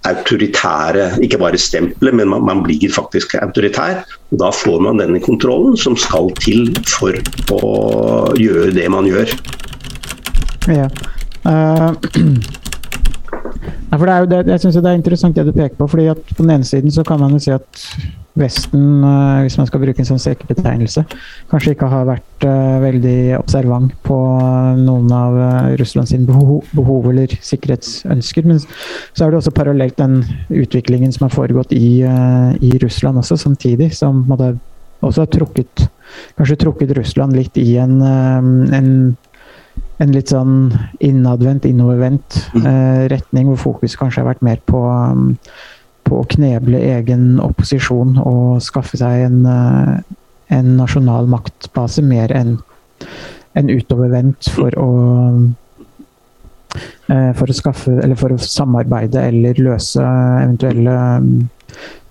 autoritære 0.04 1.24
Ikke 1.24 1.40
bare 1.40 1.58
stempelet, 1.58 2.16
men 2.16 2.30
man, 2.30 2.46
man, 2.46 2.64
blir 2.64 2.92
faktisk 2.92 3.36
autoritær. 3.42 4.04
og 4.32 4.40
Da 4.40 4.50
får 4.52 4.80
man 4.84 5.00
denne 5.00 5.20
kontrollen 5.24 5.78
som 5.78 5.98
skal 5.98 6.32
til 6.44 6.74
for 6.90 7.16
å 7.54 8.34
gjøre 8.40 8.74
det 8.76 8.90
man 8.92 9.08
gjør. 9.10 9.34
Ja. 10.68 10.90
Uh, 11.44 11.92
for 14.00 14.08
det 14.08 14.14
er 14.14 14.20
jo 14.24 14.28
det, 14.32 14.38
jeg 14.48 14.60
synes 14.64 14.76
det 14.80 14.90
er 14.90 14.96
interessant 14.98 15.36
det 15.36 15.44
du 15.46 15.52
peker 15.52 15.76
på. 15.76 15.88
fordi 15.92 16.06
at 16.08 16.22
På 16.38 16.44
den 16.44 16.54
ene 16.56 16.64
siden 16.64 16.92
så 16.92 17.04
kan 17.04 17.20
man 17.20 17.36
jo 17.36 17.40
si 17.44 17.52
at 17.52 17.84
Vesten, 18.40 19.04
uh, 19.06 19.44
hvis 19.46 19.58
man 19.60 19.68
skal 19.70 19.84
bruke 19.84 20.02
en 20.02 20.08
sånn 20.08 20.22
sekkebetegnelse, 20.22 21.04
kanskje 21.52 21.76
ikke 21.76 21.90
har 21.92 22.08
vært 22.10 22.46
uh, 22.48 22.80
veldig 22.82 23.18
observant 23.38 23.94
på 24.08 24.18
noen 24.80 25.12
av 25.14 25.38
Russlands 25.82 26.16
behov, 26.26 26.64
behov, 26.74 27.10
eller 27.12 27.36
sikkerhetsønsker. 27.46 28.48
Men 28.50 28.62
så 28.64 29.26
er 29.26 29.34
det 29.34 29.42
også 29.42 29.54
parallelt 29.56 30.00
den 30.02 30.22
utviklingen 30.50 31.14
som 31.14 31.28
har 31.28 31.36
foregått 31.36 31.76
i, 31.78 32.02
i 32.02 32.72
Russland 32.82 33.22
også, 33.22 33.38
samtidig. 33.38 33.92
Som 33.98 34.26
også 34.34 35.26
har 35.26 35.30
trukket, 35.30 35.86
kanskje 36.40 36.62
trukket 36.66 36.96
Russland 36.98 37.38
litt 37.38 37.60
i 37.62 37.76
en, 37.82 38.00
en 38.02 38.90
en 40.02 40.14
litt 40.14 40.32
sånn 40.34 40.74
innadvendt, 41.04 41.68
innovervendt 41.70 42.40
mm. 42.56 42.66
eh, 42.66 43.04
retning, 43.14 43.50
hvor 43.52 43.62
fokus 43.62 43.98
kanskje 44.00 44.24
har 44.24 44.32
vært 44.32 44.46
mer 44.46 44.62
på, 44.70 44.82
på 46.04 46.20
å 46.20 46.28
kneble 46.36 46.80
egen 46.98 47.40
opposisjon 47.44 48.18
og 48.22 48.62
skaffe 48.64 49.00
seg 49.00 49.26
en, 49.28 49.40
uh, 49.48 49.98
en 50.54 50.76
nasjonal 50.80 51.30
maktbase, 51.32 52.04
mer 52.06 52.34
enn 52.36 52.58
en 53.54 53.70
utovervendt 53.70 54.50
for 54.54 54.76
å 54.82 54.90
uh, 57.12 57.32
for 57.38 57.50
å 57.50 57.56
skaffe, 57.56 57.94
eller 58.02 58.18
for 58.20 58.34
å 58.34 58.42
samarbeide 58.42 59.28
eller 59.30 59.60
løse 59.62 60.04
eventuelle 60.44 60.98
um, 61.22 61.50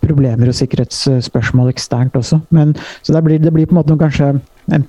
problemer 0.02 0.50
og 0.50 0.58
sikkerhetsspørsmål 0.58 1.70
eksternt 1.72 2.16
også. 2.18 2.40
Men, 2.54 2.74
så 3.02 3.14
det 3.14 3.22
blir, 3.26 3.42
det 3.42 3.52
blir 3.54 3.68
på 3.68 3.76
en 3.76 3.82
måte 3.82 3.98
kanskje 4.00 4.34
en 4.74 4.86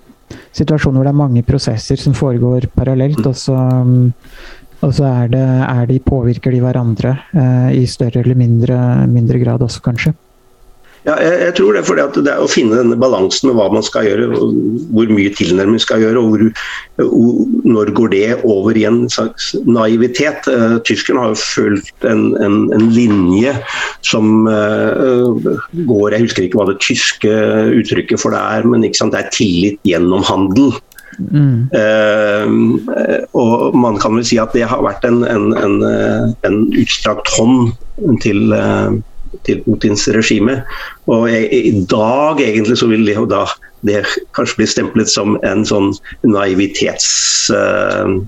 situasjon 0.55 0.95
hvor 0.95 1.05
det 1.05 1.13
er 1.13 1.19
mange 1.19 1.43
prosesser 1.45 1.99
som 2.01 2.15
foregår 2.17 2.69
parallelt, 2.77 3.21
og 3.29 3.35
så, 3.37 3.57
og 4.83 4.93
så 4.97 5.07
er, 5.07 5.31
det, 5.31 5.45
er 5.63 5.87
de, 5.89 6.01
påvirker 6.03 6.53
de 6.53 6.61
hverandre 6.63 7.15
eh, 7.31 7.71
i 7.79 7.87
større 7.89 8.23
eller 8.23 8.37
mindre, 8.39 8.77
mindre 9.09 9.39
grad 9.43 9.63
også, 9.63 9.83
kanskje. 9.85 10.13
Ja, 11.03 11.17
jeg, 11.19 11.39
jeg, 11.41 11.53
tror 11.57 11.75
det 11.75 11.81
For 11.83 11.99
det 11.99 12.31
er 12.31 12.39
å 12.39 12.47
finne 12.47 12.77
denne 12.79 12.95
balansen 12.99 13.49
med 13.49 13.57
hva 13.57 13.65
man 13.73 13.83
skal 13.83 14.05
gjøre, 14.07 14.29
hvor 14.95 15.09
mye 15.11 15.33
tilnærming 15.35 15.81
skal 15.83 15.99
gjøre, 15.99 16.21
og 16.21 16.29
hvor, 16.31 16.45
når 17.67 17.91
går 17.97 18.13
det 18.13 18.29
over 18.47 18.79
i 18.79 18.85
en 18.87 19.01
slags 19.11 19.51
naivitet. 19.67 20.47
Eh, 20.47 20.77
tyskerne 20.87 21.25
har 21.25 21.33
jo 21.33 21.41
fulgt 21.41 22.07
en, 22.07 22.29
en, 22.39 22.57
en 22.75 22.87
linje 22.95 23.51
som 24.07 24.47
eh, 24.47 25.51
går 25.89 26.15
Jeg 26.15 26.27
husker 26.27 26.47
ikke 26.47 26.61
hva 26.61 26.69
det 26.71 26.79
tyske 26.83 27.35
uttrykket 27.81 28.23
for 28.23 28.35
det 28.35 28.39
er, 28.39 28.67
men 28.71 28.87
det 28.87 28.95
er 28.95 29.31
tillit 29.35 29.83
gjennom 29.87 30.23
handel. 30.27 30.71
Mm. 31.19 31.69
Uh, 31.73 33.27
og 33.37 33.77
man 33.77 33.97
kan 34.01 34.17
vel 34.17 34.25
si 34.27 34.39
at 34.41 34.53
det 34.55 34.67
har 34.69 34.83
vært 34.85 35.05
en, 35.07 35.23
en, 35.27 35.81
en 36.47 36.61
utstrakt 36.79 37.29
hånd 37.37 37.73
til 38.23 38.53
uh, 38.55 38.93
til 39.47 39.63
Putins 39.65 40.05
regime. 40.13 40.61
Og 41.11 41.27
jeg, 41.31 41.49
I 41.53 41.85
dag 41.89 42.41
egentlig 42.43 42.77
så 42.79 42.87
vil 42.91 43.05
det, 43.07 43.17
da, 43.31 43.45
det 43.87 44.03
kanskje 44.37 44.61
bli 44.61 44.69
stemplet 44.69 45.11
som 45.11 45.37
en 45.47 45.65
sånn 45.67 45.91
naivitets... 46.27 47.09
Uh, 47.53 48.21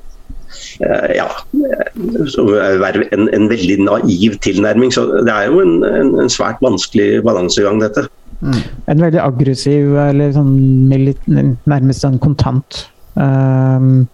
ja, 1.16 1.28
en, 1.56 3.28
en, 3.32 3.46
veldig 3.52 3.78
naiv 3.86 4.36
tilnærming. 4.44 4.92
Så 4.92 5.06
det 5.24 5.32
er 5.32 5.48
jo 5.52 5.62
en, 5.62 5.78
en, 5.88 6.14
en 6.20 6.32
svært 6.32 6.60
vanskelig 6.64 7.22
balansegang, 7.24 7.80
dette. 7.84 8.08
Mm. 8.42 8.60
En 8.92 9.06
veldig 9.06 9.22
aggressiv, 9.24 9.96
eller 10.00 10.34
sånn 10.36 10.54
nærmest 10.92 12.04
sånn 12.04 12.20
kontant 12.22 12.86
um, 13.16 14.06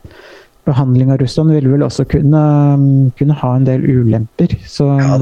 behandling 0.70 1.12
av 1.12 1.22
Russland 1.24 1.56
vil 1.56 1.70
vel 1.74 1.86
også 1.86 2.06
kunne, 2.10 2.42
kunne 3.18 3.38
ha 3.42 3.54
en 3.58 3.68
del 3.68 3.86
ulemper. 3.88 4.56
Så 4.70 4.90
ja. 5.00 5.22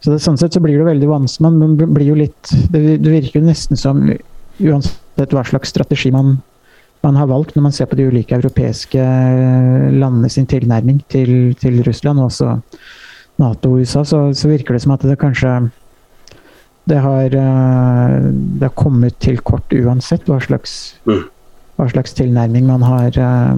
Så 0.00 0.14
det, 0.14 0.20
sånn 0.24 0.38
sett 0.40 0.56
så 0.56 0.62
blir 0.64 0.78
det 0.80 0.86
veldig 0.88 1.08
vanskelig. 1.10 1.50
Man 1.60 1.76
blir 1.78 2.08
jo 2.08 2.18
litt 2.18 2.52
det, 2.72 2.80
det, 3.02 3.10
virker 3.10 3.40
jo 3.40 3.48
nesten 3.48 3.78
som 3.78 4.02
uansett 4.60 5.34
hva 5.34 5.44
slags 5.46 5.72
strategi 5.72 6.12
man, 6.14 6.38
man, 7.04 7.18
har 7.20 7.28
valgt 7.30 7.56
når 7.56 7.66
man 7.68 7.76
ser 7.76 7.88
på 7.90 7.98
de 7.98 8.08
ulike 8.08 8.36
europeiske 8.38 9.04
landene 9.92 10.32
sin 10.32 10.48
tilnærming 10.50 11.02
til, 11.12 11.52
til 11.60 11.82
Russland, 11.86 12.20
og 12.20 12.30
også 12.30 12.56
Nato 13.40 13.72
og 13.72 13.84
USA, 13.84 14.04
så, 14.04 14.22
så, 14.36 14.50
virker 14.50 14.76
det 14.76 14.82
som 14.84 14.92
at 14.96 15.04
det 15.06 15.20
kanskje 15.20 15.52
det 16.90 16.98
har, 17.04 17.36
eh, 17.38 18.16
det 18.58 18.66
har 18.66 18.74
kommet 18.76 19.18
til 19.22 19.38
kort 19.46 19.70
uansett 19.72 20.26
hva 20.28 20.40
slags, 20.42 20.76
mm. 21.06 21.22
hva 21.78 21.88
slags 21.92 22.16
tilnærming 22.18 22.66
man 22.68 22.84
har, 22.86 23.14
eh, 23.14 23.54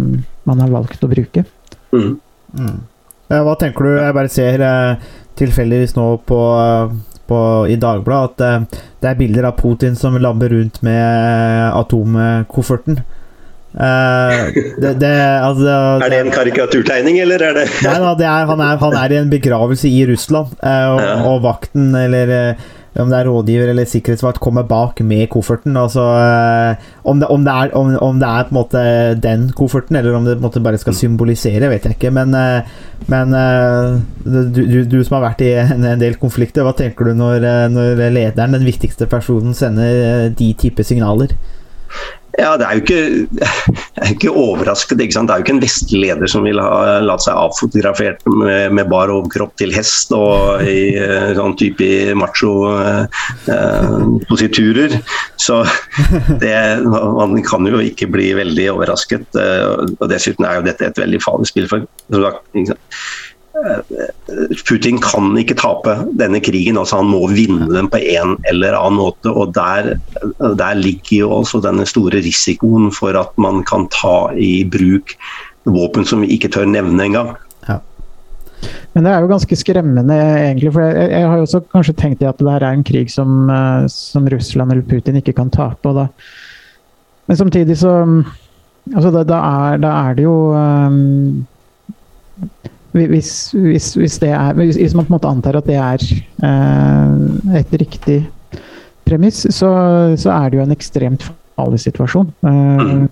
man 0.48 0.64
har 0.64 0.72
valgt 0.72 1.04
å 1.04 1.10
bruke. 1.10 1.46
Mm. 1.92 2.18
Mm. 2.58 2.80
Hva 3.32 3.54
tenker 3.56 3.88
du? 3.88 3.94
Jeg 3.96 4.16
bare 4.16 4.32
ser 4.32 4.62
eh, 4.66 5.08
tilfeldigvis 5.40 5.96
nå 5.96 6.06
på, 6.28 6.42
på, 7.30 7.40
i 7.72 7.78
Dagbladet 7.80 8.44
at 8.44 8.44
uh, 8.44 8.84
det 9.02 9.10
er 9.10 9.18
bilder 9.18 9.48
av 9.48 9.56
Putin 9.58 9.96
som 9.98 10.18
lamber 10.20 10.52
rundt 10.52 10.82
med 10.84 11.72
atomkofferten. 11.72 13.00
Uh, 13.72 14.52
det, 14.82 14.98
det, 15.00 15.14
altså, 15.40 15.78
er 16.04 16.12
det 16.12 16.20
en 16.26 16.34
karikaturtegning, 16.34 17.22
eller 17.24 17.40
er 17.40 17.56
det 17.56 17.62
Nei 17.86 17.94
da, 18.20 18.34
han, 18.44 18.60
han, 18.60 18.96
er, 19.00 19.14
i 19.14 19.20
en 19.22 19.32
begravelse 19.32 19.88
i 19.88 20.04
Russland, 20.10 20.52
uh, 20.60 20.92
og, 20.92 21.00
ja. 21.00 21.16
og, 21.30 21.40
vakten, 21.46 21.88
eller 21.96 22.36
om 23.00 23.08
det 23.08 23.18
er 23.18 23.28
rådgiver 23.30 23.70
eller 23.72 23.88
sikkerhetsvakt, 23.88 24.40
kommer 24.42 24.66
bak 24.68 25.00
med 25.00 25.28
kofferten. 25.32 25.76
Altså, 25.80 26.02
om, 27.08 27.20
det, 27.20 27.28
om, 27.32 27.44
det 27.44 27.52
er, 27.52 27.72
om, 27.78 27.92
om, 27.96 28.18
det, 28.20 28.28
er, 28.28 28.48
på 28.48 28.52
en 28.52 28.58
måte 28.58 28.82
den 29.24 29.46
kofferten, 29.56 29.96
eller 29.96 30.18
om 30.18 30.26
det 30.28 30.36
på 30.36 30.42
en 30.42 30.48
måte 30.48 30.64
bare 30.64 30.80
skal 30.80 30.96
symbolisere, 30.98 31.70
vet 31.72 31.88
jeg 31.88 31.96
ikke. 31.96 32.12
Men, 32.12 32.36
eh, 32.36 32.74
men 33.08 33.32
du, 34.26 34.60
du, 34.60 34.76
du, 34.84 34.98
som 35.00 35.16
har 35.18 35.30
vært 35.30 35.46
i 35.46 35.54
en, 35.62 35.86
en, 35.94 36.02
del 36.02 36.18
konflikter, 36.20 36.66
hva 36.66 36.74
tenker 36.76 37.08
du 37.08 37.16
når, 37.16 37.48
når 37.72 38.04
lederen, 38.12 38.58
den 38.58 38.68
viktigste 38.68 39.08
personen, 39.10 39.56
sender 39.56 40.28
de 40.36 40.52
type 40.60 40.84
signaler? 40.84 41.32
Ja, 42.38 42.56
Det 42.56 42.64
er 42.64 42.72
jo 42.78 42.82
ikke, 42.82 43.00
er 44.00 44.10
ikke 44.14 44.30
overraskende. 44.32 45.04
Ikke 45.04 45.20
det 45.20 45.30
er 45.34 45.38
jo 45.40 45.44
ikke 45.44 45.54
en 45.56 45.64
vestlig 45.64 45.98
leder 46.06 46.28
som 46.30 46.42
vil 46.46 46.60
ha 46.62 46.70
latt 47.04 47.22
seg 47.24 47.34
avfotografert 47.36 48.20
med, 48.30 48.72
med 48.78 48.86
bar 48.92 49.08
overkropp 49.12 49.54
til 49.60 49.70
hest 49.76 50.08
og 50.16 50.36
i 50.64 50.96
eh, 50.96 51.30
sånn 51.36 51.56
type 51.60 51.88
macho-positurer. 52.18 54.92
Eh, 54.96 55.02
Så 55.42 55.56
det, 56.40 56.54
man 56.86 57.42
kan 57.44 57.66
jo 57.66 57.78
ikke 57.82 58.06
bli 58.12 58.34
veldig 58.38 58.70
overrasket. 58.76 59.26
Eh, 59.36 59.66
og 59.98 60.08
Dessuten 60.12 60.44
er 60.48 60.54
jo 60.60 60.66
dette 60.70 60.84
et 60.88 60.98
veldig 61.02 61.20
farlig 61.24 61.46
spill. 61.52 61.68
for 61.68 61.78
Putin 64.68 64.98
kan 65.02 65.32
ikke 65.36 65.56
tape 65.60 65.94
denne 66.18 66.40
krigen. 66.40 66.78
altså 66.80 67.02
Han 67.02 67.10
må 67.12 67.26
vinne 67.32 67.68
den 67.72 67.90
på 67.92 68.00
en 68.00 68.36
eller 68.50 68.76
annen 68.78 69.00
måte. 69.00 69.30
og 69.30 69.54
Der, 69.54 69.94
der 70.40 70.74
ligger 70.78 71.16
jo 71.16 71.30
også 71.42 71.60
denne 71.64 71.86
store 71.86 72.22
risikoen 72.24 72.90
for 72.94 73.18
at 73.18 73.32
man 73.36 73.62
kan 73.68 73.88
ta 73.92 74.32
i 74.34 74.64
bruk 74.64 75.16
våpen 75.64 76.04
som 76.08 76.24
vi 76.24 76.32
ikke 76.34 76.50
tør 76.52 76.68
nevne 76.68 77.10
engang. 77.10 77.34
Men 78.92 79.06
det 79.06 79.10
er 79.10 79.24
jo 79.24 79.30
ganske 79.30 79.56
skremmende, 79.58 80.14
egentlig. 80.14 80.70
For 80.74 80.84
jeg, 80.84 81.10
jeg 81.10 81.26
har 81.26 81.38
jo 81.40 81.46
også 81.48 81.60
kanskje 81.72 81.94
tenkt 81.98 82.22
at 82.22 82.38
det 82.38 82.52
her 82.52 82.62
er 82.62 82.76
en 82.76 82.84
krig 82.86 83.08
som, 83.10 83.48
eh, 83.50 83.86
som 83.90 84.28
Russland 84.30 84.70
eller 84.70 84.86
Putin 84.86 85.18
ikke 85.18 85.34
kan 85.34 85.50
tape. 85.50 85.88
og 85.88 85.96
da 85.96 86.06
men 87.26 87.36
samtidig 87.36 87.78
så 87.78 87.92
altså 88.94 89.10
da, 89.10 89.22
da, 89.24 89.38
er, 89.38 89.76
da, 89.82 89.90
er, 90.08 90.14
det 90.18 90.24
jo 90.26 90.36
um, 90.52 91.46
hvis, 92.92 93.32
hvis, 93.56 93.94
hvis, 93.96 94.18
er, 94.26 94.52
hvis, 94.58 94.94
man 94.94 95.06
på 95.06 95.12
en 95.12 95.16
måte 95.16 95.30
antar 95.30 95.56
at 95.56 95.68
det 95.68 95.78
er 95.80 96.02
eh, 96.44 97.60
et 97.62 97.72
riktig 97.80 98.18
premiss, 99.08 99.46
så, 99.48 99.70
så, 100.16 100.32
er 100.34 100.50
det 100.50 100.58
jo 100.58 100.66
en 100.66 100.74
ekstremt 100.74 101.24
farlig 101.56 101.80
situasjon. 101.86 102.28
Eh, 102.44 103.06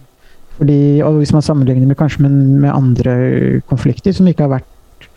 fordi, 0.61 1.01
og 1.01 1.22
Hvis 1.22 1.33
man 1.33 1.43
sammenligner 1.43 1.89
med 1.89 1.97
kanskje 1.97 2.26
med, 2.26 2.37
med 2.61 2.74
andre 2.74 3.61
konflikter 3.70 4.12
som 4.12 4.28
ikke 4.28 4.45
har 4.45 4.59
vært 4.59 5.09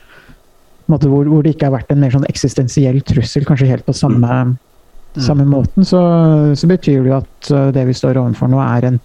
måte, 0.88 1.10
hvor, 1.12 1.28
hvor, 1.28 1.44
det 1.44 1.56
ikke 1.56 1.68
har 1.68 1.76
vært 1.76 1.92
en 1.92 2.00
mer 2.00 2.14
sånn 2.14 2.28
eksistensiell 2.30 3.02
trussel, 3.08 3.44
kanskje 3.48 3.68
helt 3.68 3.86
på 3.88 3.96
samme, 3.96 4.40
mm. 4.54 5.20
samme 5.20 5.46
måten, 5.48 5.84
så, 5.88 6.00
så, 6.56 6.70
betyr 6.72 7.04
det 7.04 7.12
jo 7.12 7.20
at 7.20 7.52
uh, 7.52 7.68
det 7.76 7.86
vi 7.90 7.96
står 7.98 8.20
overfor 8.22 8.52
nå, 8.52 8.60
er 8.64 8.88
en, 8.94 9.00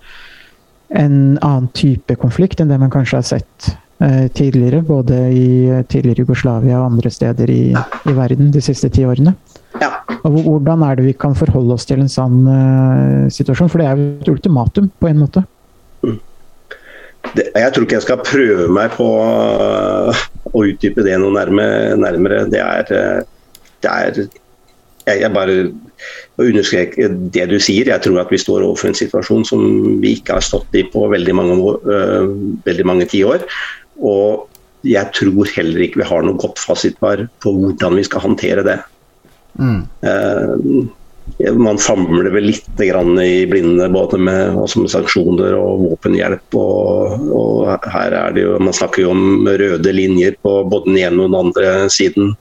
en 0.95 1.19
annen 1.37 1.69
type 1.79 2.19
konflikt 2.23 2.63
enn 2.63 2.71
det 2.71 2.79
man 2.83 2.95
kanskje 2.95 3.19
har 3.21 3.29
sett 3.35 3.71
tidligere. 3.99 4.85
Både 4.87 5.17
i 5.35 5.49
tidligere 5.91 6.23
Jugoslavia 6.23 6.79
og 6.79 6.93
andre 6.93 7.11
steder 7.11 7.51
i, 7.51 7.63
i 7.75 8.15
verden 8.15 8.53
de 8.55 8.63
siste 8.63 8.91
ti 8.95 9.03
årene. 9.09 9.35
Ja. 9.83 9.91
Og 10.23 10.39
Hvordan 10.45 10.85
er 10.87 10.99
det 10.99 11.09
vi 11.09 11.17
kan 11.19 11.35
forholde 11.39 11.75
oss 11.75 11.87
til 11.89 12.05
en 12.05 12.13
sånn 12.13 12.41
uh, 12.47 13.27
situasjon? 13.33 13.71
For 13.73 13.83
det 13.83 13.89
er 13.89 13.99
jo 13.99 14.07
et 14.23 14.31
ultimatum, 14.37 14.89
på 15.03 15.11
en 15.11 15.23
måte. 15.25 15.43
Mm 16.07 16.19
det, 17.37 17.49
jeg 17.55 17.73
tror 17.75 17.87
ikke 17.87 17.99
jeg 17.99 18.07
skal 18.07 18.25
prøve 18.25 18.67
meg 18.73 18.95
på 18.97 19.07
uh, 19.21 20.27
å 20.53 20.65
utdype 20.65 21.05
det 21.07 21.17
noe 21.21 21.35
nærmere. 21.35 21.97
nærmere. 22.01 22.45
Det 22.53 22.63
er, 22.63 22.93
det 23.85 23.93
er 23.93 24.21
jeg, 25.09 25.21
jeg 25.23 25.33
bare 25.35 25.59
understreker 26.39 27.17
det 27.35 27.49
du 27.51 27.59
sier. 27.63 27.91
Jeg 27.91 28.05
tror 28.05 28.21
at 28.23 28.33
vi 28.33 28.41
står 28.41 28.65
overfor 28.65 28.93
en 28.93 29.01
situasjon 29.01 29.47
som 29.49 29.67
vi 30.03 30.15
ikke 30.19 30.39
har 30.39 30.45
stått 30.45 30.79
i 30.79 30.85
på 30.93 31.09
veldig 31.13 31.37
mange, 31.37 31.59
uh, 31.89 32.33
veldig 32.69 32.89
mange 32.89 33.09
tiår. 33.11 33.45
Og 33.99 34.47
jeg 34.87 35.11
tror 35.17 35.51
heller 35.57 35.83
ikke 35.83 36.03
vi 36.03 36.07
har 36.07 36.23
noe 36.23 36.39
godt 36.39 36.61
fasitvar 36.63 37.25
på 37.43 37.55
hvordan 37.57 37.99
vi 37.99 38.07
skal 38.07 38.25
håndtere 38.25 38.65
det. 38.67 38.79
Mm. 39.59 39.83
Uh, 40.07 40.87
man 41.59 41.79
famler 41.79 42.31
vel 42.33 42.49
litt 42.49 42.81
i 42.81 43.47
blinde 43.51 43.89
både 43.93 44.19
med, 44.19 44.57
med, 44.57 44.91
sanksjoner 44.91 45.55
og 45.59 45.85
våpenhjelp. 45.85 46.57
Og, 46.57 47.29
og, 47.35 47.69
her 47.93 48.17
er 48.17 48.35
det 48.35 48.47
jo, 48.47 48.57
Man 48.63 48.77
snakker 48.77 49.05
jo 49.05 49.13
om 49.13 49.47
røde 49.47 49.93
linjer 49.93 50.39
på 50.43 50.63
både 50.71 50.91
den 50.91 50.99
ene 51.03 51.25
og 51.25 51.31
den 51.31 51.41
andre 51.43 51.73
siden. 51.93 52.35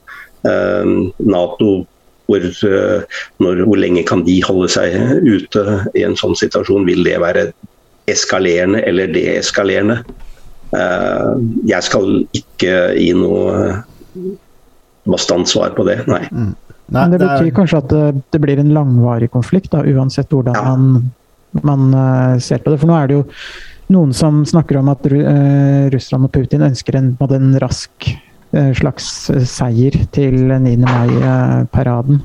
Uh, 0.46 1.10
Nato, 1.18 1.82
hvor, 2.28 2.44
uh, 2.64 3.18
når, 3.42 3.64
hvor 3.66 3.82
lenge 3.82 4.06
kan 4.08 4.24
de 4.26 4.38
holde 4.46 4.70
seg 4.72 4.94
ute 5.26 5.82
i 5.98 6.06
en 6.06 6.16
sånn 6.18 6.38
situasjon? 6.38 6.86
Vil 6.88 7.04
det 7.06 7.18
være 7.22 7.50
eskalerende 8.08 8.82
eller 8.88 9.10
deeskalerende? 9.12 10.00
Eh, 10.76 11.28
jeg 11.68 11.84
skal 11.86 12.10
ikke 12.36 12.72
gi 12.98 13.12
noe 13.16 13.78
bastant 15.08 15.48
svar 15.48 15.72
på 15.76 15.86
det, 15.88 16.02
nei. 16.10 16.24
Mm. 16.28 16.52
Nei, 16.88 17.02
Men 17.02 17.14
det 17.14 17.20
betyr 17.20 17.46
det 17.46 17.50
er... 17.50 17.56
kanskje 17.56 17.80
at 17.82 17.90
det, 17.92 18.04
det, 18.32 18.40
blir 18.40 18.60
en 18.60 18.72
langvarig 18.76 19.30
konflikt, 19.32 19.72
da, 19.74 19.82
uansett 19.84 20.32
hvordan 20.32 20.56
ja. 20.56 20.62
man, 20.68 21.10
man 21.64 21.90
uh, 21.92 22.38
ser 22.40 22.62
på 22.64 22.72
det. 22.72 22.80
For 22.80 22.88
nå 22.88 22.96
er 22.96 23.10
det 23.10 23.18
jo 23.18 23.26
noen 23.92 24.14
som 24.16 24.40
snakker 24.48 24.80
om 24.80 24.88
at 24.92 25.04
uh, 25.12 25.88
Russland 25.92 26.28
og 26.28 26.32
Putin 26.32 26.64
ønsker 26.64 26.96
en, 26.96 27.10
en 27.20 27.50
rask 27.60 28.08
uh, 28.08 28.72
slags 28.76 29.10
seier 29.52 30.00
til 30.16 30.40
9. 30.48 30.74
mai-paraden. 30.84 32.24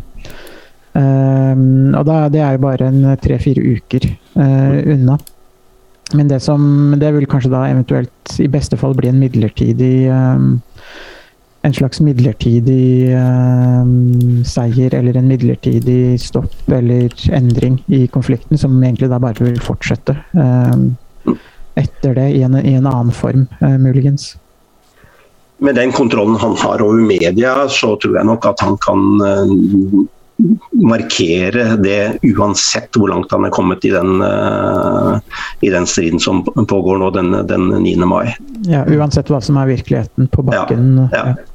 og 0.94 2.04
da, 2.06 2.16
det 2.30 2.42
er 2.46 2.56
jo 2.56 2.64
bare 2.64 2.88
en 2.88 3.16
tre-fire 3.18 3.64
uker 3.76 4.04
unna. 4.94 5.16
Men 6.14 6.30
det 6.30 6.42
som 6.46 6.94
Det 7.00 7.10
vil 7.16 7.26
kanskje 7.30 7.52
da 7.54 7.66
eventuelt 7.70 8.38
i 8.40 8.48
beste 8.52 8.78
fall 8.78 8.94
bli 8.98 9.10
en 9.10 9.20
midlertidig 9.22 9.94
en 11.64 11.74
slags 11.74 12.02
midlertidig 12.04 13.14
uh, 13.16 13.88
seier 14.48 14.96
eller 14.98 15.18
en 15.18 15.30
midlertidig 15.32 16.18
stopp 16.20 16.68
eller 16.68 17.14
endring 17.32 17.78
i 17.88 18.04
konflikten, 18.12 18.60
som 18.60 18.76
egentlig 18.84 19.08
da 19.12 19.20
bare 19.24 19.48
vil 19.48 19.62
fortsette 19.64 20.18
uh, 20.36 21.36
etter 21.80 22.18
det 22.20 22.30
i 22.36 22.42
en, 22.44 22.58
i 22.60 22.76
en 22.76 22.90
annen 22.90 23.14
form, 23.16 23.48
uh, 23.64 23.78
muligens. 23.80 24.34
Med 25.64 25.80
den 25.80 25.96
kontrollen 25.96 26.36
han 26.42 26.58
har 26.60 26.84
over 26.84 27.00
media, 27.00 27.56
så 27.72 27.96
tror 27.96 28.20
jeg 28.20 28.28
nok 28.28 28.50
at 28.50 28.60
han 28.66 28.76
kan 28.84 29.06
markere 30.72 31.76
det 31.80 32.18
uansett 32.34 32.98
hvor 33.00 33.12
langt 33.14 33.32
han 33.32 33.48
er 33.48 33.54
kommet 33.54 33.86
i 33.86 33.92
den, 33.94 34.20
i 35.62 35.70
den 35.72 35.88
striden 35.88 36.20
som 36.20 36.44
pågår 36.44 37.00
nå 37.00 37.10
den, 37.16 37.32
den 37.48 37.70
9. 37.84 37.96
mai. 38.10 38.36
Ja, 38.68 38.84
Uansett 38.90 39.32
hva 39.32 39.40
som 39.44 39.58
er 39.62 39.72
virkeligheten 39.72 40.28
på 40.32 40.46
bakken. 40.48 41.10
Ja, 41.12 41.26
ja. 41.34 41.53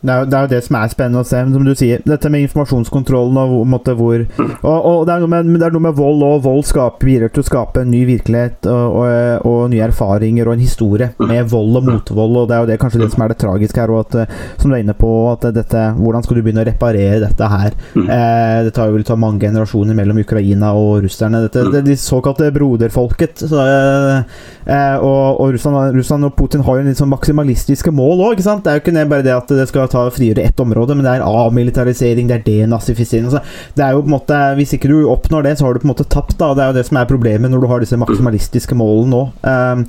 Det 0.00 0.08
er, 0.08 0.22
jo, 0.22 0.28
det 0.30 0.36
er, 0.36 0.44
jo, 0.46 0.48
det 0.54 0.60
som 0.64 0.76
er 0.78 0.92
spennende 0.92 1.20
å 1.20 1.28
se. 1.28 1.40
Som 1.52 1.66
du 1.66 1.74
sier, 1.76 2.00
dette 2.08 2.30
med 2.32 2.46
informasjonskontrollen 2.46 3.36
og 3.42 3.66
måte, 3.68 3.92
hvor 3.98 4.22
og, 4.40 4.78
og 4.88 5.02
det, 5.04 5.16
er 5.16 5.26
med, 5.28 5.50
det, 5.52 5.66
er 5.66 5.74
noe 5.74 5.84
med, 5.90 5.96
vold, 5.98 6.22
og 6.24 6.44
vold 6.46 6.64
skaper, 6.64 7.04
bidrar 7.04 7.32
til 7.34 7.44
å 7.44 7.48
skape 7.48 7.82
en 7.82 7.92
ny 7.92 8.00
virkelighet 8.08 8.68
og, 8.70 8.96
og, 9.02 9.44
og, 9.48 9.58
nye 9.72 9.84
erfaringer 9.84 10.48
og 10.48 10.56
en 10.56 10.64
historie 10.64 11.10
med 11.20 11.50
vold 11.52 11.82
og 11.82 11.90
motvold. 11.90 12.38
og 12.42 12.48
Det 12.48 12.56
er 12.56 12.64
jo 12.64 12.70
det, 12.70 12.78
kanskje 12.80 13.02
det 13.02 13.10
som 13.12 13.24
er 13.26 13.34
det 13.34 13.38
tragiske 13.42 13.82
her, 13.82 13.92
at, 14.00 14.16
eh, 14.22 14.38
som 14.62 14.72
du 14.72 14.76
er 14.78 14.84
inne 14.86 14.96
på, 14.96 15.10
at 15.34 15.44
dette, 15.58 15.84
hvordan 15.98 16.24
skal 16.24 16.40
du 16.40 16.42
begynne 16.46 16.64
å 16.64 16.68
reparere 16.70 17.20
dette 17.26 17.50
her? 17.52 17.76
Eh, 18.00 18.56
det 18.64 18.72
tar 18.76 18.88
jo 18.88 19.04
ta 19.04 19.18
mange 19.20 19.44
generasjoner 19.44 19.96
mellom 19.96 20.22
Ukraina 20.24 20.72
og 20.76 21.04
russerne. 21.04 21.44
Dette, 21.44 21.66
det, 21.74 21.84
de 21.86 21.98
såkalte 22.00 22.48
broderfolket. 22.54 23.44
Så, 23.52 23.60
eh, 23.60 24.96
og, 24.96 25.40
og, 25.40 25.52
Russland, 25.54 25.96
Russland, 25.98 26.30
og 26.30 26.34
Putin 26.40 26.64
har 26.64 26.78
jo 26.78 26.86
en 26.86 26.90
litt 26.90 27.00
sånn 27.00 27.12
maksimalistiske 27.12 27.92
mål 27.94 28.24
òg. 28.30 28.40
Det 28.40 28.72
er 28.72 28.80
jo 28.80 28.84
ikke 28.84 29.06
bare 29.10 29.26
det 29.26 29.36
at 29.36 29.52
det 29.60 29.68
skal 29.68 29.89
ta 29.90 30.06
og 30.08 30.14
frigjøre 30.16 30.44
ett 30.46 30.62
område, 30.62 30.96
men 30.96 31.06
det 31.06 31.16
er 31.16 31.26
avmilitarisering, 31.26 32.30
det 32.30 32.40
er 32.40 32.46
denazifisering 32.46 33.28
altså, 33.28 33.42
Det 33.76 33.84
er 33.84 33.94
jo 33.94 34.02
på 34.04 34.10
en 34.10 34.16
måte 34.16 34.38
Hvis 34.58 34.74
ikke 34.76 34.90
du 34.90 35.10
oppnår 35.10 35.46
det, 35.46 35.56
så 35.58 35.66
har 35.66 35.74
du 35.74 35.82
på 35.82 35.88
en 35.88 35.94
måte 35.94 36.08
tapt, 36.10 36.36
da. 36.40 36.52
Det 36.54 36.64
er 36.64 36.72
jo 36.72 36.78
det 36.78 36.86
som 36.88 37.00
er 37.00 37.10
problemet 37.10 37.52
når 37.52 37.62
du 37.62 37.68
har 37.70 37.82
disse 37.82 37.98
maksimalistiske 38.00 38.76
målene 38.78 39.10
nå. 39.10 39.22
Um, 39.42 39.84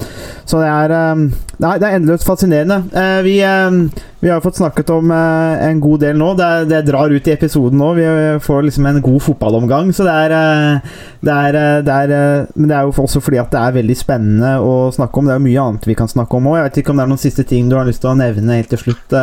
så 0.48 0.62
det 0.62 0.70
er 0.72 0.96
um, 1.14 1.28
Nei, 1.62 1.76
det 1.78 1.86
er 1.86 2.00
endeløst 2.00 2.26
fascinerende. 2.26 2.80
Uh, 2.90 3.20
vi, 3.22 3.36
um, 3.46 3.84
vi 4.24 4.32
har 4.32 4.42
fått 4.42 4.58
snakket 4.58 4.90
om 4.94 5.12
uh, 5.14 5.62
en 5.62 5.82
god 5.84 6.02
del 6.02 6.18
nå. 6.18 6.32
Det, 6.40 6.50
det, 6.72 6.80
drar 6.88 7.14
ut 7.14 7.28
i 7.30 7.34
episoden 7.36 7.78
nå. 7.78 7.92
Vi 8.00 8.08
får 8.42 8.66
liksom 8.66 8.88
en 8.90 9.02
god 9.06 9.22
fotballomgang, 9.28 9.92
så 9.94 10.08
det 10.08 10.16
er, 10.26 10.34
uh, 10.34 10.96
det 11.22 11.36
er, 11.36 11.60
det 11.86 11.98
er 12.08 12.48
Men 12.56 12.72
det 12.72 12.78
er 12.78 12.88
jo 12.88 12.96
også 13.06 13.22
fordi 13.22 13.38
at 13.42 13.54
det 13.54 13.62
er 13.62 13.78
veldig 13.78 13.98
spennende 14.00 14.56
å 14.58 14.90
snakke 14.96 15.22
om. 15.22 15.30
Det 15.30 15.36
er 15.36 15.42
jo 15.42 15.46
mye 15.46 15.68
annet 15.68 15.88
vi 15.92 15.98
kan 16.00 16.10
snakke 16.10 16.40
om 16.40 16.50
òg. 16.50 16.58
Jeg 16.58 16.70
vet 16.70 16.82
ikke 16.82 16.96
om 16.96 17.02
det 17.02 17.06
er 17.06 17.14
noen 17.14 17.26
siste 17.28 17.46
ting 17.46 17.70
du 17.70 17.78
har 17.78 17.86
lyst 17.90 18.02
til 18.02 18.14
å 18.14 18.18
nevne 18.18 18.58
helt 18.58 18.74
til 18.74 18.82
slutt, 18.82 19.18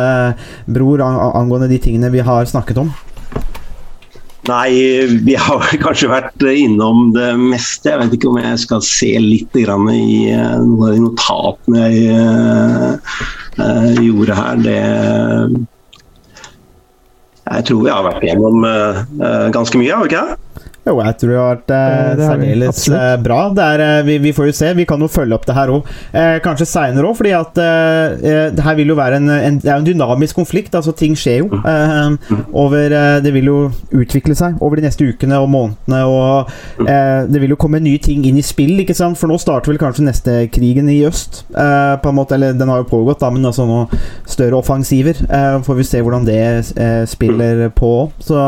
Bror, 0.69 1.01
angående 1.01 1.69
de 1.71 1.79
tingene 1.81 2.11
vi 2.13 2.21
har 2.25 2.45
snakket 2.49 2.77
om? 2.83 2.91
Nei, 4.49 5.05
vi 5.25 5.35
har 5.37 5.65
kanskje 5.83 6.09
vært 6.11 6.45
innom 6.49 7.09
det 7.15 7.31
meste. 7.39 7.91
Jeg 7.91 8.01
vet 8.03 8.15
ikke 8.17 8.31
om 8.31 8.39
jeg 8.41 8.61
skal 8.61 8.83
se 8.85 9.11
litt 9.21 9.57
i 9.59 9.65
eh, 9.65 9.75
noen 9.83 10.85
av 10.85 10.93
de 10.93 11.03
notatene 11.03 11.89
jeg 11.93 12.99
uh, 13.59 13.99
gjorde 13.99 14.39
her. 14.39 14.63
Det 14.63 14.79
Jeg 17.49 17.65
tror 17.65 17.83
vi 17.83 17.93
har 17.93 18.05
vært 18.05 18.25
igjennom 18.25 18.65
uh, 18.65 19.49
ganske 19.53 19.81
mye, 19.81 19.93
har 19.93 20.05
vi 20.05 20.13
ikke 20.13 20.25
det? 20.25 20.48
Jo, 20.87 20.95
jeg 21.03 21.17
tror 21.19 21.29
det 21.29 21.39
har 21.39 21.49
vært 21.49 21.71
eh, 21.75 22.21
særdeles 22.23 22.83
eh, 22.87 23.15
bra. 23.21 23.39
Er, 23.61 23.81
eh, 23.83 24.01
vi, 24.07 24.15
vi, 24.23 24.31
får 24.35 24.49
jo 24.49 24.55
se. 24.55 24.69
Vi 24.77 24.85
kan 24.89 25.01
jo 25.03 25.09
følge 25.11 25.35
opp 25.35 25.45
det 25.47 25.55
her 25.57 25.71
òg. 25.73 25.89
Eh, 26.15 26.37
kanskje 26.43 26.67
seinere 26.69 27.09
òg, 27.09 27.17
fordi 27.19 27.33
at 27.35 27.59
eh, 27.61 28.15
eh, 28.31 28.45
det 28.55 28.65
her 28.65 28.77
vil 28.79 28.93
jo 28.93 28.97
være 28.97 29.19
en, 29.19 29.29
en, 29.35 29.59
det 29.61 29.69
er 29.69 29.75
en 29.75 29.87
dynamisk 29.87 30.39
konflikt. 30.39 30.75
altså 30.75 30.93
Ting 30.95 31.17
skjer 31.19 31.43
jo. 31.43 31.49
over, 32.55 32.93
det 33.23 33.31
vil 33.35 33.49
jo 33.49 33.57
utvikle 33.95 34.35
seg 34.37 34.57
over 34.63 34.79
de 34.79 34.87
neste 34.87 35.05
ukene 35.05 35.37
og 35.39 35.49
månedene. 35.51 35.99
og 36.07 36.49
Det 37.29 37.41
vil 37.43 37.53
jo 37.53 37.59
komme 37.59 37.81
nye 37.83 37.99
ting 38.01 38.23
inn 38.27 38.39
i 38.39 38.45
spill, 38.45 38.79
ikke 38.83 38.95
sant? 38.97 39.19
for 39.19 39.29
nå 39.29 39.37
starter 39.41 39.71
vel 39.73 39.81
kanskje 39.81 40.05
neste 40.07 40.35
krigen 40.53 40.89
i 40.91 41.01
øst. 41.07 41.43
på 41.49 42.11
en 42.11 42.17
måte, 42.17 42.37
eller 42.37 42.55
Den 42.57 42.71
har 42.71 42.83
jo 42.83 42.89
pågått, 42.89 43.21
da, 43.21 43.29
men 43.33 43.45
altså 43.45 43.67
nå 43.67 43.83
større 44.29 44.59
offensiver. 44.59 45.19
får 45.65 45.79
vi 45.79 45.87
se 45.87 46.01
hvordan 46.01 46.27
det 46.27 47.09
spiller 47.09 47.67
på. 47.75 48.11
Så 48.23 48.39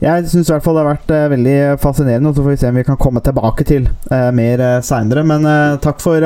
jeg 0.00 0.28
syns 0.30 0.48
i 0.48 0.54
hvert 0.54 0.64
fall 0.64 0.78
det 0.78 0.84
har 0.84 0.94
vært 0.94 1.14
veldig 1.34 1.47
veldig 1.48 1.80
fascinerende, 1.80 2.30
og 2.30 2.36
så 2.36 2.44
får 2.44 2.54
vi 2.54 2.60
se 2.60 2.68
om 2.68 2.78
vi 2.78 2.86
kan 2.86 3.00
komme 3.00 3.22
tilbake 3.24 3.64
til 3.64 3.88
uh, 4.12 4.30
mer 4.34 4.60
uh, 4.60 4.82
seinere. 4.84 5.24
Men 5.26 5.46
uh, 5.46 5.78
takk 5.82 6.00
for 6.00 6.18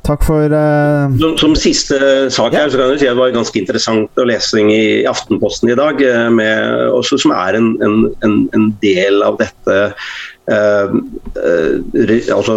Takk 0.00 0.22
for 0.24 0.48
som, 1.20 1.34
som, 1.36 1.52
siste 1.60 1.96
sak 2.32 2.54
her, 2.56 2.70
så 2.72 2.78
kan 2.80 2.88
jeg 2.94 3.02
si 3.02 3.06
at 3.06 3.12
det 3.12 3.20
var 3.20 3.34
ganske 3.34 3.58
interessant 3.60 4.16
å 4.18 4.24
lese 4.24 4.62
i 4.64 5.04
Aftenposten 5.06 5.68
i 5.70 5.76
dag, 5.76 6.00
med, 6.32 6.70
også, 6.96 7.18
som 7.20 7.34
er 7.36 7.58
en, 7.58 7.68
en, 7.84 8.38
en 8.56 8.64
del 8.80 9.20
av 9.22 9.36
dette 9.38 9.76
altså, 12.34 12.54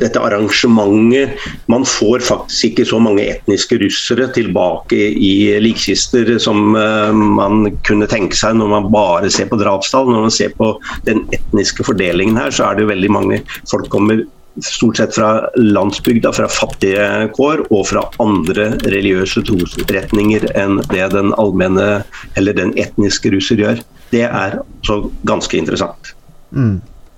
dette 0.00 0.20
arrangementet 0.20 1.46
Man 1.72 1.86
får 1.88 2.24
faktisk 2.26 2.70
ikke 2.70 2.86
så 2.90 3.00
mange 3.02 3.24
etniske 3.24 3.78
russere 3.80 4.28
tilbake 4.36 4.98
i 5.16 5.56
likkister 5.62 6.38
som 6.42 6.76
uh, 6.76 7.12
man 7.12 7.70
kunne 7.86 8.08
tenke 8.10 8.36
seg 8.36 8.58
når 8.58 8.72
man 8.74 8.90
bare 8.92 9.30
ser 9.32 9.48
på 9.50 9.58
drapstall. 9.60 10.10
Når 10.10 10.28
man 10.28 10.34
ser 10.34 10.54
på 10.56 10.74
den 11.08 11.24
etniske 11.36 11.86
fordelingen 11.86 12.38
her, 12.40 12.52
så 12.54 12.70
er 12.70 12.80
det 12.80 12.90
veldig 12.90 13.12
mange 13.12 13.42
folk 13.70 13.88
kommer 13.92 14.24
stort 14.64 14.96
sett 14.96 15.14
fra 15.14 15.50
landsbygda, 15.56 16.32
fra 16.32 16.48
fattige 16.48 17.28
kår 17.36 17.66
og 17.68 17.86
fra 17.90 18.06
andre 18.22 18.70
religiøse 18.86 19.42
trosretninger 19.46 20.48
enn 20.56 20.80
det 20.92 21.10
den 21.12 21.34
allmenne 21.36 21.88
eller 22.38 22.56
den 22.56 22.72
etniske 22.80 23.32
russer 23.34 23.60
gjør. 23.60 23.82
Det 24.12 24.24
er 24.26 24.60
så 24.86 25.02
ganske 25.28 25.58
interessant. 25.58 26.14
Mm. 26.56 26.78